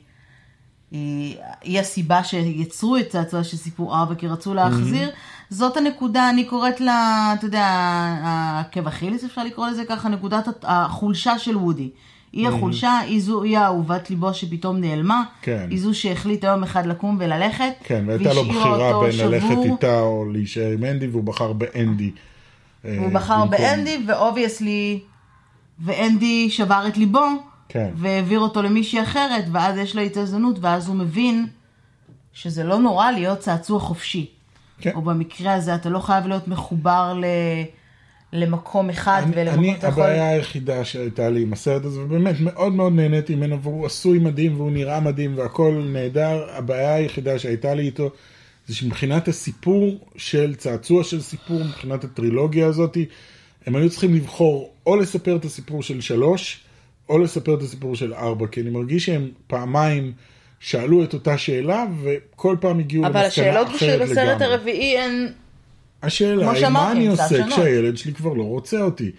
היא, 0.94 1.36
היא 1.62 1.80
הסיבה 1.80 2.24
שיצרו 2.24 2.96
את 2.96 3.08
צעצוע 3.08 3.44
של 3.44 3.56
סיפור 3.56 3.96
ארבע, 3.96 4.14
כי 4.14 4.26
רצו 4.26 4.54
להחזיר. 4.54 5.08
Mm-hmm. 5.08 5.54
זאת 5.54 5.76
הנקודה, 5.76 6.30
אני 6.30 6.44
קוראת 6.44 6.80
לה, 6.80 7.30
אתה 7.38 7.46
יודע, 7.46 7.66
עקב 8.60 8.86
אכילס, 8.86 9.24
אפשר 9.24 9.44
לקרוא 9.44 9.66
לזה 9.66 9.84
ככה, 9.84 10.08
נקודת 10.08 10.48
החולשה 10.62 11.38
של 11.38 11.56
וודי. 11.56 11.90
היא 12.32 12.48
החולשה, 12.48 12.98
היא 12.98 13.22
זו, 13.22 13.42
היא 13.42 13.58
אהובת 13.58 14.10
ליבו 14.10 14.34
שפתאום 14.34 14.80
נעלמה, 14.80 15.22
כן. 15.42 15.66
היא 15.70 15.80
זו 15.80 15.94
שהחליטה 15.94 16.46
יום 16.46 16.62
אחד 16.62 16.86
לקום 16.86 17.16
וללכת, 17.20 17.72
כן, 17.84 18.04
והייתה 18.06 18.34
לו 18.34 18.44
בחירה 18.44 19.00
בין 19.00 19.12
שבור. 19.12 19.26
ללכת 19.26 19.56
איתה 19.64 20.00
או 20.00 20.24
להישאר 20.32 20.70
עם 20.72 20.84
אנדי, 20.84 21.06
והוא 21.06 21.24
בחר 21.24 21.52
באנדי. 21.52 22.10
הוא 22.84 23.08
בחר 23.12 23.44
במקום. 23.44 23.50
באנדי, 23.50 24.04
ו-obviously, 24.06 25.00
ואנדי 25.78 26.50
שבר 26.50 26.84
את 26.88 26.96
ליבו, 26.96 27.26
כן. 27.68 27.90
והעביר 27.96 28.40
אותו 28.40 28.62
למישהי 28.62 29.02
אחרת, 29.02 29.44
ואז 29.52 29.78
יש 29.78 29.96
לו 29.96 30.06
את 30.06 30.16
ההזדמנות, 30.16 30.56
ואז 30.60 30.88
הוא 30.88 30.96
מבין 30.96 31.46
שזה 32.32 32.64
לא 32.64 32.78
נורא 32.78 33.10
להיות 33.10 33.38
צעצוע 33.38 33.80
חופשי. 33.80 34.26
כן. 34.80 34.90
או 34.94 35.02
במקרה 35.02 35.54
הזה, 35.54 35.74
אתה 35.74 35.88
לא 35.88 35.98
חייב 35.98 36.26
להיות 36.26 36.48
מחובר 36.48 37.14
ל... 37.20 37.24
למקום 38.34 38.90
אחד 38.90 39.22
אני, 39.24 39.32
ולמקום 39.34 39.64
אני, 39.64 39.76
הבעיה 39.82 40.16
יכול... 40.16 40.34
היחידה 40.34 40.84
שהייתה 40.84 41.30
לי 41.30 41.42
עם 41.42 41.52
הסרט 41.52 41.84
הזה, 41.84 42.00
ובאמת 42.00 42.34
מאוד 42.40 42.72
מאוד 42.72 42.92
נהניתי 42.92 43.34
ממנו, 43.34 43.62
והוא 43.62 43.86
עשוי 43.86 44.18
מדהים 44.18 44.56
והוא 44.56 44.70
נראה 44.70 45.00
מדהים 45.00 45.38
והכל 45.38 45.84
נהדר, 45.92 46.46
הבעיה 46.50 46.94
היחידה 46.94 47.38
שהייתה 47.38 47.74
לי 47.74 47.82
איתו, 47.82 48.10
זה 48.66 48.74
שמבחינת 48.74 49.28
הסיפור 49.28 49.98
של 50.16 50.54
צעצוע 50.54 51.04
של 51.04 51.20
סיפור, 51.20 51.64
מבחינת 51.64 52.04
הטרילוגיה 52.04 52.66
הזאתי, 52.66 53.06
הם 53.66 53.76
היו 53.76 53.90
צריכים 53.90 54.14
לבחור 54.14 54.70
או 54.86 54.96
לספר 54.96 55.36
את 55.36 55.44
הסיפור 55.44 55.82
של 55.82 56.00
שלוש, 56.00 56.63
או 57.08 57.18
לספר 57.18 57.54
את 57.54 57.62
הסיפור 57.62 57.96
של 57.96 58.14
ארבע, 58.14 58.46
כי 58.46 58.60
אני 58.60 58.70
מרגיש 58.70 59.06
שהם 59.06 59.28
פעמיים 59.46 60.12
שאלו 60.60 61.04
את 61.04 61.14
אותה 61.14 61.38
שאלה, 61.38 61.84
וכל 62.02 62.56
פעם 62.60 62.78
הגיעו 62.78 63.04
למסקנה 63.04 63.26
אחרת 63.26 63.38
לגמרי. 63.38 63.62
אבל 63.62 63.74
השאלות 63.74 64.10
בסרט 64.10 64.42
הרביעי 64.42 64.98
הן... 64.98 65.28
השאלה 66.02 66.50
היא, 66.50 66.68
מה 66.68 66.92
אני 66.92 67.06
עושה 67.06 67.46
כשהילד 67.50 67.96
שלי 67.96 68.14
כבר 68.14 68.32
לא 68.32 68.42
רוצה 68.42 68.82
אותי? 68.82 69.10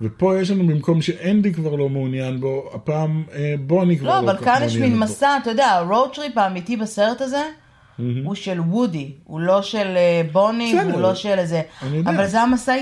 ופה 0.00 0.40
יש 0.40 0.50
לנו, 0.50 0.66
במקום 0.66 1.02
שאנדי 1.02 1.52
כבר 1.52 1.74
לא 1.74 1.88
מעוניין 1.88 2.40
בו, 2.40 2.70
הפעם 2.74 3.24
אה, 3.34 3.54
בוני 3.60 3.98
כבר 3.98 4.08
לא, 4.08 4.14
לא 4.14 4.30
אבל 4.30 4.44
כאן 4.44 4.62
יש 4.64 4.76
מין 4.76 4.98
מסע, 4.98 5.36
אתה 5.42 5.50
יודע, 5.50 5.66
ה-road 5.66 6.14
trip 6.14 6.38
האמיתי 6.38 6.76
בסרט 6.76 7.20
הזה, 7.20 7.42
הוא 8.24 8.34
של 8.34 8.60
וודי, 8.60 9.10
הוא 9.24 9.40
לא 9.40 9.62
של 9.62 9.96
אה, 9.96 10.22
בוני, 10.32 10.80
הוא 10.92 11.00
לא 11.00 11.14
של 11.14 11.38
איזה... 11.38 11.62
אבל 12.06 12.26
זה 12.26 12.40
המסע 12.40 12.74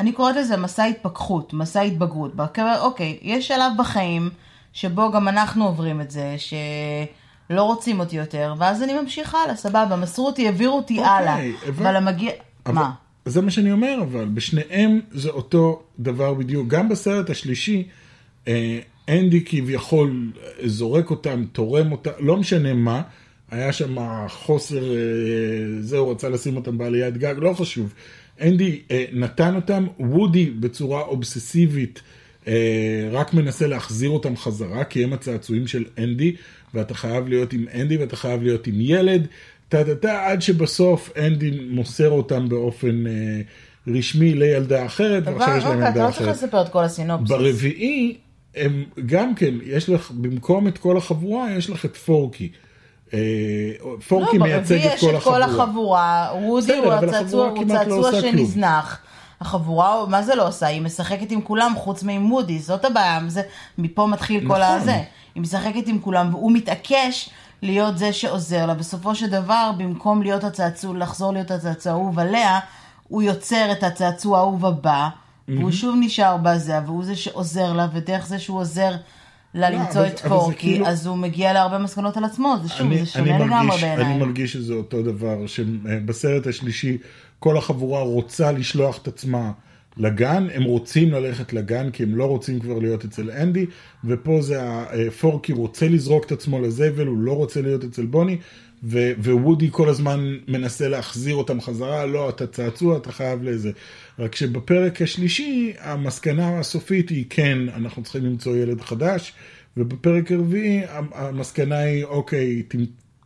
אני 0.00 0.12
קוראת 0.12 0.36
לזה 0.36 0.56
מסע 0.56 0.84
התפכחות, 0.84 1.52
מסע 1.52 1.80
התבגרות. 1.80 2.32
אוקיי, 2.80 3.18
יש 3.22 3.48
שלב 3.48 3.72
בחיים 3.78 4.30
שבו 4.72 5.12
גם 5.12 5.28
אנחנו 5.28 5.66
עוברים 5.66 6.00
את 6.00 6.10
זה, 6.10 6.36
שלא 6.38 7.62
רוצים 7.62 8.00
אותי 8.00 8.16
יותר, 8.16 8.54
ואז 8.58 8.82
אני 8.82 9.00
ממשיך 9.00 9.34
הלאה, 9.34 9.56
סבבה, 9.56 9.96
מסרו 9.96 10.26
אותי, 10.26 10.46
העבירו 10.46 10.76
אותי 10.76 10.98
אוקיי, 10.98 11.10
הלאה. 11.10 11.36
אבל, 11.36 11.68
אבל 11.68 11.96
המגיע... 11.96 12.30
אבל... 12.66 12.74
מה? 12.74 12.90
זה 13.24 13.40
מה 13.40 13.50
שאני 13.50 13.72
אומר, 13.72 13.98
אבל 14.02 14.24
בשניהם 14.24 15.00
זה 15.10 15.30
אותו 15.30 15.82
דבר 15.98 16.34
בדיוק. 16.34 16.68
גם 16.68 16.88
בסרט 16.88 17.30
השלישי, 17.30 17.88
אה, 18.48 18.78
אנדי 19.08 19.44
כביכול 19.44 20.32
זורק 20.64 21.10
אותם, 21.10 21.44
תורם 21.52 21.92
אותם, 21.92 22.10
לא 22.18 22.36
משנה 22.36 22.74
מה, 22.74 23.02
היה 23.50 23.72
שם 23.72 23.96
חוסר, 24.28 24.90
אה, 24.90 24.96
זה, 25.80 25.98
הוא 25.98 26.12
רצה 26.12 26.28
לשים 26.28 26.56
אותם 26.56 26.78
בעליית 26.78 27.16
גג, 27.16 27.34
לא 27.38 27.52
חשוב. 27.52 27.94
אנדי 28.42 28.80
אה, 28.90 29.04
נתן 29.12 29.54
אותם, 29.54 29.86
וודי 29.98 30.50
בצורה 30.50 31.00
אובססיבית 31.00 32.02
אה, 32.48 33.08
רק 33.10 33.34
מנסה 33.34 33.66
להחזיר 33.66 34.10
אותם 34.10 34.36
חזרה, 34.36 34.84
כי 34.84 35.04
הם 35.04 35.12
הצעצועים 35.12 35.66
של 35.66 35.84
אנדי, 35.98 36.36
ואתה 36.74 36.94
חייב 36.94 37.28
להיות 37.28 37.52
עם 37.52 37.64
אנדי 37.74 37.96
ואתה 37.96 38.16
חייב 38.16 38.42
להיות 38.42 38.66
עם 38.66 38.74
ילד, 38.78 39.26
טה-טה-טה, 39.68 40.26
עד 40.26 40.42
שבסוף 40.42 41.10
אנדי 41.18 41.50
מוסר 41.70 42.10
אותם 42.10 42.48
באופן 42.48 43.06
אה, 43.06 43.40
רשמי 43.86 44.34
לילדה 44.34 44.86
אחרת, 44.86 45.22
ועכשיו 45.26 45.56
יש 45.56 45.64
להם 45.64 45.78
ילדה 45.78 45.88
אחרת. 45.88 45.94
אתה 45.94 46.06
לא 46.06 46.10
צריך 46.10 46.28
לספר 46.28 46.62
את 46.62 46.68
כל 46.68 46.84
הסינופסיס. 46.84 47.30
ברביעי, 47.30 48.16
הם 48.56 48.84
גם 49.06 49.34
כן, 49.34 49.54
יש 49.64 49.88
לך, 49.88 50.10
במקום 50.10 50.68
את 50.68 50.78
כל 50.78 50.96
החבורה, 50.96 51.56
יש 51.56 51.70
לך 51.70 51.84
את 51.84 51.96
פורקי. 51.96 52.48
אה, 53.14 53.18
פורקי 54.08 54.38
לא, 54.38 54.44
מייצג 54.44 54.86
את 54.86 55.00
כל 55.00 55.14
החבורה. 55.14 55.16
יש 55.16 55.16
את 55.16 55.22
כל 55.22 55.42
החבורה, 55.42 56.28
וודי 56.42 56.76
הוא 56.76 56.92
הצעצוע 56.92 57.50
לא 57.86 58.20
שנזנח. 58.20 58.98
החבורה, 59.40 60.06
מה 60.06 60.22
זה 60.22 60.34
לא 60.34 60.48
עושה? 60.48 60.66
היא 60.66 60.82
משחקת 60.82 61.30
עם 61.30 61.40
כולם 61.40 61.72
חוץ 61.76 62.02
מעם 62.02 62.32
וודי, 62.32 62.58
זאת 62.58 62.84
הבעיה, 62.84 63.20
זה, 63.26 63.42
מפה 63.78 64.06
מתחיל 64.06 64.44
נכון. 64.44 64.56
כל 64.56 64.62
הזה. 64.62 65.02
היא 65.34 65.42
משחקת 65.42 65.86
עם 65.86 65.98
כולם, 66.00 66.34
והוא 66.34 66.52
מתעקש 66.52 67.30
להיות 67.62 67.98
זה 67.98 68.12
שעוזר 68.12 68.66
לה. 68.66 68.74
בסופו 68.74 69.14
של 69.14 69.30
דבר, 69.30 69.70
במקום 69.76 70.22
להיות 70.22 70.44
הצעצוע, 70.44 70.96
לחזור 70.96 71.32
להיות 71.32 71.50
הצעצוע 71.50 71.92
האהוב 71.92 72.18
עליה, 72.18 72.58
הוא 73.08 73.22
יוצר 73.22 73.72
את 73.72 73.82
הצעצוע 73.82 74.38
האהוב 74.38 74.66
הבא, 74.66 75.08
והוא 75.48 75.70
שוב 75.70 75.96
נשאר 76.00 76.36
בזה, 76.36 76.78
והוא 76.86 77.04
זה 77.04 77.16
שעוזר 77.16 77.72
לה, 77.72 77.86
ודרך 77.92 78.26
זה 78.26 78.38
שהוא 78.38 78.60
עוזר 78.60 78.90
לה 79.54 79.70
למצוא 79.70 80.00
אבל- 80.00 80.08
את 80.08 80.18
פורקי, 80.18 80.58
כאילו- 80.58 80.86
אז 80.86 81.06
הוא 81.06 81.16
מגיע 81.18 81.52
להרבה 81.52 81.78
מסקנות 81.78 82.16
על 82.16 82.24
עצמו, 82.24 82.54
זה 82.62 82.68
שוב, 82.68 82.94
זה 82.98 83.06
שונה 83.06 83.36
אני 83.36 83.44
לגמרי 83.44 83.66
מרגיש, 83.66 83.84
בעיניי. 83.84 84.06
אני 84.06 84.18
מרגיש 84.18 84.52
שזה 84.52 84.74
אותו 84.74 85.02
דבר, 85.02 85.46
שבסרט 85.46 86.46
השלישי 86.46 86.98
כל 87.38 87.56
החבורה 87.56 88.02
רוצה 88.02 88.52
לשלוח 88.52 88.98
את 89.02 89.08
עצמה 89.08 89.50
לגן, 89.96 90.46
הם 90.54 90.62
רוצים 90.62 91.10
ללכת 91.10 91.52
לגן 91.52 91.90
כי 91.90 92.02
הם 92.02 92.14
לא 92.16 92.24
רוצים 92.24 92.60
כבר 92.60 92.78
להיות 92.78 93.04
אצל 93.04 93.30
אנדי, 93.30 93.66
ופה 94.04 94.38
זה 94.42 94.60
הפורקי 94.62 95.52
רוצה 95.52 95.88
לזרוק 95.88 96.26
את 96.26 96.32
עצמו 96.32 96.60
לזבל, 96.60 97.06
הוא 97.06 97.18
לא 97.18 97.32
רוצה 97.32 97.62
להיות 97.62 97.84
אצל 97.84 98.06
בוני, 98.06 98.36
ו- 98.82 99.12
ווודי 99.18 99.68
כל 99.70 99.88
הזמן 99.88 100.36
מנסה 100.48 100.88
להחזיר 100.88 101.34
אותם 101.34 101.60
חזרה, 101.60 102.06
לא, 102.06 102.28
אתה 102.28 102.46
צעצוע, 102.46 102.96
אתה 102.96 103.12
חייב 103.12 103.42
לזה. 103.42 103.70
רק 104.18 104.34
שבפרק 104.34 105.02
השלישי, 105.02 105.72
המסקנה 105.80 106.58
הסופית 106.58 107.08
היא 107.08 107.24
כן, 107.30 107.58
אנחנו 107.76 108.02
צריכים 108.02 108.24
למצוא 108.24 108.56
ילד 108.56 108.80
חדש, 108.80 109.32
ובפרק 109.76 110.32
הרביעי 110.32 110.82
המסקנה 111.14 111.78
היא, 111.78 112.04
אוקיי, 112.04 112.62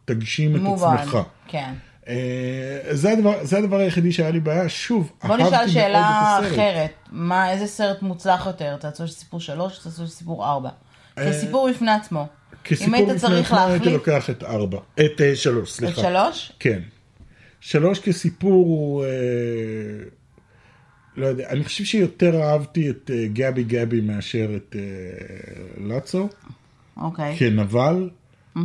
תגשים 0.05 0.57
את 0.57 0.61
עצמך. 0.75 1.19
כן. 1.49 1.73
אה, 2.09 2.81
זה 2.91 3.13
הדבר, 3.13 3.45
זה 3.45 3.59
הדבר 3.59 3.77
היחידי 3.77 4.13
שהיה 4.13 4.31
לי 4.31 4.41
בעיה, 4.41 4.69
שוב, 4.69 5.13
בוא 5.23 5.31
אהבתי 5.31 5.45
נשאל 5.45 5.57
מאוד 5.57 5.69
שאלה 5.69 6.39
את 6.39 6.45
הסרט. 6.45 6.53
אחרת, 6.53 6.91
מה, 7.13 7.51
איזה 7.51 7.67
סרט 7.67 8.03
מוצלח 8.03 8.47
יותר, 8.47 8.77
צעצוע 8.81 9.07
של 9.07 9.13
סיפור 9.13 9.41
3 9.41 9.79
או 9.79 9.83
צעצוע 9.83 10.07
של 10.07 10.13
סיפור 10.13 10.47
4? 10.47 10.69
כסיפור 11.17 11.71
בפני 11.71 11.91
עצמו. 11.91 12.27
אם 12.73 12.77
כסיפור 12.77 12.95
היית 12.95 13.07
בפני 13.09 13.19
צריך 13.21 13.53
עצמו 13.53 13.67
הייתי 13.73 13.91
לוקח 13.91 14.31
את 14.31 14.43
ארבע, 14.43 14.79
את 15.01 15.21
אה, 15.21 15.37
שלוש, 15.37 15.71
את 15.71 15.75
סליחה. 15.75 16.01
שלוש, 16.03 16.53
כן. 16.59 16.81
שלוש 17.61 17.99
כסיפור 17.99 18.53
הוא, 18.53 19.05
אה, 19.05 19.09
לא 21.17 21.27
יודע, 21.27 21.49
אני 21.49 21.65
חושב 21.65 21.85
שיותר 21.85 22.43
אהבתי 22.43 22.91
את 22.91 23.11
אה, 23.15 23.27
גבי 23.33 23.65
גבי 23.65 24.01
מאשר 24.01 24.51
את 24.57 24.77
לצו, 25.89 26.29
אוקיי. 26.97 27.37
כנבל, 27.39 28.11
אה, 28.57 28.63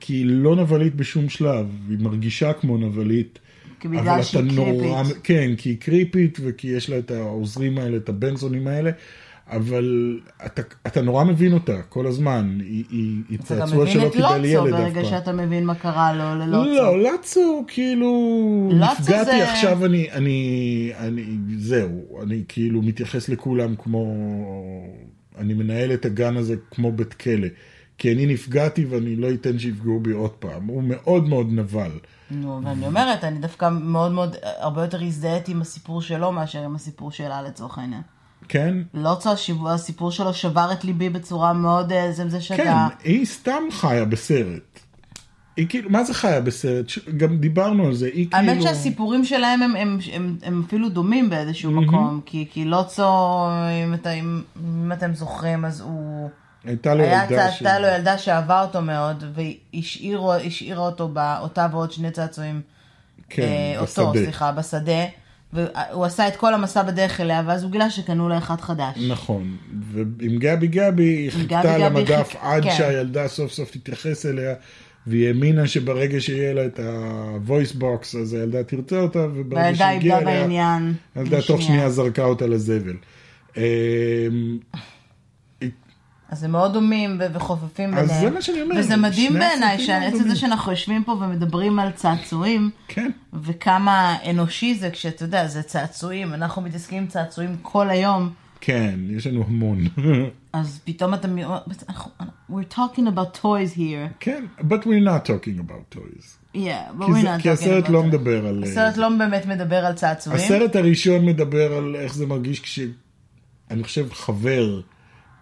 כי 0.00 0.12
היא 0.14 0.26
לא 0.26 0.56
נבלית 0.56 0.94
בשום 0.94 1.28
שלב, 1.28 1.66
היא 1.88 1.98
מרגישה 2.00 2.52
כמו 2.52 2.78
נבלית. 2.78 3.38
כי 3.80 3.88
בגלל 3.88 4.22
שהיא 4.22 4.42
אתה 4.44 4.52
נורא- 4.54 5.02
קריפית. 5.02 5.22
כן, 5.24 5.50
כי 5.58 5.68
היא 5.68 5.76
קריפית 5.80 6.38
וכי 6.42 6.68
יש 6.68 6.90
לה 6.90 6.98
את 6.98 7.10
העוזרים 7.10 7.78
האלה, 7.78 7.96
את 7.96 8.08
הבנזונים 8.08 8.66
האלה, 8.66 8.90
אבל 9.56 10.20
אתה, 10.46 10.62
אתה 10.86 11.02
נורא 11.02 11.24
מבין 11.24 11.52
אותה 11.52 11.82
כל 11.88 12.06
הזמן, 12.06 12.58
היא, 12.60 12.84
היא, 12.90 13.22
היא 13.28 13.38
אתה 13.38 13.46
צעצוע 13.46 13.82
מבין 13.82 13.92
שלא 13.92 14.06
את 14.06 14.12
קיבל 14.12 14.44
ילד 14.44 14.66
אף 14.66 14.80
ברגע 14.80 15.00
פעם. 15.02 15.10
שאתה 15.10 15.32
מבין 15.32 15.66
מה 15.66 15.74
קרה 15.74 16.12
לו 16.12 16.34
ללוצו. 16.34 16.70
לא, 16.74 16.98
לצו, 17.02 17.64
כאילו, 17.68 18.12
לצו 18.72 18.92
נפגעתי 19.02 19.24
זה- 19.30 19.52
עכשיו, 19.52 19.84
אני, 19.84 20.10
אני, 20.12 20.38
אני, 20.98 21.24
זהו, 21.58 21.88
אני 22.22 22.42
כאילו 22.48 22.82
מתייחס 22.82 23.28
לכולם 23.28 23.76
כמו, 23.76 24.14
אני 25.38 25.54
מנהל 25.54 25.92
את 25.92 26.04
הגן 26.04 26.36
הזה 26.36 26.54
כמו 26.70 26.92
בית 26.92 27.14
כלא. 27.14 27.48
כי 27.98 28.12
אני 28.12 28.26
נפגעתי 28.26 28.84
ואני 28.84 29.16
לא 29.16 29.30
אתן 29.30 29.58
שיפגעו 29.58 30.00
בי 30.00 30.12
עוד 30.12 30.30
פעם. 30.30 30.66
הוא 30.66 30.82
מאוד 30.86 31.28
מאוד 31.28 31.46
נבל. 31.52 31.90
נו, 32.30 32.60
ואני 32.64 32.86
אומרת, 32.86 33.24
אני 33.24 33.38
דווקא 33.38 33.68
מאוד 33.70 34.12
מאוד, 34.12 34.36
הרבה 34.42 34.82
יותר 34.82 35.02
הזדהיתי 35.02 35.52
עם 35.52 35.60
הסיפור 35.60 36.02
שלו 36.02 36.32
מאשר 36.32 36.58
עם 36.64 36.74
הסיפור 36.74 37.10
שלה 37.10 37.42
לצורך 37.42 37.78
העניין. 37.78 38.00
כן? 38.48 38.74
השיב- 39.26 39.66
הסיפור 39.66 40.10
שלו 40.10 40.34
שבר 40.34 40.72
את 40.72 40.84
ליבי 40.84 41.08
בצורה 41.08 41.52
מאוד, 41.52 41.92
אה, 41.92 42.12
זה 42.12 42.28
זה 42.28 42.36
כן, 42.36 42.42
שאתה... 42.42 42.86
היא 43.04 43.26
סתם 43.26 43.62
חיה 43.70 44.04
בסרט. 44.04 44.62
היא 45.56 45.66
כאילו, 45.68 45.90
מה 45.90 46.04
זה 46.04 46.14
חיה 46.14 46.40
בסרט? 46.40 46.88
ש- 46.88 46.98
גם 47.16 47.38
דיברנו 47.38 47.86
על 47.86 47.94
זה, 47.94 48.06
היא 48.06 48.30
כאילו... 48.30 48.50
האמת 48.50 48.62
שהסיפורים 48.62 49.24
שלהם 49.24 49.62
הם, 49.62 49.76
הם, 49.76 49.98
הם, 50.12 50.36
הם 50.42 50.62
אפילו 50.66 50.88
דומים 50.88 51.30
באיזשהו 51.30 51.70
מקום, 51.70 52.20
כי, 52.26 52.46
כי 52.50 52.64
לוצו, 52.64 53.46
אם, 53.84 53.94
אתה, 53.94 54.10
אם, 54.12 54.42
אם 54.84 54.92
אתם 54.92 55.14
זוכרים, 55.14 55.64
אז 55.64 55.80
הוא... 55.80 56.30
הייתה 56.64 56.94
לו 56.94 57.04
היה 57.04 57.24
ילדה 57.30 57.44
הייתה 57.44 57.78
לו 57.78 57.86
ילדה 57.88 58.18
שאהבה 58.18 58.62
אותו 58.62 58.82
מאוד, 58.82 59.24
והשאירה 59.34 60.36
השאירה 60.36 60.86
אותו 60.86 61.08
באותה 61.08 61.66
ועוד 61.72 61.92
שני 61.92 62.10
צעצועים, 62.10 62.60
כן, 63.28 63.42
אה, 63.42 63.74
אותו, 63.80 64.10
בשדה. 64.12 64.24
סליחה, 64.24 64.52
בשדה, 64.52 65.04
והוא 65.52 66.04
עשה 66.04 66.28
את 66.28 66.36
כל 66.36 66.54
המסע 66.54 66.82
בדרך 66.82 67.20
אליה, 67.20 67.42
ואז 67.46 67.62
הוא 67.62 67.70
גילה 67.72 67.90
שקנו 67.90 68.28
לה 68.28 68.38
אחד 68.38 68.60
חדש. 68.60 68.98
נכון, 69.08 69.56
ועם 69.92 70.38
גבי 70.38 70.66
גבי 70.66 71.02
היא 71.04 71.30
חיכתה 71.30 71.74
על 71.74 71.82
המדף 71.82 72.28
חיכ- 72.32 72.36
עד 72.40 72.62
כן. 72.64 72.70
שהילדה 72.76 73.28
סוף 73.28 73.52
סוף 73.52 73.70
תתייחס 73.70 74.26
אליה, 74.26 74.54
והיא 75.06 75.26
האמינה 75.28 75.66
שברגע 75.66 76.20
שיהיה 76.20 76.52
לה 76.54 76.66
את 76.66 76.78
ה-voice 76.80 77.76
box 77.80 78.18
אז 78.20 78.34
הילדה 78.34 78.62
תרצה 78.64 79.00
אותה, 79.00 79.26
וברגע 79.34 79.74
שהגיעה 79.74 80.18
איבדה 80.18 80.44
אליה. 80.44 80.78
הילדה 81.14 81.42
תוך 81.42 81.62
שנייה 81.62 81.90
זרקה 81.90 82.24
אותה 82.24 82.46
לזבל. 82.46 82.96
אז 86.32 86.44
הם 86.44 86.52
מאוד 86.52 86.72
דומים 86.72 87.20
וחופפים 87.32 87.94
אז 87.94 88.08
ביניהם. 88.08 88.24
זה 88.24 88.30
מה 88.30 88.42
שאני 88.42 88.62
אומר, 88.62 88.74
וזה 88.78 88.96
מדהים 88.96 89.32
בעיניי, 89.32 89.78
שעצם. 89.78 90.28
זה 90.28 90.36
שאנחנו 90.36 90.70
יושבים 90.72 91.04
פה 91.04 91.12
ומדברים 91.12 91.78
על 91.78 91.90
צעצועים, 91.90 92.70
כן, 92.88 93.10
וכמה 93.42 94.16
אנושי 94.30 94.74
זה 94.74 94.90
כשאתה 94.90 95.24
יודע, 95.24 95.46
זה 95.46 95.62
צעצועים, 95.62 96.34
אנחנו 96.34 96.62
מתעסקים 96.62 96.98
עם 96.98 97.06
צעצועים 97.06 97.56
כל 97.62 97.90
היום, 97.90 98.30
כן, 98.60 99.00
יש 99.10 99.26
לנו 99.26 99.44
המון. 99.46 99.78
אז 100.52 100.80
פתאום 100.84 101.14
אתה... 101.14 101.28
We're 102.50 102.74
talking 102.74 103.06
about 103.06 103.42
toys 103.42 103.76
here. 103.76 104.08
כן, 104.20 104.44
but 104.60 104.84
we're 104.84 105.04
not 105.04 105.26
talking 105.26 105.60
about 105.60 105.96
toys. 105.96 106.56
Yeah, 106.56 106.58
but 106.98 107.04
כי 107.06 107.12
we're 107.12 107.24
not 107.24 107.42
כי 107.42 107.48
talking 107.48 107.52
הסרט 107.52 107.84
about 107.86 107.90
לא 107.92 108.00
toys. 108.00 108.06
מדבר 108.06 108.46
על... 108.46 108.64
הסרט 108.64 108.96
לא 108.96 109.08
באמת 109.18 109.46
מדבר 109.46 109.86
על 109.86 109.92
צעצועים. 109.92 110.40
הסרט 110.40 110.76
הראשון 110.76 111.26
מדבר 111.26 111.72
על 111.72 111.96
איך 111.96 112.14
זה 112.14 112.26
מרגיש 112.26 112.60
כש... 112.60 112.80
אני 113.70 113.84
חושב 113.84 114.12
חבר, 114.12 114.80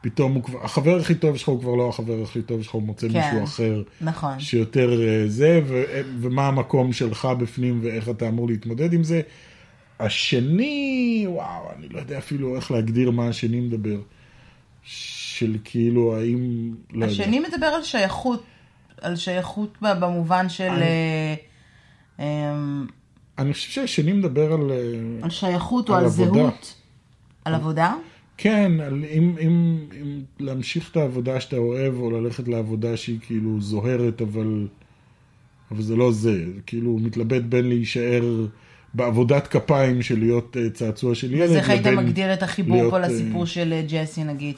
פתאום 0.00 0.34
הוא 0.34 0.42
כבר... 0.42 0.64
החבר 0.64 0.96
הכי 1.00 1.14
טוב 1.14 1.36
שלך 1.36 1.48
הוא 1.48 1.60
כבר 1.60 1.74
לא 1.74 1.88
החבר 1.88 2.22
הכי 2.22 2.42
טוב 2.42 2.62
שלך, 2.62 2.72
הוא 2.72 2.82
מוצא 2.82 3.08
כן. 3.08 3.14
מישהו 3.14 3.44
אחר. 3.44 3.82
נכון. 4.00 4.40
שיותר 4.40 5.02
אה, 5.02 5.28
זה, 5.28 5.60
ו... 5.66 5.82
ומה 6.20 6.46
המקום 6.46 6.92
שלך 6.92 7.28
בפנים 7.38 7.80
ואיך 7.82 8.08
אתה 8.08 8.28
אמור 8.28 8.48
להתמודד 8.48 8.92
עם 8.92 9.04
זה. 9.04 9.20
השני, 10.00 11.24
וואו, 11.28 11.70
אני 11.78 11.88
לא 11.88 11.98
יודע 11.98 12.18
אפילו 12.18 12.56
איך 12.56 12.70
להגדיר 12.70 13.10
מה 13.10 13.28
השני 13.28 13.60
מדבר. 13.60 14.00
של 14.82 15.56
כאילו, 15.64 16.16
האם... 16.16 16.74
לא 16.92 17.04
יודע. 17.04 17.22
השני 17.22 17.40
מדבר 17.40 17.66
על 17.66 17.82
שייכות, 17.82 18.42
על 19.00 19.16
שייכות 19.16 19.78
במובן 19.80 20.48
של... 20.48 20.68
אה, 20.68 21.34
אמ, 22.18 22.86
אני 23.38 23.52
חושב 23.52 23.70
שהשני 23.70 24.12
מדבר 24.12 24.52
על... 24.52 24.70
אה, 24.70 24.76
על 25.22 25.30
שייכות 25.30 25.88
או 25.88 25.94
על 25.94 26.00
על 26.00 26.06
עבודה. 26.06 26.32
זהות. 26.32 26.74
על 27.44 27.54
עבודה? 27.54 27.94
כן, 28.42 28.72
על 28.80 29.04
אם, 29.12 29.34
אם, 29.40 29.78
אם 30.00 30.22
להמשיך 30.38 30.90
את 30.90 30.96
העבודה 30.96 31.40
שאתה 31.40 31.56
אוהב, 31.56 31.94
או 31.94 32.10
ללכת 32.10 32.48
לעבודה 32.48 32.96
שהיא 32.96 33.18
כאילו 33.26 33.60
זוהרת, 33.60 34.22
אבל, 34.22 34.68
אבל 35.70 35.82
זה 35.82 35.96
לא 35.96 36.12
זה. 36.12 36.44
כאילו 36.66 36.98
מתלבט 36.98 37.42
בין 37.42 37.68
להישאר 37.68 38.46
בעבודת 38.94 39.46
כפיים 39.46 40.02
של 40.02 40.18
להיות 40.18 40.56
אה, 40.56 40.70
צעצוע 40.70 41.14
של 41.14 41.34
ילד, 41.34 41.50
אז 41.50 41.56
איך 41.56 41.70
היית 41.70 41.86
לבין 41.86 41.98
מגדיר 41.98 42.34
את 42.34 42.42
החיבור 42.42 42.76
להיות, 42.76 42.90
פה 42.90 42.96
אה, 42.96 43.08
לסיפור 43.08 43.46
של 43.46 43.72
אה, 43.72 43.82
ג'סי, 43.88 44.24
נגיד, 44.24 44.56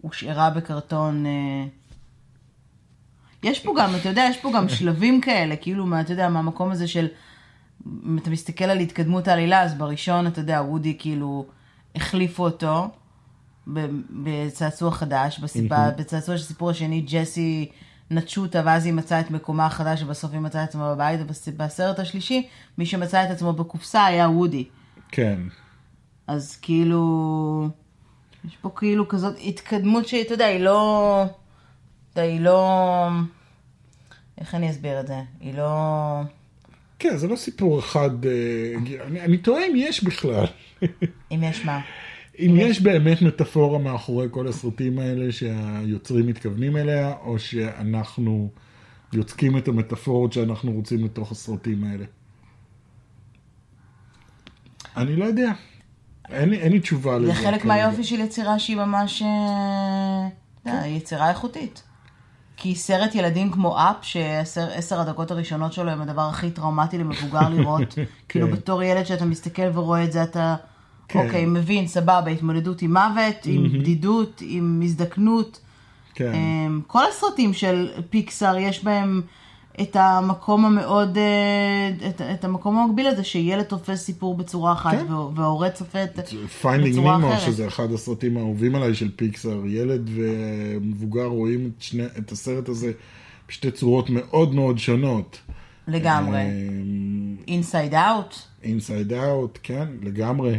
שהושארה 0.00 0.50
בקרטון... 0.50 1.24
יש 3.42 3.60
פה 3.60 3.74
גם, 3.78 3.90
אתה 4.00 4.08
יודע, 4.08 4.26
יש 4.30 4.36
פה 4.36 4.52
גם 4.54 4.68
שלבים 4.68 5.20
כאלה, 5.20 5.56
כאילו, 5.56 5.86
מה, 5.86 6.00
אתה 6.00 6.12
יודע, 6.12 6.28
מהמקום 6.28 6.70
הזה 6.70 6.88
של... 6.88 7.06
אם 8.06 8.18
אתה 8.18 8.30
מסתכל 8.30 8.64
על 8.64 8.78
התקדמות 8.78 9.28
העלילה, 9.28 9.62
אז 9.62 9.74
בראשון, 9.74 10.26
אתה 10.26 10.40
יודע, 10.40 10.62
וודי 10.62 10.96
כאילו 10.98 11.46
החליפו 11.96 12.44
אותו 12.44 12.88
בצעצוע 14.10 14.90
חדש, 14.90 15.38
בסיבה, 15.38 15.90
בצעצוע 15.98 16.38
של 16.38 16.44
סיפור 16.44 16.70
השני, 16.70 17.00
ג'סי 17.00 17.68
נטשו 18.10 18.42
אותה, 18.42 18.62
ואז 18.64 18.86
היא 18.86 18.92
מצאה 18.92 19.20
את 19.20 19.30
מקומה 19.30 19.66
החדש, 19.66 20.02
ובסוף 20.02 20.32
היא 20.32 20.40
מצאה 20.40 20.64
את 20.64 20.68
עצמה 20.68 20.94
בבית, 20.94 21.20
ובסרט 21.46 21.98
השלישי, 21.98 22.48
מי 22.78 22.86
שמצא 22.86 23.24
את 23.24 23.30
עצמו 23.30 23.52
בקופסה 23.52 24.04
היה 24.04 24.28
וודי. 24.28 24.64
כן, 25.08 25.40
אז 26.26 26.56
כאילו, 26.62 27.68
יש 28.44 28.56
פה 28.56 28.70
כאילו 28.76 29.08
כזאת 29.08 29.34
התקדמות 29.44 30.08
שאתה 30.08 30.34
יודע, 30.34 30.46
היא 30.46 30.60
לא, 30.60 31.24
אתה 32.12 32.20
יודע, 32.20 32.32
היא 32.32 32.40
לא, 32.40 33.08
איך 34.38 34.54
אני 34.54 34.70
אסביר 34.70 35.00
את 35.00 35.06
זה? 35.06 35.20
היא 35.40 35.54
לא, 35.54 36.20
כן, 36.98 37.16
זה 37.16 37.28
לא 37.28 37.36
סיפור 37.36 37.78
אחד, 37.78 38.26
אה, 38.26 38.72
אני, 39.06 39.20
אני 39.20 39.38
תוהה 39.38 39.66
אם 39.66 39.72
יש 39.76 40.04
בכלל. 40.04 40.46
אם 41.34 41.42
יש 41.42 41.64
מה. 41.64 41.80
אם 42.38 42.54
יש 42.58 42.80
באמת 42.80 43.22
מטאפורה 43.22 43.78
מאחורי 43.78 44.28
כל 44.30 44.48
הסרטים 44.48 44.98
האלה 44.98 45.32
שהיוצרים 45.32 46.26
מתכוונים 46.26 46.76
אליה, 46.76 47.14
או 47.24 47.38
שאנחנו 47.38 48.50
יוצקים 49.12 49.58
את 49.58 49.68
המטאפורות 49.68 50.32
שאנחנו 50.32 50.72
רוצים 50.72 51.04
לתוך 51.04 51.32
הסרטים 51.32 51.84
האלה. 51.84 52.04
אני 54.96 55.16
לא 55.16 55.24
יודע. 55.24 55.52
אין 56.30 56.48
לי, 56.48 56.60
אין 56.60 56.72
לי 56.72 56.80
תשובה 56.80 57.18
לזה. 57.18 57.26
זה 57.26 57.34
חלק. 57.34 57.64
מהיופי 57.64 58.04
של 58.04 58.20
יצירה 58.20 58.58
שהיא 58.58 58.76
ממש, 58.76 59.22
אה, 59.22 60.28
אתה 60.62 60.70
יודע, 60.70 60.86
יצירה 60.86 61.30
איכותית. 61.30 61.82
כי 62.56 62.74
סרט 62.74 63.14
ילדים 63.14 63.50
כמו 63.50 63.78
אפ, 63.78 63.96
שעשר 64.02 65.00
הדקות 65.00 65.30
הראשונות 65.30 65.72
שלו 65.72 65.90
הם 65.90 66.00
הדבר 66.02 66.28
הכי 66.28 66.50
טראומטי 66.50 66.98
למבוגר 66.98 67.48
לראות. 67.48 67.94
כאילו 68.28 68.50
בתור 68.50 68.82
ילד 68.82 69.04
שאתה 69.04 69.24
מסתכל 69.24 69.70
ורואה 69.74 70.04
את 70.04 70.12
זה, 70.12 70.22
אתה, 70.22 70.56
כן. 71.12 71.26
אוקיי, 71.26 71.46
מבין, 71.46 71.86
סבבה, 71.86 72.26
התמודדות 72.26 72.82
עם 72.82 72.92
מוות, 72.92 73.36
עם 73.44 73.68
בדידות, 73.78 74.42
עם 74.46 74.80
הזדקנות. 74.84 75.60
כן. 76.14 76.32
אמ, 76.34 76.80
כל 76.86 77.02
הסרטים 77.10 77.52
של 77.54 77.88
פיקסאר 78.10 78.56
יש 78.58 78.84
בהם 78.84 79.22
את 79.80 79.96
המקום 80.00 80.64
המאוד, 80.64 81.18
אה, 81.18 82.08
את, 82.08 82.20
את 82.20 82.44
המקום 82.44 82.78
המקביל 82.78 83.06
הזה 83.06 83.24
שילד 83.24 83.62
תופס 83.62 84.04
סיפור 84.04 84.34
בצורה 84.34 84.72
אחת 84.72 84.90
כן. 84.92 85.12
וה- 85.12 85.28
וההורה 85.34 85.70
צופה 85.70 86.04
את 86.04 86.18
Finding 86.62 86.94
בצורה 86.96 87.16
Nemo, 87.18 87.32
אחרת. 87.34 87.40
שזה 87.40 87.66
אחד 87.66 87.92
הסרטים 87.92 88.36
האהובים 88.36 88.74
עליי 88.74 88.94
של 88.94 89.10
פיקסאר, 89.16 89.66
ילד 89.66 90.10
ומבוגר 90.14 91.24
רואים 91.24 91.70
את, 91.76 91.82
שני, 91.82 92.04
את 92.18 92.32
הסרט 92.32 92.68
הזה 92.68 92.92
בשתי 93.48 93.70
צורות 93.70 94.10
מאוד 94.10 94.54
מאוד 94.54 94.78
שונות. 94.78 95.38
לגמרי. 95.88 96.42
Inside 97.48 97.94
Out, 97.94 98.34
Inside 98.62 99.12
Out, 99.12 99.58
כן, 99.62 99.88
לגמרי. 100.02 100.54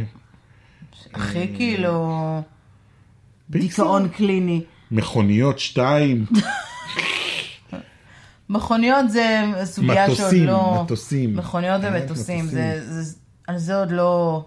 הכי 1.14 1.54
כאילו 1.56 2.42
פיקסאר. 3.52 3.84
דיכאון 3.84 4.08
קליני. 4.08 4.62
מכוניות 4.90 5.58
שתיים, 5.58 6.24
מכוניות 8.48 9.10
זה 9.10 9.42
סוגיה 9.64 10.06
שעוד 10.06 10.18
מטוסים, 10.18 10.46
לא... 10.46 10.80
מטוסים. 10.84 11.36
מכוניות 11.36 11.80
כן, 11.82 11.92
ומטוסים, 11.92 12.44
מטוסים. 12.44 12.58
זה, 12.58 13.02
זה, 13.02 13.16
על 13.46 13.58
זה 13.58 13.76
עוד 13.76 13.90
לא... 13.90 14.44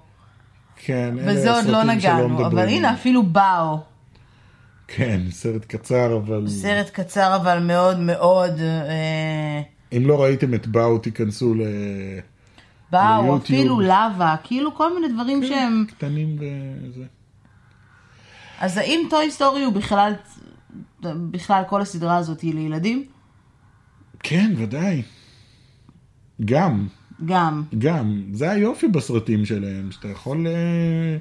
כן, 0.85 1.15
אלה 1.19 1.33
בזה 1.33 1.51
עוד 1.51 1.65
לא 1.65 1.83
נגענו, 1.83 2.47
אבל. 2.47 2.67
הנה 2.69 2.93
אפילו 2.93 3.23
באו. 3.23 3.79
כן, 4.87 5.21
סרט 5.31 5.65
קצר, 5.65 6.17
אבל 6.17 6.47
סרט 6.47 6.89
קצר 6.89 7.35
אבל 7.35 7.59
מאוד 7.59 7.99
מאוד... 7.99 8.59
אה, 8.59 9.61
אם 9.97 10.07
לא 10.07 10.23
ראיתם 10.23 10.53
את 10.53 10.67
באו, 10.67 10.97
תיכנסו 10.97 11.53
ל... 11.53 11.61
באו. 12.91 13.37
אפילו 13.37 13.79
לאווה, 13.79 14.35
כאילו 14.43 14.75
כל 14.75 14.93
מיני 14.99 15.13
דברים 15.13 15.43
שהם... 15.43 15.85
קטנים 15.87 16.37
וזה. 16.39 17.05
אז 18.59 18.77
האם 18.77 19.07
Toy 19.09 19.31
Story 19.31 19.63
הוא 19.63 19.73
בכלל, 19.73 20.13
בכלל 21.01 21.63
כל 21.69 21.81
הסדרה 21.81 22.17
הזאת 22.17 22.41
היא 22.41 22.53
לילדים? 22.53 23.05
כן, 24.19 24.53
ודאי. 24.57 25.01
גם, 26.45 26.87
גם. 27.25 27.63
גם. 27.77 28.23
זה 28.33 28.51
היופי 28.51 28.87
בסרטים 28.87 29.45
שלהם, 29.45 29.91
שאתה 29.91 30.07
יכול... 30.07 30.47
אה, 30.47 31.17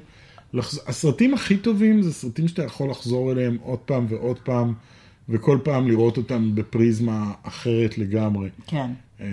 לחז... 0.53 0.81
הסרטים 0.87 1.33
הכי 1.33 1.57
טובים 1.57 2.01
זה 2.01 2.13
סרטים 2.13 2.47
שאתה 2.47 2.63
יכול 2.63 2.89
לחזור 2.89 3.31
אליהם 3.31 3.57
עוד 3.61 3.79
פעם 3.79 4.05
ועוד 4.09 4.39
פעם, 4.39 4.73
וכל 5.29 5.59
פעם 5.63 5.87
לראות 5.87 6.17
אותם 6.17 6.55
בפריזמה 6.55 7.31
אחרת 7.43 7.97
לגמרי. 7.97 8.49
כן. 8.67 8.91
אה, 9.21 9.27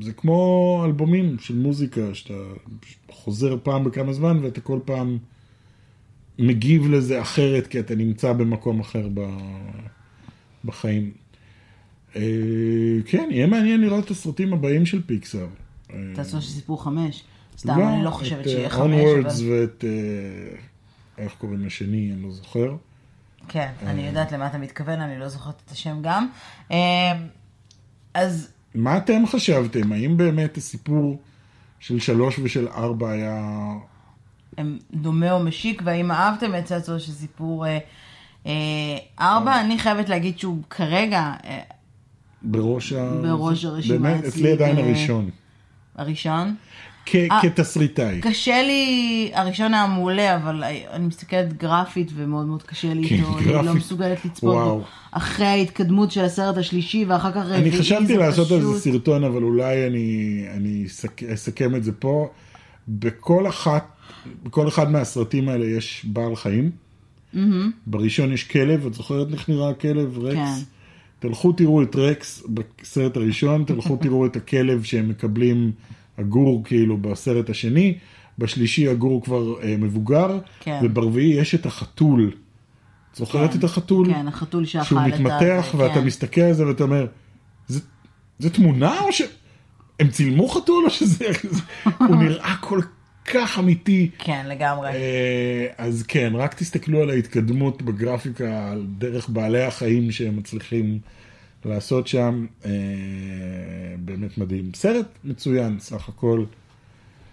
זה 0.00 0.12
כמו 0.12 0.82
אלבומים 0.86 1.36
של 1.38 1.56
מוזיקה, 1.56 2.14
שאתה 2.14 2.34
חוזר 3.10 3.56
פעם 3.62 3.84
בכמה 3.84 4.12
זמן 4.12 4.38
ואתה 4.42 4.60
כל 4.60 4.78
פעם 4.84 5.18
מגיב 6.38 6.90
לזה 6.90 7.20
אחרת, 7.20 7.66
כי 7.66 7.80
אתה 7.80 7.94
נמצא 7.94 8.32
במקום 8.32 8.80
אחר 8.80 9.08
בחיים. 10.64 11.10
אה, 12.16 12.22
כן, 13.06 13.28
יהיה 13.30 13.46
מעניין 13.46 13.80
לראות 13.80 14.04
את 14.04 14.10
הסרטים 14.10 14.52
הבאים 14.52 14.86
של 14.86 15.02
פיקסאר. 15.06 15.46
אה, 15.90 15.96
אתה 16.12 16.22
רוצה 16.22 16.40
שסיפור 16.40 16.84
חמש? 16.84 17.24
סתם, 17.58 17.80
אני 17.80 18.04
לא 18.04 18.10
חושבת 18.10 18.40
את, 18.40 18.48
שיהיה 18.48 18.64
אה, 18.64 18.70
חמש, 18.70 18.94
Onwards 18.94 19.42
אבל... 19.42 19.50
ואת, 19.50 19.84
אה, 19.84 21.24
איך 21.24 21.34
קוראים 21.38 21.66
לשני, 21.66 22.12
אני 22.12 22.22
לא 22.22 22.30
זוכר. 22.30 22.76
כן, 23.48 23.72
אני 23.86 24.06
יודעת 24.06 24.32
למה 24.32 24.46
אתה 24.46 24.58
מתכוון, 24.58 25.00
אני 25.00 25.18
לא 25.18 25.28
זוכרת 25.28 25.62
את 25.66 25.70
השם 25.70 26.02
גם. 26.02 26.28
אה, 28.16 28.20
אז 28.20 28.48
מה 28.74 28.96
אתם 28.96 29.26
חשבתם? 29.26 29.92
האם 29.92 30.16
באמת 30.16 30.56
הסיפור 30.56 31.18
של 31.80 31.98
שלוש 31.98 32.38
ושל 32.38 32.68
ארבע 32.68 33.10
היה... 33.10 33.72
הם 34.58 34.78
דומה 34.94 35.32
או 35.32 35.40
משיק, 35.40 35.82
והאם 35.84 36.10
אהבתם 36.10 36.54
את 36.58 36.64
צעצוע 36.64 36.98
של 36.98 37.12
סיפור 37.12 37.66
אה, 37.66 37.78
אה, 38.46 38.52
ארבע, 39.20 39.60
אני 39.60 39.78
חייבת 39.78 40.08
להגיד 40.08 40.38
שהוא 40.38 40.58
כרגע 40.70 41.32
אה, 41.44 41.60
בראש, 42.42 42.92
ה... 42.92 43.10
בראש 43.22 43.64
הרשימה 43.64 43.98
באמת, 43.98 44.24
אצלי, 44.24 44.52
עדיין 44.52 44.76
ו- 44.76 44.80
הראשון. 44.80 45.30
הראשון. 45.96 46.54
אה, 47.14 47.42
כתסריטאי. 47.42 48.20
קשה 48.20 48.62
לי, 48.62 49.30
הראשון 49.34 49.74
היה 49.74 49.86
מעולה, 49.86 50.36
אבל 50.36 50.64
אני 50.92 51.06
מסתכלת 51.06 51.58
גרפית 51.58 52.10
ומאוד 52.14 52.46
מאוד 52.46 52.62
קשה 52.62 52.94
לי 52.94 53.08
כן, 53.08 53.14
איתו, 53.14 53.38
אני 53.38 53.66
לא. 53.66 53.74
מסוגלת 53.74 54.24
לצפות. 54.24 54.54
בו. 54.54 54.82
אחרי 55.12 55.46
ההתקדמות 55.46 56.10
של 56.12 56.24
הסרט 56.24 56.56
השלישי 56.56 57.04
ואחר 57.04 57.30
כך 57.32 57.36
רביעי, 57.36 57.60
אני 57.60 57.78
חשבתי 57.78 58.06
זה 58.06 58.16
לעשות 58.16 58.50
על 58.50 58.60
זה 58.60 58.66
פשוט- 58.68 58.82
סרטון, 58.82 59.24
אבל 59.24 59.42
אולי 59.42 59.86
אני, 59.86 60.44
אני 60.56 60.84
אסכם 61.34 61.74
את 61.74 61.84
זה 61.84 61.92
פה. 61.92 62.28
בכל 62.88 63.48
אחת, 63.48 63.88
בכל 64.44 64.68
אחד 64.68 64.90
מהסרטים 64.90 65.48
האלה 65.48 65.66
יש 65.66 66.06
בעל 66.08 66.36
חיים. 66.36 66.70
בראשון 67.86 68.32
יש 68.32 68.44
כלב, 68.44 68.86
את 68.86 68.94
זוכרת 68.94 69.32
איך 69.32 69.48
נראה 69.48 69.70
הכלב? 69.70 70.18
רקס? 70.18 70.36
כן. 70.36 70.64
תלכו 71.28 71.52
תראו 71.52 71.82
את 71.82 71.96
רקס 71.96 72.42
בסרט 72.48 73.16
הראשון, 73.16 73.64
תלכו 73.66 73.96
תראו 73.96 74.26
את 74.26 74.36
הכלב 74.36 74.82
שהם 74.82 75.08
מקבלים, 75.08 75.72
הגור 76.18 76.64
כאילו 76.64 76.96
בסרט 76.96 77.50
השני, 77.50 77.98
בשלישי 78.38 78.88
הגור 78.88 79.22
כבר 79.24 79.62
אה, 79.62 79.76
מבוגר, 79.78 80.38
כן. 80.60 80.80
וברביעי 80.82 81.40
יש 81.40 81.54
את 81.54 81.66
החתול. 81.66 82.32
את 83.12 83.16
זוכרת 83.16 83.52
כן. 83.52 83.58
את 83.58 83.64
החתול? 83.64 84.14
כן, 84.14 84.28
החתול 84.28 84.64
שאכל 84.64 84.84
שהוא 84.84 85.00
את 85.00 85.04
ה... 85.04 85.08
מתמתח 85.08 85.74
ואתה 85.76 85.94
כן. 85.94 86.04
מסתכל 86.04 86.40
על 86.40 86.52
זה 86.52 86.66
ואתה 86.66 86.82
אומר, 86.82 87.06
זה, 87.66 87.80
זה 88.38 88.50
תמונה 88.50 89.00
או 89.00 89.12
ש... 89.12 89.22
הם 90.00 90.08
צילמו 90.08 90.48
חתול 90.48 90.84
או 90.84 90.90
שזה... 90.90 91.24
הוא 91.98 92.16
נראה 92.22 92.54
כל 92.60 92.80
כך 93.24 93.58
אמיתי. 93.58 94.10
כן, 94.18 94.46
לגמרי. 94.48 94.88
אה, 94.88 95.66
אז 95.78 96.04
כן, 96.08 96.32
רק 96.34 96.54
תסתכלו 96.54 97.02
על 97.02 97.10
ההתקדמות 97.10 97.82
בגרפיקה, 97.82 98.70
על 98.72 98.86
דרך 98.98 99.28
בעלי 99.28 99.62
החיים 99.62 100.10
שהם 100.10 100.36
מצליחים 100.36 100.98
לעשות 101.64 102.06
שם. 102.06 102.46
אה, 102.64 102.70
באמת 103.98 104.38
מדהים. 104.38 104.70
סרט 104.74 105.06
מצוין, 105.24 105.80
סך 105.80 106.08
הכל. 106.08 106.44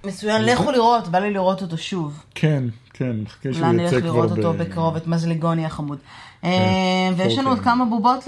מצוין, 0.05 0.45
לכו 0.45 0.71
לראות, 0.71 1.07
בא 1.07 1.19
לי 1.19 1.31
לראות 1.31 1.61
אותו 1.61 1.77
שוב. 1.77 2.23
כן, 2.35 2.63
כן, 2.93 3.15
מחכה 3.21 3.53
שהוא 3.53 3.65
אולי 3.65 3.77
נלך 3.77 3.91
יצא 3.91 4.01
כבר 4.01 4.09
לראות 4.09 4.31
ב... 4.31 4.37
אותו 4.37 4.53
בקרוב, 4.53 4.95
את 4.95 5.07
מזלגוני 5.07 5.65
החמוד. 5.65 5.97
אה, 6.43 7.09
ויש 7.17 7.37
לנו 7.37 7.49
עוד 7.49 7.57
אוקיי. 7.57 7.71
כמה 7.71 7.85
בובות 7.85 8.27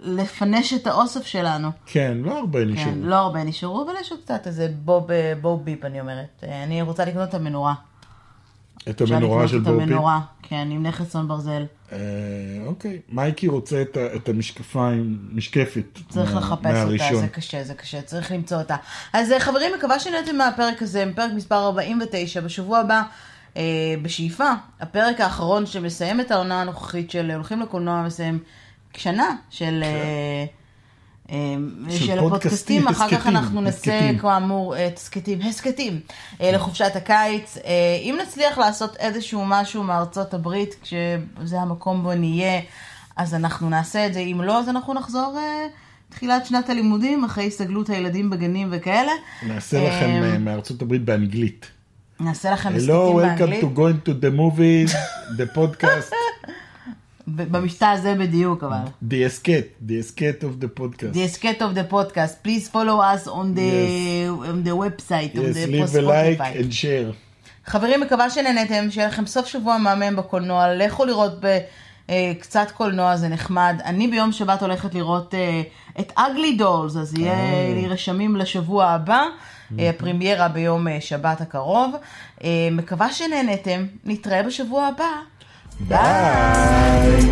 לפנש 0.00 0.72
את 0.72 0.86
האוסף 0.86 1.26
שלנו. 1.26 1.68
כן, 1.86 2.18
לא 2.22 2.38
הרבה 2.38 2.58
כן, 2.58 2.70
נשארו. 2.70 2.94
לא 3.02 3.14
הרבה 3.14 3.44
נשארו, 3.44 3.84
אבל 3.86 3.94
יש 4.00 4.10
עוד 4.10 4.20
קצת 4.20 4.46
איזה 4.46 4.68
בוב, 4.84 5.10
אה, 5.10 5.34
ביפ, 5.64 5.84
אני 5.84 6.00
אומרת. 6.00 6.44
אה, 6.44 6.64
אני 6.64 6.82
רוצה 6.82 7.04
לקנות 7.04 7.28
את 7.28 7.34
המנורה. 7.34 7.74
את 8.90 9.02
אפשר 9.02 9.14
המנורה 9.14 9.36
לקנות 9.44 9.50
של 9.50 9.56
את 9.58 9.62
בובי. 9.62 9.82
המנורה, 9.82 10.20
כן, 10.42 10.68
עם 10.70 10.82
נכס 10.86 11.08
צאן 11.08 11.28
ברזל. 11.28 11.64
אה, 11.92 11.98
אוקיי, 12.66 12.98
מייקי 13.08 13.48
רוצה 13.48 13.82
את, 13.82 13.96
את 14.16 14.28
המשקפיים, 14.28 15.18
משקפת. 15.32 15.98
צריך 16.08 16.34
מה- 16.34 16.40
לחפש 16.40 16.64
אותה. 17.02 17.16
זה 17.20 17.28
קשה, 17.28 17.64
זה 17.64 17.74
קשה, 17.74 18.02
צריך 18.02 18.32
למצוא 18.32 18.58
אותה. 18.58 18.76
אז 19.12 19.32
אה, 19.32 19.40
חברים, 19.40 19.72
מקווה 19.78 19.98
שנהנתם 20.00 20.36
מהפרק 20.36 20.82
הזה, 20.82 21.04
פרק 21.16 21.30
מספר 21.36 21.64
49, 21.64 22.40
בשבוע 22.40 22.78
הבא, 22.78 23.02
אה, 23.56 23.62
בשאיפה, 24.02 24.48
הפרק 24.80 25.20
האחרון 25.20 25.66
שמסיים 25.66 26.20
את 26.20 26.30
העונה 26.30 26.60
הנוכחית 26.60 27.10
של 27.10 27.30
הולכים 27.30 27.60
לקולנוע, 27.60 28.02
מסיים 28.02 28.38
שנה 28.96 29.36
של... 29.50 29.80
אה, 29.82 29.88
אה, 29.88 30.44
של 31.28 31.34
של 31.88 32.20
פודקאסטים, 32.20 32.88
הפודקאסטים, 32.88 32.88
אחר 32.88 33.08
כך 33.08 33.26
אנחנו 33.26 33.68
הסכתים. 33.68 34.18
כאמור 34.18 34.76
אה, 34.76 34.88
הסכתים, 34.96 35.40
הסכתים, 35.42 36.00
אה, 36.40 36.52
לחופשת 36.52 36.92
הקיץ. 36.94 37.56
אה, 37.56 37.72
אם 38.02 38.18
נצליח 38.22 38.58
לעשות 38.58 38.96
איזשהו 38.96 39.44
משהו 39.46 39.82
מארצות 39.82 40.34
הברית, 40.34 40.76
כשזה 40.82 41.60
המקום 41.60 42.02
בו 42.02 42.14
נהיה, 42.14 42.60
אז 43.16 43.34
אנחנו 43.34 43.70
נעשה 43.70 44.06
את 44.06 44.14
זה. 44.14 44.20
אם 44.20 44.40
לא, 44.42 44.58
אז 44.58 44.68
אנחנו 44.68 44.94
נחזור 44.94 45.38
תחילת 46.08 46.46
שנת 46.46 46.70
הלימודים, 46.70 47.24
אחרי 47.24 47.46
הסתגלות 47.46 47.90
הילדים 47.90 48.30
בגנים 48.30 48.68
וכאלה. 48.70 49.12
נעשה 49.42 49.88
לכם 49.88 50.44
מארצות 50.44 50.82
הברית 50.82 51.04
באנגלית. 51.04 51.66
נעשה 52.20 52.50
לכם 52.50 52.68
Hello, 52.68 52.76
הסכתים 52.76 53.18
welcome 53.18 53.22
באנגלית. 53.22 53.64
to 53.64 53.66
going 53.78 54.08
to 54.08 54.12
the 54.24 54.30
movies, 54.30 54.94
the 55.38 55.56
podcast, 55.58 56.12
ב- 57.36 57.56
במשטר 57.56 57.86
הזה 57.86 58.14
בדיוק, 58.14 58.64
אבל. 58.64 58.76
the 59.08 59.16
escape, 59.30 59.88
the 59.88 60.04
escape 60.06 60.42
of 60.42 60.62
the 60.64 60.80
podcast. 60.80 61.14
The 61.14 61.36
escape 61.36 61.60
of 61.60 61.74
the 61.78 61.92
podcast. 61.92 62.46
Please 62.46 62.68
follow 62.72 63.00
us 63.00 63.26
on 63.28 63.54
the, 63.54 64.28
on 64.50 64.64
the 64.68 64.74
website, 64.84 65.36
on 65.38 65.44
Yes, 65.46 65.54
the 65.56 65.66
leave 65.66 65.94
a 65.94 66.02
like 66.02 66.38
Spotify. 66.38 66.60
and 66.60 66.72
share. 66.74 67.12
חברים, 67.66 68.00
מקווה 68.00 68.30
שנהנתם, 68.30 68.90
שיהיה 68.90 69.08
לכם 69.08 69.26
סוף 69.26 69.46
שבוע 69.46 69.78
מהמם 69.78 70.16
בקולנוע, 70.16 70.74
לכו 70.74 71.04
לראות 71.04 71.32
ב, 71.40 71.58
אה, 72.10 72.32
קצת 72.40 72.70
קולנוע, 72.70 73.16
זה 73.16 73.28
נחמד. 73.28 73.80
אני 73.84 74.08
ביום 74.08 74.32
שבת 74.32 74.62
הולכת 74.62 74.94
לראות 74.94 75.34
אה, 75.34 75.62
את 76.00 76.12
Ugly 76.18 76.60
Dolls, 76.60 76.98
אז 76.98 77.14
יהיה 77.18 77.32
אה. 77.32 77.72
לי 77.74 77.88
רשמים 77.88 78.36
לשבוע 78.36 78.86
הבא, 78.86 79.24
הפרימיירה 79.78 80.48
ביום 80.48 80.86
שבת 81.00 81.40
הקרוב. 81.40 81.94
מקווה 82.72 83.12
שנהנתם, 83.12 83.86
נתראה 84.04 84.42
בשבוע 84.42 84.86
הבא. 84.86 85.10
Bye. 85.80 85.88
Bye. 85.90 87.28